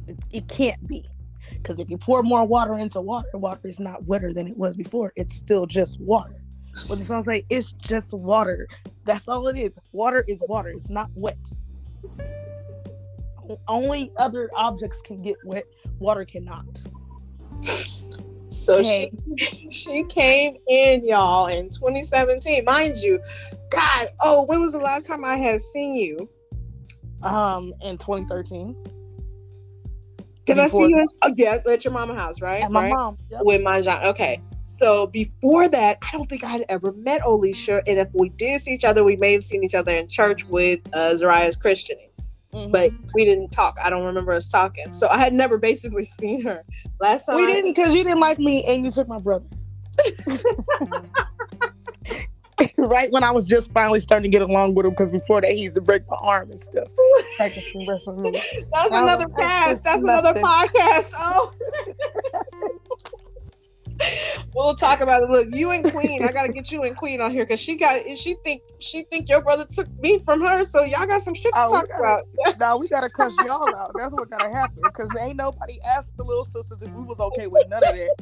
It, 0.06 0.16
it 0.32 0.48
can't 0.48 0.86
be. 0.86 1.04
Because 1.52 1.78
if 1.78 1.90
you 1.90 1.98
pour 1.98 2.22
more 2.22 2.44
water 2.44 2.76
into 2.78 3.00
water, 3.00 3.28
water 3.34 3.68
is 3.68 3.78
not 3.78 4.04
wetter 4.04 4.32
than 4.32 4.48
it 4.48 4.56
was 4.56 4.76
before. 4.76 5.12
It's 5.16 5.34
still 5.36 5.66
just 5.66 6.00
water. 6.00 6.42
But 6.88 6.98
it 6.98 7.04
sounds 7.04 7.26
like 7.26 7.46
it's 7.50 7.72
just 7.72 8.12
water. 8.14 8.66
That's 9.04 9.28
all 9.28 9.48
it 9.48 9.56
is. 9.56 9.78
Water 9.92 10.24
is 10.28 10.42
water. 10.48 10.68
It's 10.70 10.90
not 10.90 11.10
wet. 11.14 11.38
Only 13.68 14.10
other 14.16 14.50
objects 14.56 15.00
can 15.00 15.22
get 15.22 15.36
wet. 15.44 15.64
Water 15.98 16.24
cannot. 16.24 16.64
So 18.48 18.82
Hey. 18.82 19.10
she 19.38 19.70
she 19.70 20.04
came 20.04 20.56
in, 20.68 21.06
y'all, 21.06 21.46
in 21.46 21.70
2017. 21.70 22.64
Mind 22.64 22.96
you, 23.02 23.18
God, 23.70 24.06
oh, 24.22 24.44
when 24.48 24.60
was 24.60 24.72
the 24.72 24.78
last 24.78 25.06
time 25.06 25.24
I 25.24 25.38
had 25.38 25.60
seen 25.60 25.94
you? 25.94 26.28
Um, 27.22 27.72
in 27.82 27.98
2013, 27.98 28.76
Did 30.44 30.58
I 30.58 30.68
see 30.68 30.78
Before- 30.78 30.88
you? 30.90 31.00
In, 31.00 31.06
oh, 31.22 31.32
yeah, 31.36 31.56
at 31.70 31.84
your 31.84 31.92
mama 31.92 32.14
house, 32.14 32.40
right? 32.40 32.62
at 32.62 32.70
my 32.70 32.84
right? 32.84 32.92
mom. 32.94 33.18
Yep. 33.30 33.40
With 33.44 33.62
my 33.62 33.80
John. 33.82 34.04
Okay. 34.06 34.40
So 34.66 35.06
before 35.06 35.68
that, 35.68 35.98
I 36.02 36.10
don't 36.12 36.28
think 36.28 36.42
I 36.44 36.48
had 36.48 36.64
ever 36.68 36.92
met 36.92 37.22
Alicia. 37.24 37.82
And 37.86 37.98
if 37.98 38.08
we 38.14 38.30
did 38.30 38.60
see 38.60 38.72
each 38.72 38.84
other, 38.84 39.04
we 39.04 39.16
may 39.16 39.32
have 39.32 39.44
seen 39.44 39.62
each 39.64 39.74
other 39.74 39.92
in 39.92 40.08
church 40.08 40.44
with 40.46 40.80
uh, 40.92 41.14
Zariah's 41.14 41.56
Christianing. 41.56 42.10
Mhm. 42.52 42.72
But 42.72 42.90
we 43.14 43.24
didn't 43.24 43.50
talk. 43.50 43.76
I 43.84 43.90
don't 43.90 44.04
remember 44.04 44.32
us 44.32 44.48
talking. 44.48 44.92
So 44.92 45.08
I 45.08 45.18
had 45.18 45.32
never 45.32 45.58
basically 45.58 46.04
seen 46.18 46.42
her. 46.44 46.62
Last 47.00 47.26
time 47.26 47.36
we 47.36 47.44
I- 47.44 47.46
didn't 47.46 47.74
because 47.74 47.94
you 47.94 48.02
didn't 48.04 48.20
like 48.20 48.38
me 48.38 48.64
and 48.66 48.84
you 48.84 48.90
took 48.90 49.08
my 49.08 49.18
brother. 49.18 49.46
right 52.78 53.10
when 53.10 53.24
I 53.24 53.30
was 53.30 53.46
just 53.46 53.70
finally 53.72 54.00
starting 54.00 54.30
to 54.30 54.38
get 54.38 54.42
along 54.42 54.74
with 54.74 54.86
him, 54.86 54.90
because 54.92 55.10
before 55.10 55.40
that 55.40 55.50
he 55.50 55.62
used 55.62 55.74
to 55.76 55.80
break 55.80 56.02
my 56.08 56.16
arm 56.20 56.50
and 56.50 56.60
stuff. 56.60 56.88
Practicing 57.36 57.86
wrestling 57.86 58.22
moves. 58.22 58.40
That's 58.72 58.86
another 58.88 59.24
that's 59.38 59.46
cast. 59.46 59.70
just 59.70 59.84
That's 59.84 60.00
another 60.00 60.34
podcast. 60.34 61.12
Oh. 61.18 61.54
we'll 64.54 64.74
talk 64.74 65.00
about 65.00 65.22
it. 65.22 65.30
Look, 65.30 65.48
you 65.50 65.72
and 65.72 65.90
Queen, 65.92 66.22
I 66.22 66.32
gotta 66.32 66.52
get 66.52 66.70
you 66.70 66.82
and 66.82 66.96
Queen 66.96 67.20
on 67.20 67.30
here 67.32 67.44
because 67.44 67.60
she 67.60 67.76
got 67.76 68.00
she 68.16 68.34
think 68.44 68.62
she 68.78 69.02
think 69.02 69.28
your 69.28 69.42
brother 69.42 69.66
took 69.68 69.88
me 70.00 70.20
from 70.24 70.40
her, 70.40 70.64
so 70.64 70.84
y'all 70.84 71.06
got 71.06 71.22
some 71.22 71.34
shit 71.34 71.52
to 71.54 71.62
oh, 71.64 71.72
talk 71.72 71.88
gotta, 71.88 72.02
about. 72.02 72.22
now 72.60 72.78
we 72.78 72.88
gotta 72.88 73.10
cuss 73.10 73.34
y'all 73.44 73.74
out. 73.74 73.92
That's 73.96 74.12
what 74.12 74.30
gotta 74.30 74.50
happen 74.50 74.82
because 74.82 75.10
ain't 75.20 75.36
nobody 75.36 75.78
asked 75.96 76.16
the 76.16 76.24
little 76.24 76.44
sisters 76.44 76.82
if 76.82 76.90
we 76.90 77.04
was 77.04 77.20
okay 77.20 77.46
with 77.46 77.64
none 77.68 77.82
of 77.84 77.92
that. 77.92 78.16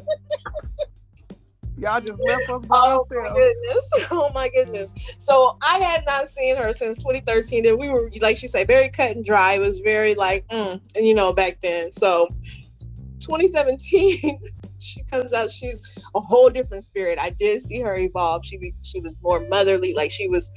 Y'all 1.76 2.00
just 2.00 2.20
left 2.24 2.48
us 2.50 2.64
by 2.66 2.76
oh 2.78 2.98
ourselves. 2.98 3.10
My 3.12 3.34
goodness. 3.34 3.90
Oh 4.10 4.30
my 4.32 4.48
goodness. 4.48 5.16
So 5.18 5.56
I 5.62 5.78
had 5.78 6.04
not 6.06 6.28
seen 6.28 6.56
her 6.56 6.72
since 6.72 6.98
2013. 6.98 7.66
And 7.66 7.78
we 7.78 7.88
were, 7.90 8.10
like 8.20 8.36
she 8.36 8.46
said, 8.46 8.68
very 8.68 8.88
cut 8.88 9.10
and 9.10 9.24
dry. 9.24 9.54
It 9.54 9.60
was 9.60 9.80
very 9.80 10.14
like, 10.14 10.46
mm, 10.48 10.80
and 10.94 11.06
you 11.06 11.14
know, 11.14 11.32
back 11.32 11.60
then. 11.60 11.90
So 11.90 12.28
2017, 13.20 14.40
she 14.80 15.02
comes 15.04 15.32
out. 15.32 15.50
She's 15.50 15.82
a 16.14 16.20
whole 16.20 16.50
different 16.50 16.84
spirit. 16.84 17.18
I 17.20 17.30
did 17.30 17.60
see 17.60 17.80
her 17.80 17.96
evolve. 17.96 18.44
She 18.44 18.58
she 18.82 19.00
was 19.00 19.16
more 19.22 19.46
motherly. 19.48 19.94
Like 19.94 20.10
she 20.10 20.28
was, 20.28 20.50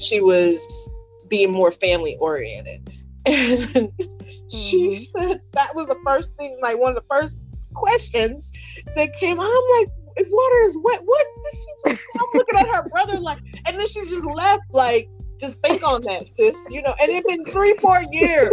she 0.00 0.20
was 0.20 0.88
being 1.28 1.52
more 1.52 1.72
family 1.72 2.16
oriented. 2.20 2.88
And 3.26 3.88
mm-hmm. 3.88 4.48
she 4.54 4.96
said 4.96 5.40
that 5.54 5.68
was 5.74 5.86
the 5.86 5.98
first 6.04 6.36
thing, 6.36 6.58
like 6.62 6.78
one 6.78 6.90
of 6.90 6.96
the 6.96 7.08
first 7.08 7.38
questions 7.72 8.52
that 8.96 9.12
came. 9.18 9.40
I'm 9.40 9.62
like, 9.78 9.88
if 10.16 10.28
water 10.30 10.58
is 10.64 10.78
wet, 10.82 11.00
what? 11.04 11.26
Just, 11.86 12.02
I'm 12.16 12.26
looking 12.34 12.58
at 12.58 12.74
her 12.74 12.88
brother 12.90 13.18
like, 13.18 13.38
and 13.66 13.78
then 13.78 13.86
she 13.86 14.00
just 14.00 14.26
left 14.26 14.62
like, 14.72 15.08
just 15.40 15.60
think 15.62 15.82
on 15.82 16.02
that, 16.02 16.28
sis. 16.28 16.66
You 16.70 16.82
know, 16.82 16.94
and 17.00 17.10
it's 17.10 17.26
been 17.26 17.44
three, 17.44 17.74
four 17.80 17.98
years. 18.12 18.50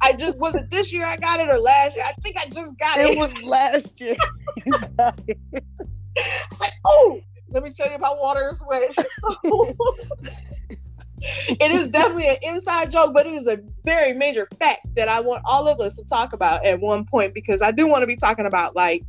I 0.00 0.14
just 0.14 0.38
was 0.38 0.54
it 0.54 0.70
this 0.70 0.92
year 0.92 1.04
I 1.04 1.16
got 1.16 1.40
it 1.40 1.48
or 1.48 1.58
last 1.58 1.96
year? 1.96 2.04
I 2.06 2.12
think 2.22 2.36
I 2.38 2.46
just 2.46 2.78
got 2.78 2.98
it. 2.98 3.10
It 3.10 3.18
was 3.18 3.32
last 3.44 4.00
year. 4.00 4.16
it's 6.16 6.60
like, 6.60 6.72
oh, 6.86 7.20
let 7.50 7.62
me 7.62 7.70
tell 7.74 7.88
you 7.88 7.96
about 7.96 8.16
water. 8.18 8.50
So, 8.52 8.66
it 11.50 11.70
is 11.70 11.86
definitely 11.88 12.26
an 12.28 12.36
inside 12.54 12.90
joke, 12.90 13.12
but 13.14 13.26
it 13.26 13.32
is 13.32 13.46
a 13.46 13.58
very 13.84 14.12
major 14.12 14.48
fact 14.58 14.86
that 14.96 15.08
I 15.08 15.20
want 15.20 15.42
all 15.44 15.68
of 15.68 15.80
us 15.80 15.96
to 15.96 16.04
talk 16.04 16.32
about 16.32 16.64
at 16.64 16.80
one 16.80 17.04
point 17.04 17.34
because 17.34 17.62
I 17.62 17.70
do 17.70 17.86
want 17.86 18.02
to 18.02 18.06
be 18.06 18.16
talking 18.16 18.46
about 18.46 18.74
like 18.74 19.04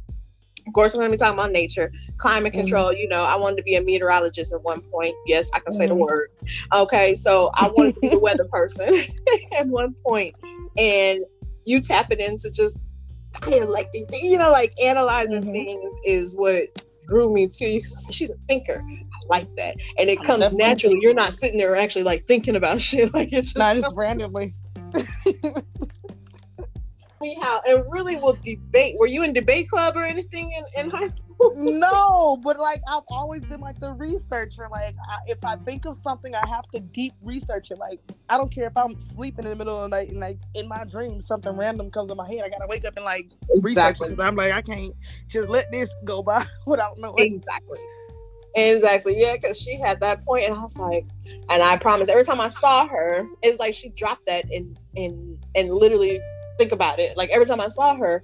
of 0.68 0.74
course, 0.74 0.94
I'm 0.94 1.00
going 1.00 1.12
to 1.12 1.18
be 1.18 1.20
talking 1.20 1.34
about 1.34 1.52
nature, 1.52 1.92
climate 2.18 2.54
mm-hmm. 2.54 2.62
control. 2.62 2.86
Mm-hmm. 2.86 3.00
You 3.00 3.10
know, 3.10 3.24
I 3.24 3.36
wanted 3.36 3.58
to 3.58 3.64
be 3.64 3.76
a 3.76 3.82
meteorologist 3.82 4.54
at 4.54 4.62
one 4.64 4.82
point. 4.82 5.16
Yes, 5.26 5.50
I 5.54 5.60
can 5.60 5.66
mm-hmm. 5.66 5.74
say 5.74 5.88
the 5.88 5.94
mm-hmm. 5.94 6.04
word. 6.04 6.30
Okay, 6.76 7.16
so 7.16 7.50
I 7.54 7.68
wanted 7.70 7.96
to 7.96 8.02
be 8.02 8.12
a 8.14 8.20
weather 8.20 8.46
person 8.46 8.94
at 9.58 9.68
one 9.68 9.96
point, 10.06 10.36
and 10.78 11.20
you 11.66 11.82
tap 11.82 12.12
it 12.12 12.20
into 12.20 12.52
just 12.52 12.80
like 13.46 13.88
you 13.94 14.38
know, 14.38 14.52
like 14.52 14.74
analyzing 14.84 15.44
mm-hmm. 15.44 15.54
things 15.54 16.00
is 16.06 16.34
what 16.36 16.68
drew 17.08 17.34
me 17.34 17.48
to 17.48 17.66
you. 17.66 17.82
She's 18.12 18.32
a 18.32 18.38
thinker. 18.48 18.84
I 18.84 19.28
like 19.28 19.56
that, 19.58 19.76
and 19.98 20.10
it 20.10 20.22
comes 20.24 20.44
naturally. 20.54 21.00
You're 21.02 21.14
not 21.14 21.34
sitting 21.34 21.58
there 21.58 21.76
actually 21.76 22.04
like 22.04 22.26
thinking 22.28 22.56
about 22.56 22.80
shit. 22.82 23.14
Like 23.14 23.34
it's 23.34 23.54
just 23.54 23.58
not 23.58 23.76
just 23.76 23.96
randomly 23.96 24.56
me 27.24 27.38
how 27.42 27.62
and 27.66 27.84
really 27.90 28.16
will 28.18 28.38
debate. 28.44 28.96
Were 29.00 29.08
you 29.08 29.24
in 29.24 29.34
debate 29.34 29.70
club 29.70 29.96
or 29.96 30.04
anything 30.04 30.52
in, 30.58 30.86
in 30.86 30.92
high 30.92 31.08
school? 31.08 31.54
no, 31.56 32.38
but 32.44 32.60
like 32.60 32.82
I've 32.88 33.04
always 33.10 33.44
been 33.46 33.60
like 33.60 33.80
the 33.80 33.92
researcher. 33.92 34.68
Like 34.70 34.96
I, 35.10 35.18
if 35.28 35.44
I 35.44 35.56
think 35.58 35.86
of 35.86 35.98
something, 35.98 36.36
I 36.36 36.48
have 36.48 36.68
to 36.74 36.80
deep 36.80 37.14
research 37.22 37.72
it. 37.72 37.80
Like 37.80 38.00
I 38.30 38.38
don't 38.38 38.52
care 38.52 38.68
if 38.68 38.78
I'm 38.78 39.00
sleeping 39.00 39.46
in 39.46 39.52
the 39.52 39.56
middle 39.56 39.84
of 39.84 39.90
the 39.90 39.98
night 39.98 40.10
and 40.10 40.20
like 40.20 40.40
in 40.54 40.68
my 40.68 40.84
dream 40.84 41.22
something 41.22 41.56
random 41.56 41.90
comes 41.90 42.12
in 42.12 42.18
my 42.18 42.28
head. 42.28 42.44
I 42.46 42.50
gotta 42.50 42.68
wake 42.68 42.86
up 42.86 42.96
and 42.96 43.06
like 43.06 43.32
exactly. 43.50 44.10
research 44.10 44.20
it. 44.20 44.22
I'm 44.22 44.36
like 44.36 44.52
I 44.52 44.62
can't 44.62 44.94
just 45.30 45.50
let 45.50 45.72
this 45.72 45.90
go 46.04 46.22
by 46.22 46.46
without 46.68 46.94
knowing. 46.98 47.36
Exactly. 47.36 47.80
Exactly. 48.56 49.14
Yeah, 49.18 49.34
because 49.34 49.60
she 49.60 49.80
had 49.80 50.00
that 50.02 50.24
point, 50.24 50.46
and 50.46 50.54
I 50.56 50.62
was 50.62 50.78
like, 50.78 51.06
and 51.50 51.64
I 51.64 51.78
promise, 51.78 52.08
every 52.08 52.24
time 52.24 52.40
I 52.40 52.50
saw 52.50 52.88
her, 52.88 53.26
it's 53.42 53.60
like 53.60 53.74
she 53.74 53.90
dropped 53.90 54.28
that 54.28 54.46
in 54.52 54.78
in 54.96 55.40
and 55.56 55.74
literally 55.74 56.20
think 56.58 56.72
about 56.72 57.00
it. 57.00 57.18
Like 57.18 57.30
every 57.30 57.46
time 57.46 57.62
I 57.62 57.68
saw 57.68 57.96
her, 57.96 58.24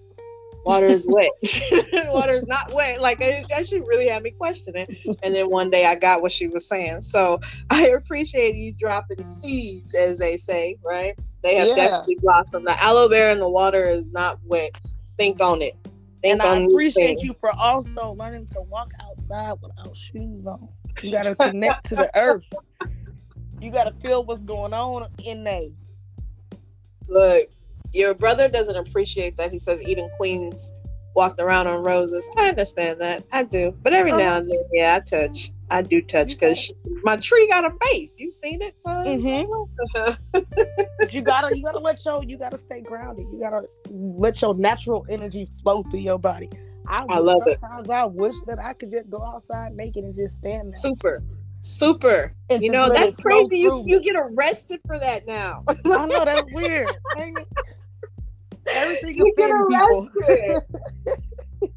water 0.66 0.86
is 0.86 1.08
wet. 1.10 1.30
water 2.14 2.34
is 2.34 2.48
not 2.48 2.74
wet. 2.74 3.02
Like 3.02 3.20
it, 3.22 3.46
that 3.50 3.68
she 3.68 3.80
really 3.80 4.08
had 4.08 4.24
me 4.24 4.32
questioning. 4.32 4.88
And 5.24 5.36
then 5.36 5.50
one 5.50 5.70
day 5.70 5.86
I 5.86 5.96
got 5.96 6.22
what 6.22 6.32
she 6.32 6.48
was 6.48 6.68
saying. 6.68 7.02
So 7.02 7.40
I 7.70 7.88
appreciate 7.88 8.56
you 8.56 8.74
dropping 8.74 9.24
seeds, 9.24 9.96
as 9.96 10.18
they 10.18 10.38
say, 10.38 10.78
right? 10.84 11.18
They 11.44 11.56
have 11.56 11.70
yeah. 11.70 11.76
definitely 11.76 12.18
blossomed. 12.22 12.68
The 12.68 12.82
aloe 12.84 13.08
vera 13.08 13.32
in 13.32 13.40
the 13.40 13.50
water 13.50 13.88
is 13.88 14.12
not 14.12 14.40
wet. 14.44 14.80
Think 15.18 15.42
on 15.42 15.62
it. 15.62 15.74
Think 16.22 16.34
and 16.34 16.42
I 16.42 16.60
appreciate 16.60 17.22
you 17.22 17.34
for 17.40 17.50
also 17.56 18.12
learning 18.12 18.48
to 18.48 18.62
walk 18.64 18.92
outside 19.02 19.54
without 19.62 19.96
shoes 19.96 20.46
on. 20.46 20.68
You 21.02 21.12
gotta 21.12 21.34
connect 21.34 21.86
to 21.88 21.96
the 21.96 22.12
earth. 22.18 22.46
You 23.62 23.72
gotta 23.72 23.94
feel 24.02 24.26
what's 24.26 24.42
going 24.42 24.74
on 24.74 25.08
in 25.24 25.46
there. 25.46 25.70
Look, 27.08 27.48
your 27.94 28.14
brother 28.14 28.48
doesn't 28.48 28.76
appreciate 28.76 29.38
that 29.38 29.52
he 29.52 29.60
says 29.60 29.82
eating 29.88 30.10
queens 30.18 30.82
walked 31.16 31.40
around 31.40 31.68
on 31.68 31.84
roses. 31.84 32.28
I 32.38 32.50
understand 32.50 33.02
that. 33.02 33.24
I 33.32 33.44
do. 33.44 33.76
But 33.82 33.94
every 33.94 34.12
now 34.12 34.38
and 34.38 34.50
then, 34.50 34.60
yeah, 34.72 34.96
I 34.96 35.00
touch. 35.00 35.52
I 35.72 35.82
do 35.82 36.02
touch 36.02 36.40
because 36.40 36.74
my 37.04 37.18
tree 37.18 37.48
got 37.48 37.66
a 37.66 37.76
face. 37.86 38.20
You 38.20 38.32
seen 38.32 38.62
it, 38.62 38.80
son? 38.82 39.06
Mm-hmm. 39.06 40.42
you 41.12 41.22
gotta, 41.22 41.56
you 41.56 41.64
gotta 41.64 41.80
let 41.80 42.04
your, 42.06 42.24
you 42.24 42.38
gotta 42.38 42.58
stay 42.58 42.82
grounded. 42.82 43.28
You 43.32 43.40
gotta 43.40 43.68
let 43.92 44.42
your 44.42 44.56
natural 44.56 45.06
energy 45.10 45.48
flow 45.62 45.84
through 45.84 46.00
your 46.00 46.18
body. 46.18 46.50
I, 46.88 46.98
I 47.08 47.20
love 47.20 47.40
sometimes 47.40 47.48
it. 47.48 47.60
Sometimes 47.60 47.90
I 47.90 48.06
wish 48.06 48.36
that 48.48 48.60
I 48.60 48.74
could 48.74 48.90
just 48.90 49.10
go 49.10 49.24
outside 49.24 49.76
naked 49.76 50.04
and 50.04 50.16
just 50.16 50.36
stand 50.36 50.70
there. 50.70 50.78
Super. 50.78 51.24
Super. 51.62 52.34
And 52.50 52.64
you 52.64 52.72
know, 52.72 52.90
that's 52.90 53.18
crazy. 53.18 53.62
You, 53.62 53.84
you 53.86 54.02
get 54.02 54.16
arrested 54.16 54.80
for 54.88 54.98
that 54.98 55.28
now. 55.28 55.64
I 55.68 56.06
know 56.08 56.26
that's 56.26 56.48
weird. 56.54 56.90
Everything 58.76 59.14
you 59.18 59.34
get 59.38 59.52
arrested. 59.52 60.62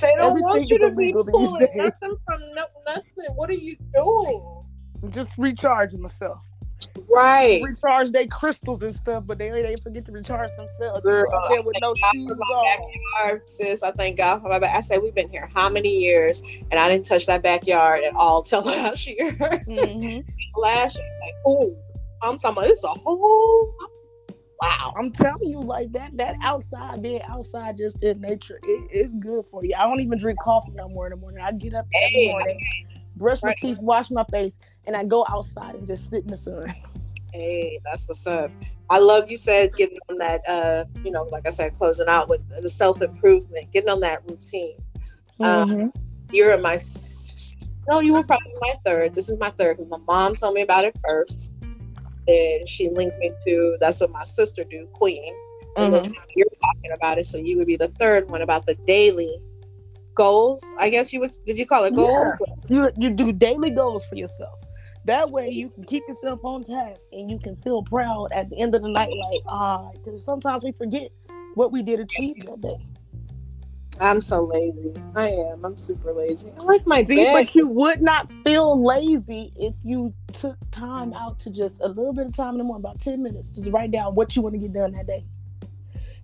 they 0.00 0.12
don't 0.18 0.40
want 0.40 0.68
you 0.68 0.78
to 0.78 0.92
be 0.92 1.12
pulling 1.12 1.68
nothing 1.74 2.16
from 2.24 2.40
no, 2.54 2.64
nothing. 2.86 3.34
What 3.34 3.50
are 3.50 3.54
you 3.54 3.76
doing? 3.94 4.64
I'm 5.02 5.12
just 5.12 5.38
recharging 5.38 6.02
myself. 6.02 6.42
Right. 7.08 7.62
Recharge 7.62 8.12
their 8.12 8.26
crystals 8.26 8.82
and 8.82 8.94
stuff, 8.94 9.24
but 9.26 9.38
they 9.38 9.50
they 9.50 9.74
forget 9.82 10.04
to 10.06 10.12
recharge 10.12 10.50
themselves. 10.56 11.02
Girl, 11.02 11.24
there 11.48 11.62
with 11.62 11.76
no 11.80 11.94
shoes 11.94 12.30
on. 12.30 12.66
Backyard, 12.66 13.48
sis, 13.48 13.82
I 13.82 13.90
thank 13.92 14.18
God 14.18 14.42
for 14.42 14.48
my 14.48 14.58
back. 14.58 14.74
I 14.74 14.80
say 14.80 14.98
we've 14.98 15.14
been 15.14 15.28
here 15.28 15.48
how 15.54 15.68
many 15.68 15.90
years, 15.90 16.42
and 16.70 16.80
I 16.80 16.88
didn't 16.88 17.06
touch 17.06 17.26
that 17.26 17.42
backyard 17.42 18.04
at 18.04 18.14
all 18.14 18.42
till 18.42 18.62
last 18.64 19.06
year. 19.06 19.30
Mm-hmm. 19.32 20.60
last 20.60 20.98
year, 20.98 21.10
like, 21.22 21.34
oh, 21.46 21.76
I'm 22.22 22.38
talking 22.38 22.58
about 22.58 22.68
this 22.68 22.84
a 22.84 22.88
whole. 22.88 23.74
Wow. 24.60 24.94
I'm 24.96 25.10
telling 25.10 25.48
you, 25.48 25.60
like 25.60 25.92
that, 25.92 26.16
that 26.16 26.36
outside, 26.42 27.02
being 27.02 27.22
outside 27.28 27.76
just 27.76 28.02
in 28.02 28.20
nature, 28.20 28.58
it, 28.62 28.88
it's 28.90 29.14
good 29.14 29.44
for 29.46 29.64
you. 29.64 29.74
I 29.78 29.86
don't 29.86 30.00
even 30.00 30.18
drink 30.18 30.38
coffee 30.40 30.72
no 30.74 30.88
more 30.88 31.06
in 31.06 31.10
the 31.10 31.16
morning. 31.16 31.40
I 31.42 31.52
get 31.52 31.74
up 31.74 31.86
in 31.92 32.12
the 32.12 32.28
morning, 32.30 32.66
brush 33.16 33.42
my 33.42 33.54
teeth, 33.58 33.78
wash 33.78 34.10
my 34.10 34.24
face, 34.24 34.58
and 34.86 34.96
I 34.96 35.04
go 35.04 35.26
outside 35.28 35.74
and 35.74 35.86
just 35.86 36.08
sit 36.08 36.22
in 36.22 36.28
the 36.28 36.36
sun. 36.36 36.72
Hey, 37.32 37.80
that's 37.84 38.08
what's 38.08 38.26
up. 38.26 38.50
I 38.88 38.98
love 38.98 39.30
you 39.30 39.36
said 39.36 39.74
getting 39.74 39.98
on 40.08 40.16
that, 40.18 40.40
uh, 40.48 40.86
you 41.04 41.10
know, 41.10 41.24
like 41.24 41.46
I 41.46 41.50
said, 41.50 41.74
closing 41.74 42.08
out 42.08 42.30
with 42.30 42.40
the 42.62 42.70
self 42.70 43.02
improvement, 43.02 43.70
getting 43.72 43.90
on 43.90 44.00
that 44.00 44.22
routine. 44.26 44.76
Um, 45.40 45.68
mm-hmm. 45.68 45.80
Um, 45.82 45.92
you're 46.32 46.58
my, 46.62 46.78
no, 47.88 48.00
you 48.00 48.14
were 48.14 48.22
probably 48.22 48.54
my 48.60 48.74
third. 48.86 49.14
This 49.14 49.28
is 49.28 49.38
my 49.38 49.50
third 49.50 49.76
because 49.76 49.90
my 49.90 49.98
mom 50.06 50.34
told 50.34 50.54
me 50.54 50.62
about 50.62 50.86
it 50.86 50.96
first 51.06 51.52
then 52.26 52.66
she 52.66 52.88
linked 52.88 53.18
me 53.18 53.32
to 53.46 53.76
that's 53.80 54.00
what 54.00 54.10
my 54.10 54.24
sister 54.24 54.64
do, 54.64 54.86
Queen. 54.92 55.34
And 55.76 55.92
mm-hmm. 55.92 56.02
then 56.04 56.14
you're 56.34 56.46
talking 56.60 56.92
about 56.94 57.18
it, 57.18 57.26
so 57.26 57.38
you 57.38 57.58
would 57.58 57.66
be 57.66 57.76
the 57.76 57.88
third 57.88 58.30
one 58.30 58.42
about 58.42 58.66
the 58.66 58.74
daily 58.86 59.40
goals. 60.14 60.64
I 60.80 60.90
guess 60.90 61.12
you 61.12 61.20
would. 61.20 61.30
Did 61.46 61.58
you 61.58 61.66
call 61.66 61.84
it 61.84 61.94
goals? 61.94 62.24
Yeah. 62.46 62.54
You 62.68 62.90
you 62.96 63.10
do 63.10 63.32
daily 63.32 63.70
goals 63.70 64.04
for 64.06 64.16
yourself. 64.16 64.58
That 65.04 65.30
way 65.30 65.50
you 65.50 65.70
can 65.70 65.84
keep 65.84 66.02
yourself 66.08 66.40
on 66.42 66.64
task 66.64 67.02
and 67.12 67.30
you 67.30 67.38
can 67.38 67.54
feel 67.56 67.82
proud 67.84 68.32
at 68.32 68.50
the 68.50 68.58
end 68.58 68.74
of 68.74 68.82
the 68.82 68.88
night, 68.88 69.12
like 69.30 69.42
ah, 69.46 69.90
because 69.92 70.24
sometimes 70.24 70.64
we 70.64 70.72
forget 70.72 71.10
what 71.54 71.70
we 71.70 71.82
did 71.82 72.00
achieve 72.00 72.44
that 72.46 72.60
day. 72.60 72.76
I'm 74.00 74.20
so 74.20 74.44
lazy. 74.44 74.94
I 75.14 75.28
am. 75.28 75.64
I'm 75.64 75.78
super 75.78 76.12
lazy. 76.12 76.50
I 76.60 76.62
like 76.64 76.86
my 76.86 77.02
See, 77.02 77.16
bed. 77.16 77.32
but 77.32 77.54
you 77.54 77.66
would 77.66 78.02
not 78.02 78.30
feel 78.44 78.82
lazy 78.82 79.52
if 79.56 79.74
you 79.82 80.12
took 80.32 80.56
time 80.70 81.12
out 81.14 81.38
to 81.40 81.50
just 81.50 81.80
a 81.80 81.88
little 81.88 82.12
bit 82.12 82.26
of 82.26 82.34
time 82.34 82.52
in 82.52 82.58
the 82.58 82.64
morning, 82.64 82.84
about 82.84 83.00
10 83.00 83.22
minutes, 83.22 83.50
just 83.50 83.70
write 83.70 83.90
down 83.90 84.14
what 84.14 84.36
you 84.36 84.42
want 84.42 84.54
to 84.54 84.58
get 84.58 84.72
done 84.72 84.92
that 84.92 85.06
day. 85.06 85.24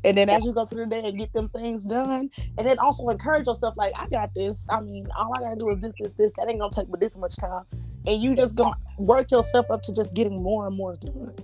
And 0.04 0.18
then 0.18 0.28
as 0.28 0.44
you 0.44 0.52
go 0.52 0.66
through 0.66 0.86
the 0.86 0.90
day 0.90 1.02
and 1.04 1.16
get 1.16 1.32
them 1.32 1.48
things 1.48 1.84
done, 1.84 2.28
and 2.58 2.66
then 2.66 2.78
also 2.78 3.08
encourage 3.08 3.46
yourself, 3.46 3.74
like, 3.76 3.92
I 3.96 4.08
got 4.08 4.34
this. 4.34 4.66
I 4.68 4.80
mean, 4.80 5.06
all 5.16 5.32
I 5.36 5.40
gotta 5.40 5.56
do 5.56 5.70
is 5.70 5.80
this, 5.80 5.92
this, 5.98 6.14
this. 6.14 6.32
That 6.34 6.48
ain't 6.48 6.58
gonna 6.58 6.72
take 6.72 6.90
but 6.90 7.00
this 7.00 7.16
much 7.16 7.36
time. 7.36 7.64
And 8.06 8.20
you 8.20 8.34
just 8.34 8.56
gonna 8.56 8.74
work 8.98 9.30
yourself 9.30 9.70
up 9.70 9.82
to 9.82 9.94
just 9.94 10.12
getting 10.12 10.42
more 10.42 10.66
and 10.66 10.76
more 10.76 10.96
done. 10.96 11.34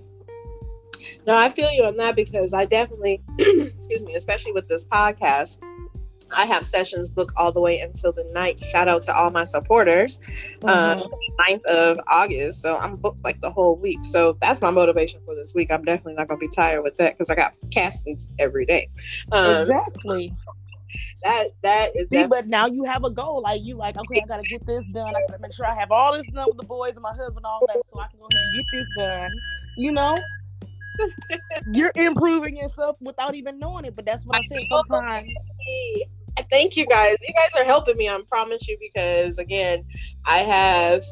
No, 1.25 1.37
I 1.37 1.51
feel 1.51 1.71
you 1.71 1.85
on 1.85 1.97
that 1.97 2.15
because 2.15 2.53
I 2.53 2.65
definitely, 2.65 3.21
excuse 3.39 4.03
me, 4.03 4.15
especially 4.15 4.51
with 4.51 4.67
this 4.67 4.85
podcast, 4.85 5.59
I 6.31 6.45
have 6.45 6.65
sessions 6.65 7.09
booked 7.09 7.33
all 7.37 7.51
the 7.51 7.61
way 7.61 7.79
until 7.79 8.11
the 8.11 8.23
night. 8.33 8.59
Shout 8.59 8.87
out 8.87 9.01
to 9.03 9.15
all 9.15 9.31
my 9.31 9.43
supporters. 9.43 10.19
Mhm. 10.61 10.69
Um, 10.69 11.09
9th 11.39 11.65
of 11.65 11.99
August. 12.07 12.61
So 12.61 12.77
I'm 12.77 12.95
booked 12.97 13.23
like 13.23 13.39
the 13.41 13.49
whole 13.49 13.75
week. 13.75 14.03
So 14.03 14.37
that's 14.41 14.61
my 14.61 14.71
motivation 14.71 15.21
for 15.25 15.35
this 15.35 15.53
week. 15.55 15.71
I'm 15.71 15.83
definitely 15.83 16.15
not 16.15 16.27
gonna 16.27 16.39
be 16.39 16.49
tired 16.49 16.83
with 16.83 16.95
that 16.97 17.13
because 17.13 17.29
I 17.29 17.35
got 17.35 17.57
castings 17.71 18.27
every 18.39 18.65
day. 18.65 18.89
Um, 19.31 19.69
exactly. 19.69 20.35
that 21.23 21.47
that 21.63 21.95
is 21.95 22.09
See, 22.11 22.25
but 22.27 22.47
now 22.47 22.67
you 22.67 22.83
have 22.85 23.03
a 23.03 23.09
goal. 23.09 23.41
Like 23.41 23.61
you, 23.63 23.75
like 23.75 23.97
okay, 23.97 24.21
I 24.21 24.25
gotta 24.27 24.43
get 24.43 24.65
this 24.65 24.85
done. 24.85 25.15
I 25.15 25.21
gotta 25.27 25.39
make 25.41 25.53
sure 25.53 25.65
I 25.65 25.75
have 25.75 25.91
all 25.91 26.13
this 26.13 26.25
done 26.27 26.47
with 26.47 26.57
the 26.57 26.63
boys 26.63 26.93
and 26.93 27.01
my 27.01 27.13
husband, 27.13 27.45
all 27.45 27.65
that, 27.67 27.77
so 27.87 27.99
I 27.99 28.07
can 28.07 28.19
go 28.19 28.27
ahead 28.27 28.41
and 28.45 28.55
get 28.55 28.65
this 28.71 28.87
done. 28.95 29.31
You 29.77 29.91
know, 29.91 30.19
you're 31.71 31.91
improving 31.95 32.57
yourself 32.57 32.97
without 32.99 33.35
even 33.35 33.59
knowing 33.59 33.85
it. 33.85 33.95
But 33.95 34.05
that's 34.05 34.25
what 34.25 34.37
I 34.37 34.41
said. 34.41 34.65
Sometimes 34.67 35.29
thank 36.49 36.75
you 36.75 36.85
guys. 36.85 37.17
You 37.27 37.33
guys 37.33 37.61
are 37.61 37.65
helping 37.65 37.97
me. 37.97 38.07
I 38.09 38.19
promise 38.29 38.67
you 38.67 38.77
because 38.79 39.37
again, 39.37 39.83
I 40.25 40.37
have 40.39 41.03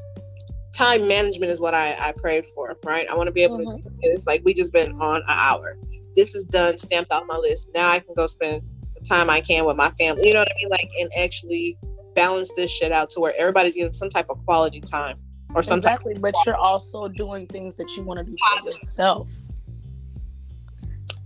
time 0.73 1.07
management 1.07 1.51
is 1.51 1.59
what 1.59 1.73
I, 1.73 1.95
I 1.99 2.13
prayed 2.17 2.45
for, 2.53 2.75
right? 2.85 3.07
I 3.09 3.15
want 3.15 3.27
to 3.27 3.31
be 3.31 3.43
able 3.43 3.57
Mhm. 3.57 3.83
to 3.83 3.91
it's 4.03 4.27
like 4.27 4.41
we 4.45 4.53
just 4.53 4.71
been 4.71 4.91
on 5.01 5.17
an 5.17 5.23
hour. 5.27 5.77
This 6.15 6.35
is 6.35 6.43
done, 6.45 6.77
stamped 6.77 7.11
off 7.11 7.23
my 7.27 7.37
list. 7.37 7.69
Now 7.73 7.89
I 7.89 7.99
can 7.99 8.13
go 8.15 8.25
spend 8.27 8.61
the 8.95 9.01
time 9.01 9.29
I 9.29 9.41
can 9.41 9.65
with 9.65 9.75
my 9.77 9.89
family. 9.91 10.27
You 10.27 10.33
know 10.33 10.41
what 10.41 10.49
I 10.51 10.55
mean? 10.61 10.69
Like 10.69 10.89
and 11.01 11.09
actually 11.19 11.77
balance 12.15 12.51
this 12.55 12.71
shit 12.71 12.91
out 12.91 13.09
to 13.11 13.19
where 13.19 13.33
everybody's 13.37 13.75
getting 13.75 13.93
some 13.93 14.09
type 14.09 14.27
of 14.29 14.43
quality 14.45 14.81
time 14.81 15.17
or 15.55 15.63
some 15.63 15.81
type 15.81 15.99
exactly. 16.01 16.15
But 16.19 16.35
you're 16.45 16.55
also 16.55 17.07
doing 17.07 17.47
things 17.47 17.75
that 17.77 17.95
you 17.95 18.03
want 18.03 18.19
to 18.19 18.23
do 18.23 18.35
for 18.37 18.65
yourself. 18.69 19.29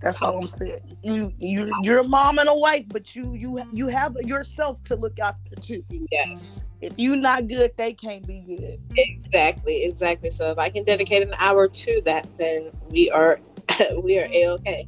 That's 0.02 0.22
all 0.22 0.40
I'm 0.40 0.48
saying. 0.48 0.98
You 1.04 1.32
you 1.38 1.72
you're 1.84 2.00
a 2.00 2.04
mom 2.04 2.40
and 2.40 2.50
a 2.50 2.56
wife, 2.56 2.86
but 2.90 3.16
you 3.16 3.34
you 3.34 3.60
you 3.72 3.86
mm-hmm. 3.86 3.90
have 3.90 4.16
yourself 4.24 4.82
to 4.84 4.96
look 4.96 5.20
after 5.20 5.56
too. 5.56 5.84
yes. 6.12 6.64
If 6.82 6.94
you 6.98 7.16
not 7.16 7.48
good, 7.48 7.72
they 7.78 7.94
can't 7.94 8.26
be 8.26 8.42
good. 8.42 8.80
Exactly, 8.98 9.84
exactly. 9.86 10.32
So 10.32 10.50
if 10.50 10.58
I 10.58 10.70
can 10.70 10.84
dedicate 10.84 11.22
an 11.22 11.36
hour 11.40 11.68
to 11.68 12.02
that, 12.06 12.28
then 12.40 12.72
we 12.90 13.12
are 13.12 13.40
we 14.04 14.18
are 14.18 14.28
a 14.32 14.48
okay. 14.50 14.88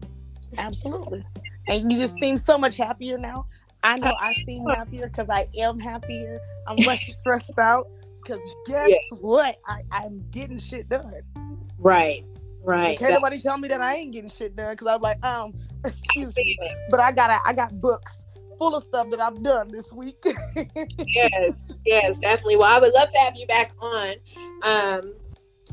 Absolutely. 0.58 1.24
And 1.68 1.92
you 1.92 2.00
just 2.00 2.16
seem 2.16 2.38
so 2.38 2.58
much 2.58 2.76
happier 2.76 3.18
now. 3.18 3.46
I 3.84 3.96
know 4.00 4.14
I 4.20 4.34
seem 4.46 4.66
happier 4.68 5.08
because 5.08 5.30
I 5.30 5.48
am 5.58 5.80
happier. 5.80 6.40
I'm 6.68 6.78
less 6.88 7.14
stressed 7.20 7.60
out. 7.60 7.88
Because 8.22 8.40
guess 8.66 8.90
Yeah. 8.90 9.18
what? 9.20 9.58
I, 9.68 9.82
I'm 9.92 10.24
getting 10.32 10.58
shit 10.58 10.88
done. 10.90 11.14
Right, 11.78 12.24
right. 12.64 12.98
Can't 12.98 13.12
nobody 13.12 13.40
tell 13.42 13.58
me 13.58 13.68
that 13.70 13.82
I 13.82 13.96
ain't 13.96 14.14
getting 14.14 14.30
shit 14.30 14.56
done 14.56 14.74
because 14.74 14.88
I'm 14.88 15.02
like, 15.02 15.24
um, 15.26 15.54
excuse 15.86 16.36
me. 16.36 16.58
But 16.90 17.00
I 17.00 17.12
got 17.12 17.42
I 17.46 17.54
got 17.54 17.80
books 17.80 18.26
full 18.58 18.76
of 18.76 18.84
stuff 18.84 19.10
that 19.12 19.20
I've 19.20 19.42
done 19.44 19.72
this 19.72 19.92
week. 19.92 20.24
yes, 20.56 21.64
yes, 21.86 22.20
definitely. 22.20 22.56
Well, 22.56 22.76
I 22.76 22.80
would 22.80 22.94
love 22.94 23.10
to 23.10 23.18
have 23.20 23.36
you 23.36 23.48
back 23.48 23.72
on. 23.82 24.16
Um, 24.64 25.14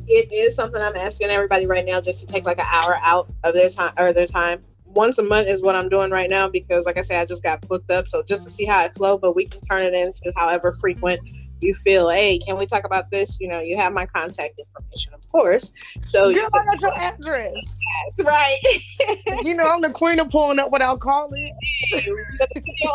it 0.06 0.32
is 0.32 0.54
something 0.54 0.80
I'm 0.80 0.96
asking 0.96 1.30
everybody 1.30 1.66
right 1.66 1.84
now 1.84 2.00
just 2.00 2.20
to 2.20 2.26
take 2.26 2.46
like 2.46 2.58
an 2.58 2.66
hour 2.68 2.98
out 3.02 3.32
of 3.44 3.54
their 3.54 3.68
time 3.68 3.92
or 3.98 4.12
their 4.12 4.26
time. 4.26 4.64
Once 4.86 5.18
a 5.18 5.22
month 5.22 5.46
is 5.46 5.62
what 5.62 5.76
I'm 5.76 5.88
doing 5.88 6.10
right 6.10 6.28
now 6.28 6.48
because, 6.48 6.84
like 6.84 6.98
I 6.98 7.02
said, 7.02 7.20
I 7.20 7.26
just 7.26 7.44
got 7.44 7.60
booked 7.68 7.90
up. 7.92 8.08
So 8.08 8.24
just 8.26 8.42
to 8.44 8.50
see 8.50 8.64
how 8.64 8.84
it 8.84 8.92
flow, 8.92 9.18
but 9.18 9.36
we 9.36 9.46
can 9.46 9.60
turn 9.60 9.84
it 9.84 9.94
into 9.94 10.32
however 10.36 10.72
frequent 10.72 11.20
you 11.60 11.74
feel. 11.74 12.08
Hey, 12.08 12.38
can 12.38 12.58
we 12.58 12.66
talk 12.66 12.84
about 12.84 13.10
this? 13.10 13.38
You 13.40 13.48
know, 13.48 13.60
you 13.60 13.76
have 13.76 13.92
my 13.92 14.06
contact 14.06 14.60
information, 14.60 15.14
of 15.14 15.28
course. 15.30 15.72
So 16.04 16.28
you 16.28 16.40
Girl, 16.40 16.48
I 16.54 16.64
got 16.64 16.80
your 16.80 16.94
address. 16.94 17.52
guys, 17.54 18.26
right? 18.26 18.56
You 19.42 19.54
know, 19.54 19.64
I'm 19.64 19.80
the 19.80 19.90
queen 19.90 20.18
of 20.20 20.28
pulling 20.30 20.58
up 20.58 20.70
what 20.70 20.82
I'll 20.82 20.98
call 20.98 21.30
it. 21.32 22.04
You're 22.04 22.26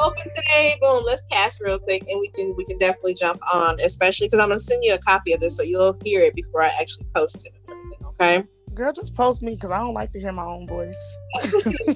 open 0.03 0.24
today. 0.36 0.78
Boom, 0.82 1.03
let's 1.05 1.24
cast 1.32 1.59
real 1.59 1.80
quick, 1.80 2.03
and 2.09 2.20
we 2.20 2.28
can 2.30 2.53
we 2.55 2.66
can 2.66 2.78
definitely 2.78 3.16
jump 3.16 3.39
on, 3.53 3.78
especially 3.84 4.28
because 4.28 4.39
I'm 4.39 4.49
gonna 4.49 4.59
send 4.59 4.84
you 4.84 4.93
a 4.93 4.97
copy 4.99 5.34
of 5.34 5.39
this 5.39 5.57
so 5.57 5.63
you'll 5.63 5.97
hear 6.03 6.22
it 6.22 6.36
before 6.36 6.61
I 6.61 6.72
actually 6.80 7.07
post 7.16 7.47
it 7.47 7.53
and 7.68 7.78
everything. 7.78 8.05
Okay. 8.05 8.43
Girl, 8.74 8.91
just 8.93 9.16
post 9.16 9.41
me 9.41 9.55
because 9.55 9.72
I 9.72 9.80
don't 9.80 9.93
like 9.93 10.11
to 10.13 10.20
hear 10.20 10.32
my 10.32 10.45
own 10.45 10.68
voice. 10.68 10.95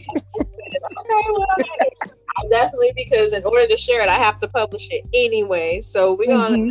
Okay, 0.72 1.24
well, 1.32 1.48
definitely 2.52 2.94
because 2.96 3.34
in 3.34 3.44
order 3.44 3.68
to 3.68 3.78
share 3.78 4.02
it, 4.02 4.10
I 4.10 4.16
have 4.16 4.40
to 4.40 4.48
publish 4.48 4.88
it 4.92 5.06
anyway. 5.14 5.82
So 5.82 6.14
we're 6.14 6.28
gonna. 6.28 6.68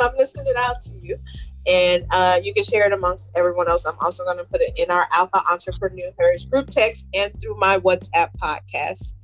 I'm 0.00 0.10
gonna 0.12 0.26
send 0.26 0.48
it 0.48 0.56
out 0.56 0.82
to 0.82 0.98
you. 1.00 1.18
And 1.66 2.04
uh, 2.10 2.40
you 2.42 2.52
can 2.52 2.64
share 2.64 2.86
it 2.86 2.92
amongst 2.92 3.30
everyone 3.36 3.68
else. 3.68 3.84
I'm 3.84 3.94
also 4.00 4.24
to 4.24 4.44
put 4.44 4.60
it 4.60 4.72
in 4.76 4.90
our 4.90 5.06
Alpha 5.12 5.40
Entrepreneurs 5.50 6.44
group 6.44 6.68
text 6.68 7.08
and 7.14 7.32
through 7.40 7.56
my 7.58 7.78
WhatsApp 7.78 8.30
podcast 8.42 9.14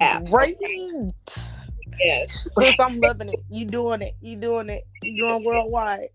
app. 0.00 0.24
Great. 0.26 0.58
Yes. 1.98 2.54
Sis, 2.54 2.78
I'm 2.78 3.00
loving 3.00 3.30
it. 3.30 3.40
You 3.48 3.64
doing 3.64 4.02
it. 4.02 4.14
You 4.20 4.36
doing 4.36 4.68
it. 4.68 4.86
You 5.02 5.16
doing 5.16 5.44
worldwide. 5.44 6.10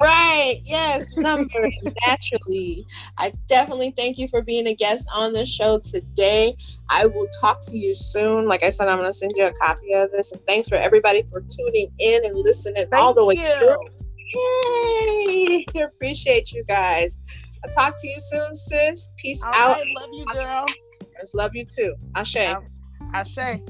Right. 0.00 0.58
Yes. 0.64 1.08
Numbers 1.16 1.78
naturally. 2.06 2.86
I 3.16 3.32
definitely 3.48 3.92
thank 3.96 4.16
you 4.18 4.28
for 4.28 4.42
being 4.42 4.68
a 4.68 4.74
guest 4.74 5.08
on 5.12 5.32
the 5.32 5.44
show 5.44 5.80
today. 5.80 6.56
I 6.88 7.06
will 7.06 7.26
talk 7.40 7.58
to 7.62 7.76
you 7.76 7.94
soon. 7.94 8.46
Like 8.46 8.62
I 8.62 8.68
said, 8.68 8.88
I'm 8.88 8.98
going 8.98 9.08
to 9.08 9.12
send 9.12 9.32
you 9.34 9.46
a 9.46 9.52
copy 9.52 9.92
of 9.94 10.12
this. 10.12 10.30
And 10.32 10.44
thanks 10.46 10.68
for 10.68 10.76
everybody 10.76 11.24
for 11.24 11.40
tuning 11.40 11.88
in 11.98 12.24
and 12.24 12.36
listening 12.36 12.86
Thank 12.90 12.94
all 12.94 13.12
the 13.12 13.24
way 13.24 13.34
you. 13.34 13.58
through. 13.58 13.76
Yay! 14.34 15.66
Appreciate 15.82 16.52
you 16.52 16.62
guys. 16.64 17.18
I'll 17.64 17.70
talk 17.70 17.94
to 18.00 18.08
you 18.08 18.16
soon, 18.18 18.54
sis. 18.54 19.10
Peace 19.16 19.44
All 19.44 19.52
out. 19.54 19.76
right, 19.78 19.86
love 19.96 20.10
you, 20.12 20.26
girl. 20.26 20.66
I 21.02 21.24
love 21.34 21.50
you 21.54 21.64
too. 21.64 21.94
Ashe. 22.14 22.36
Ashe. 23.14 23.60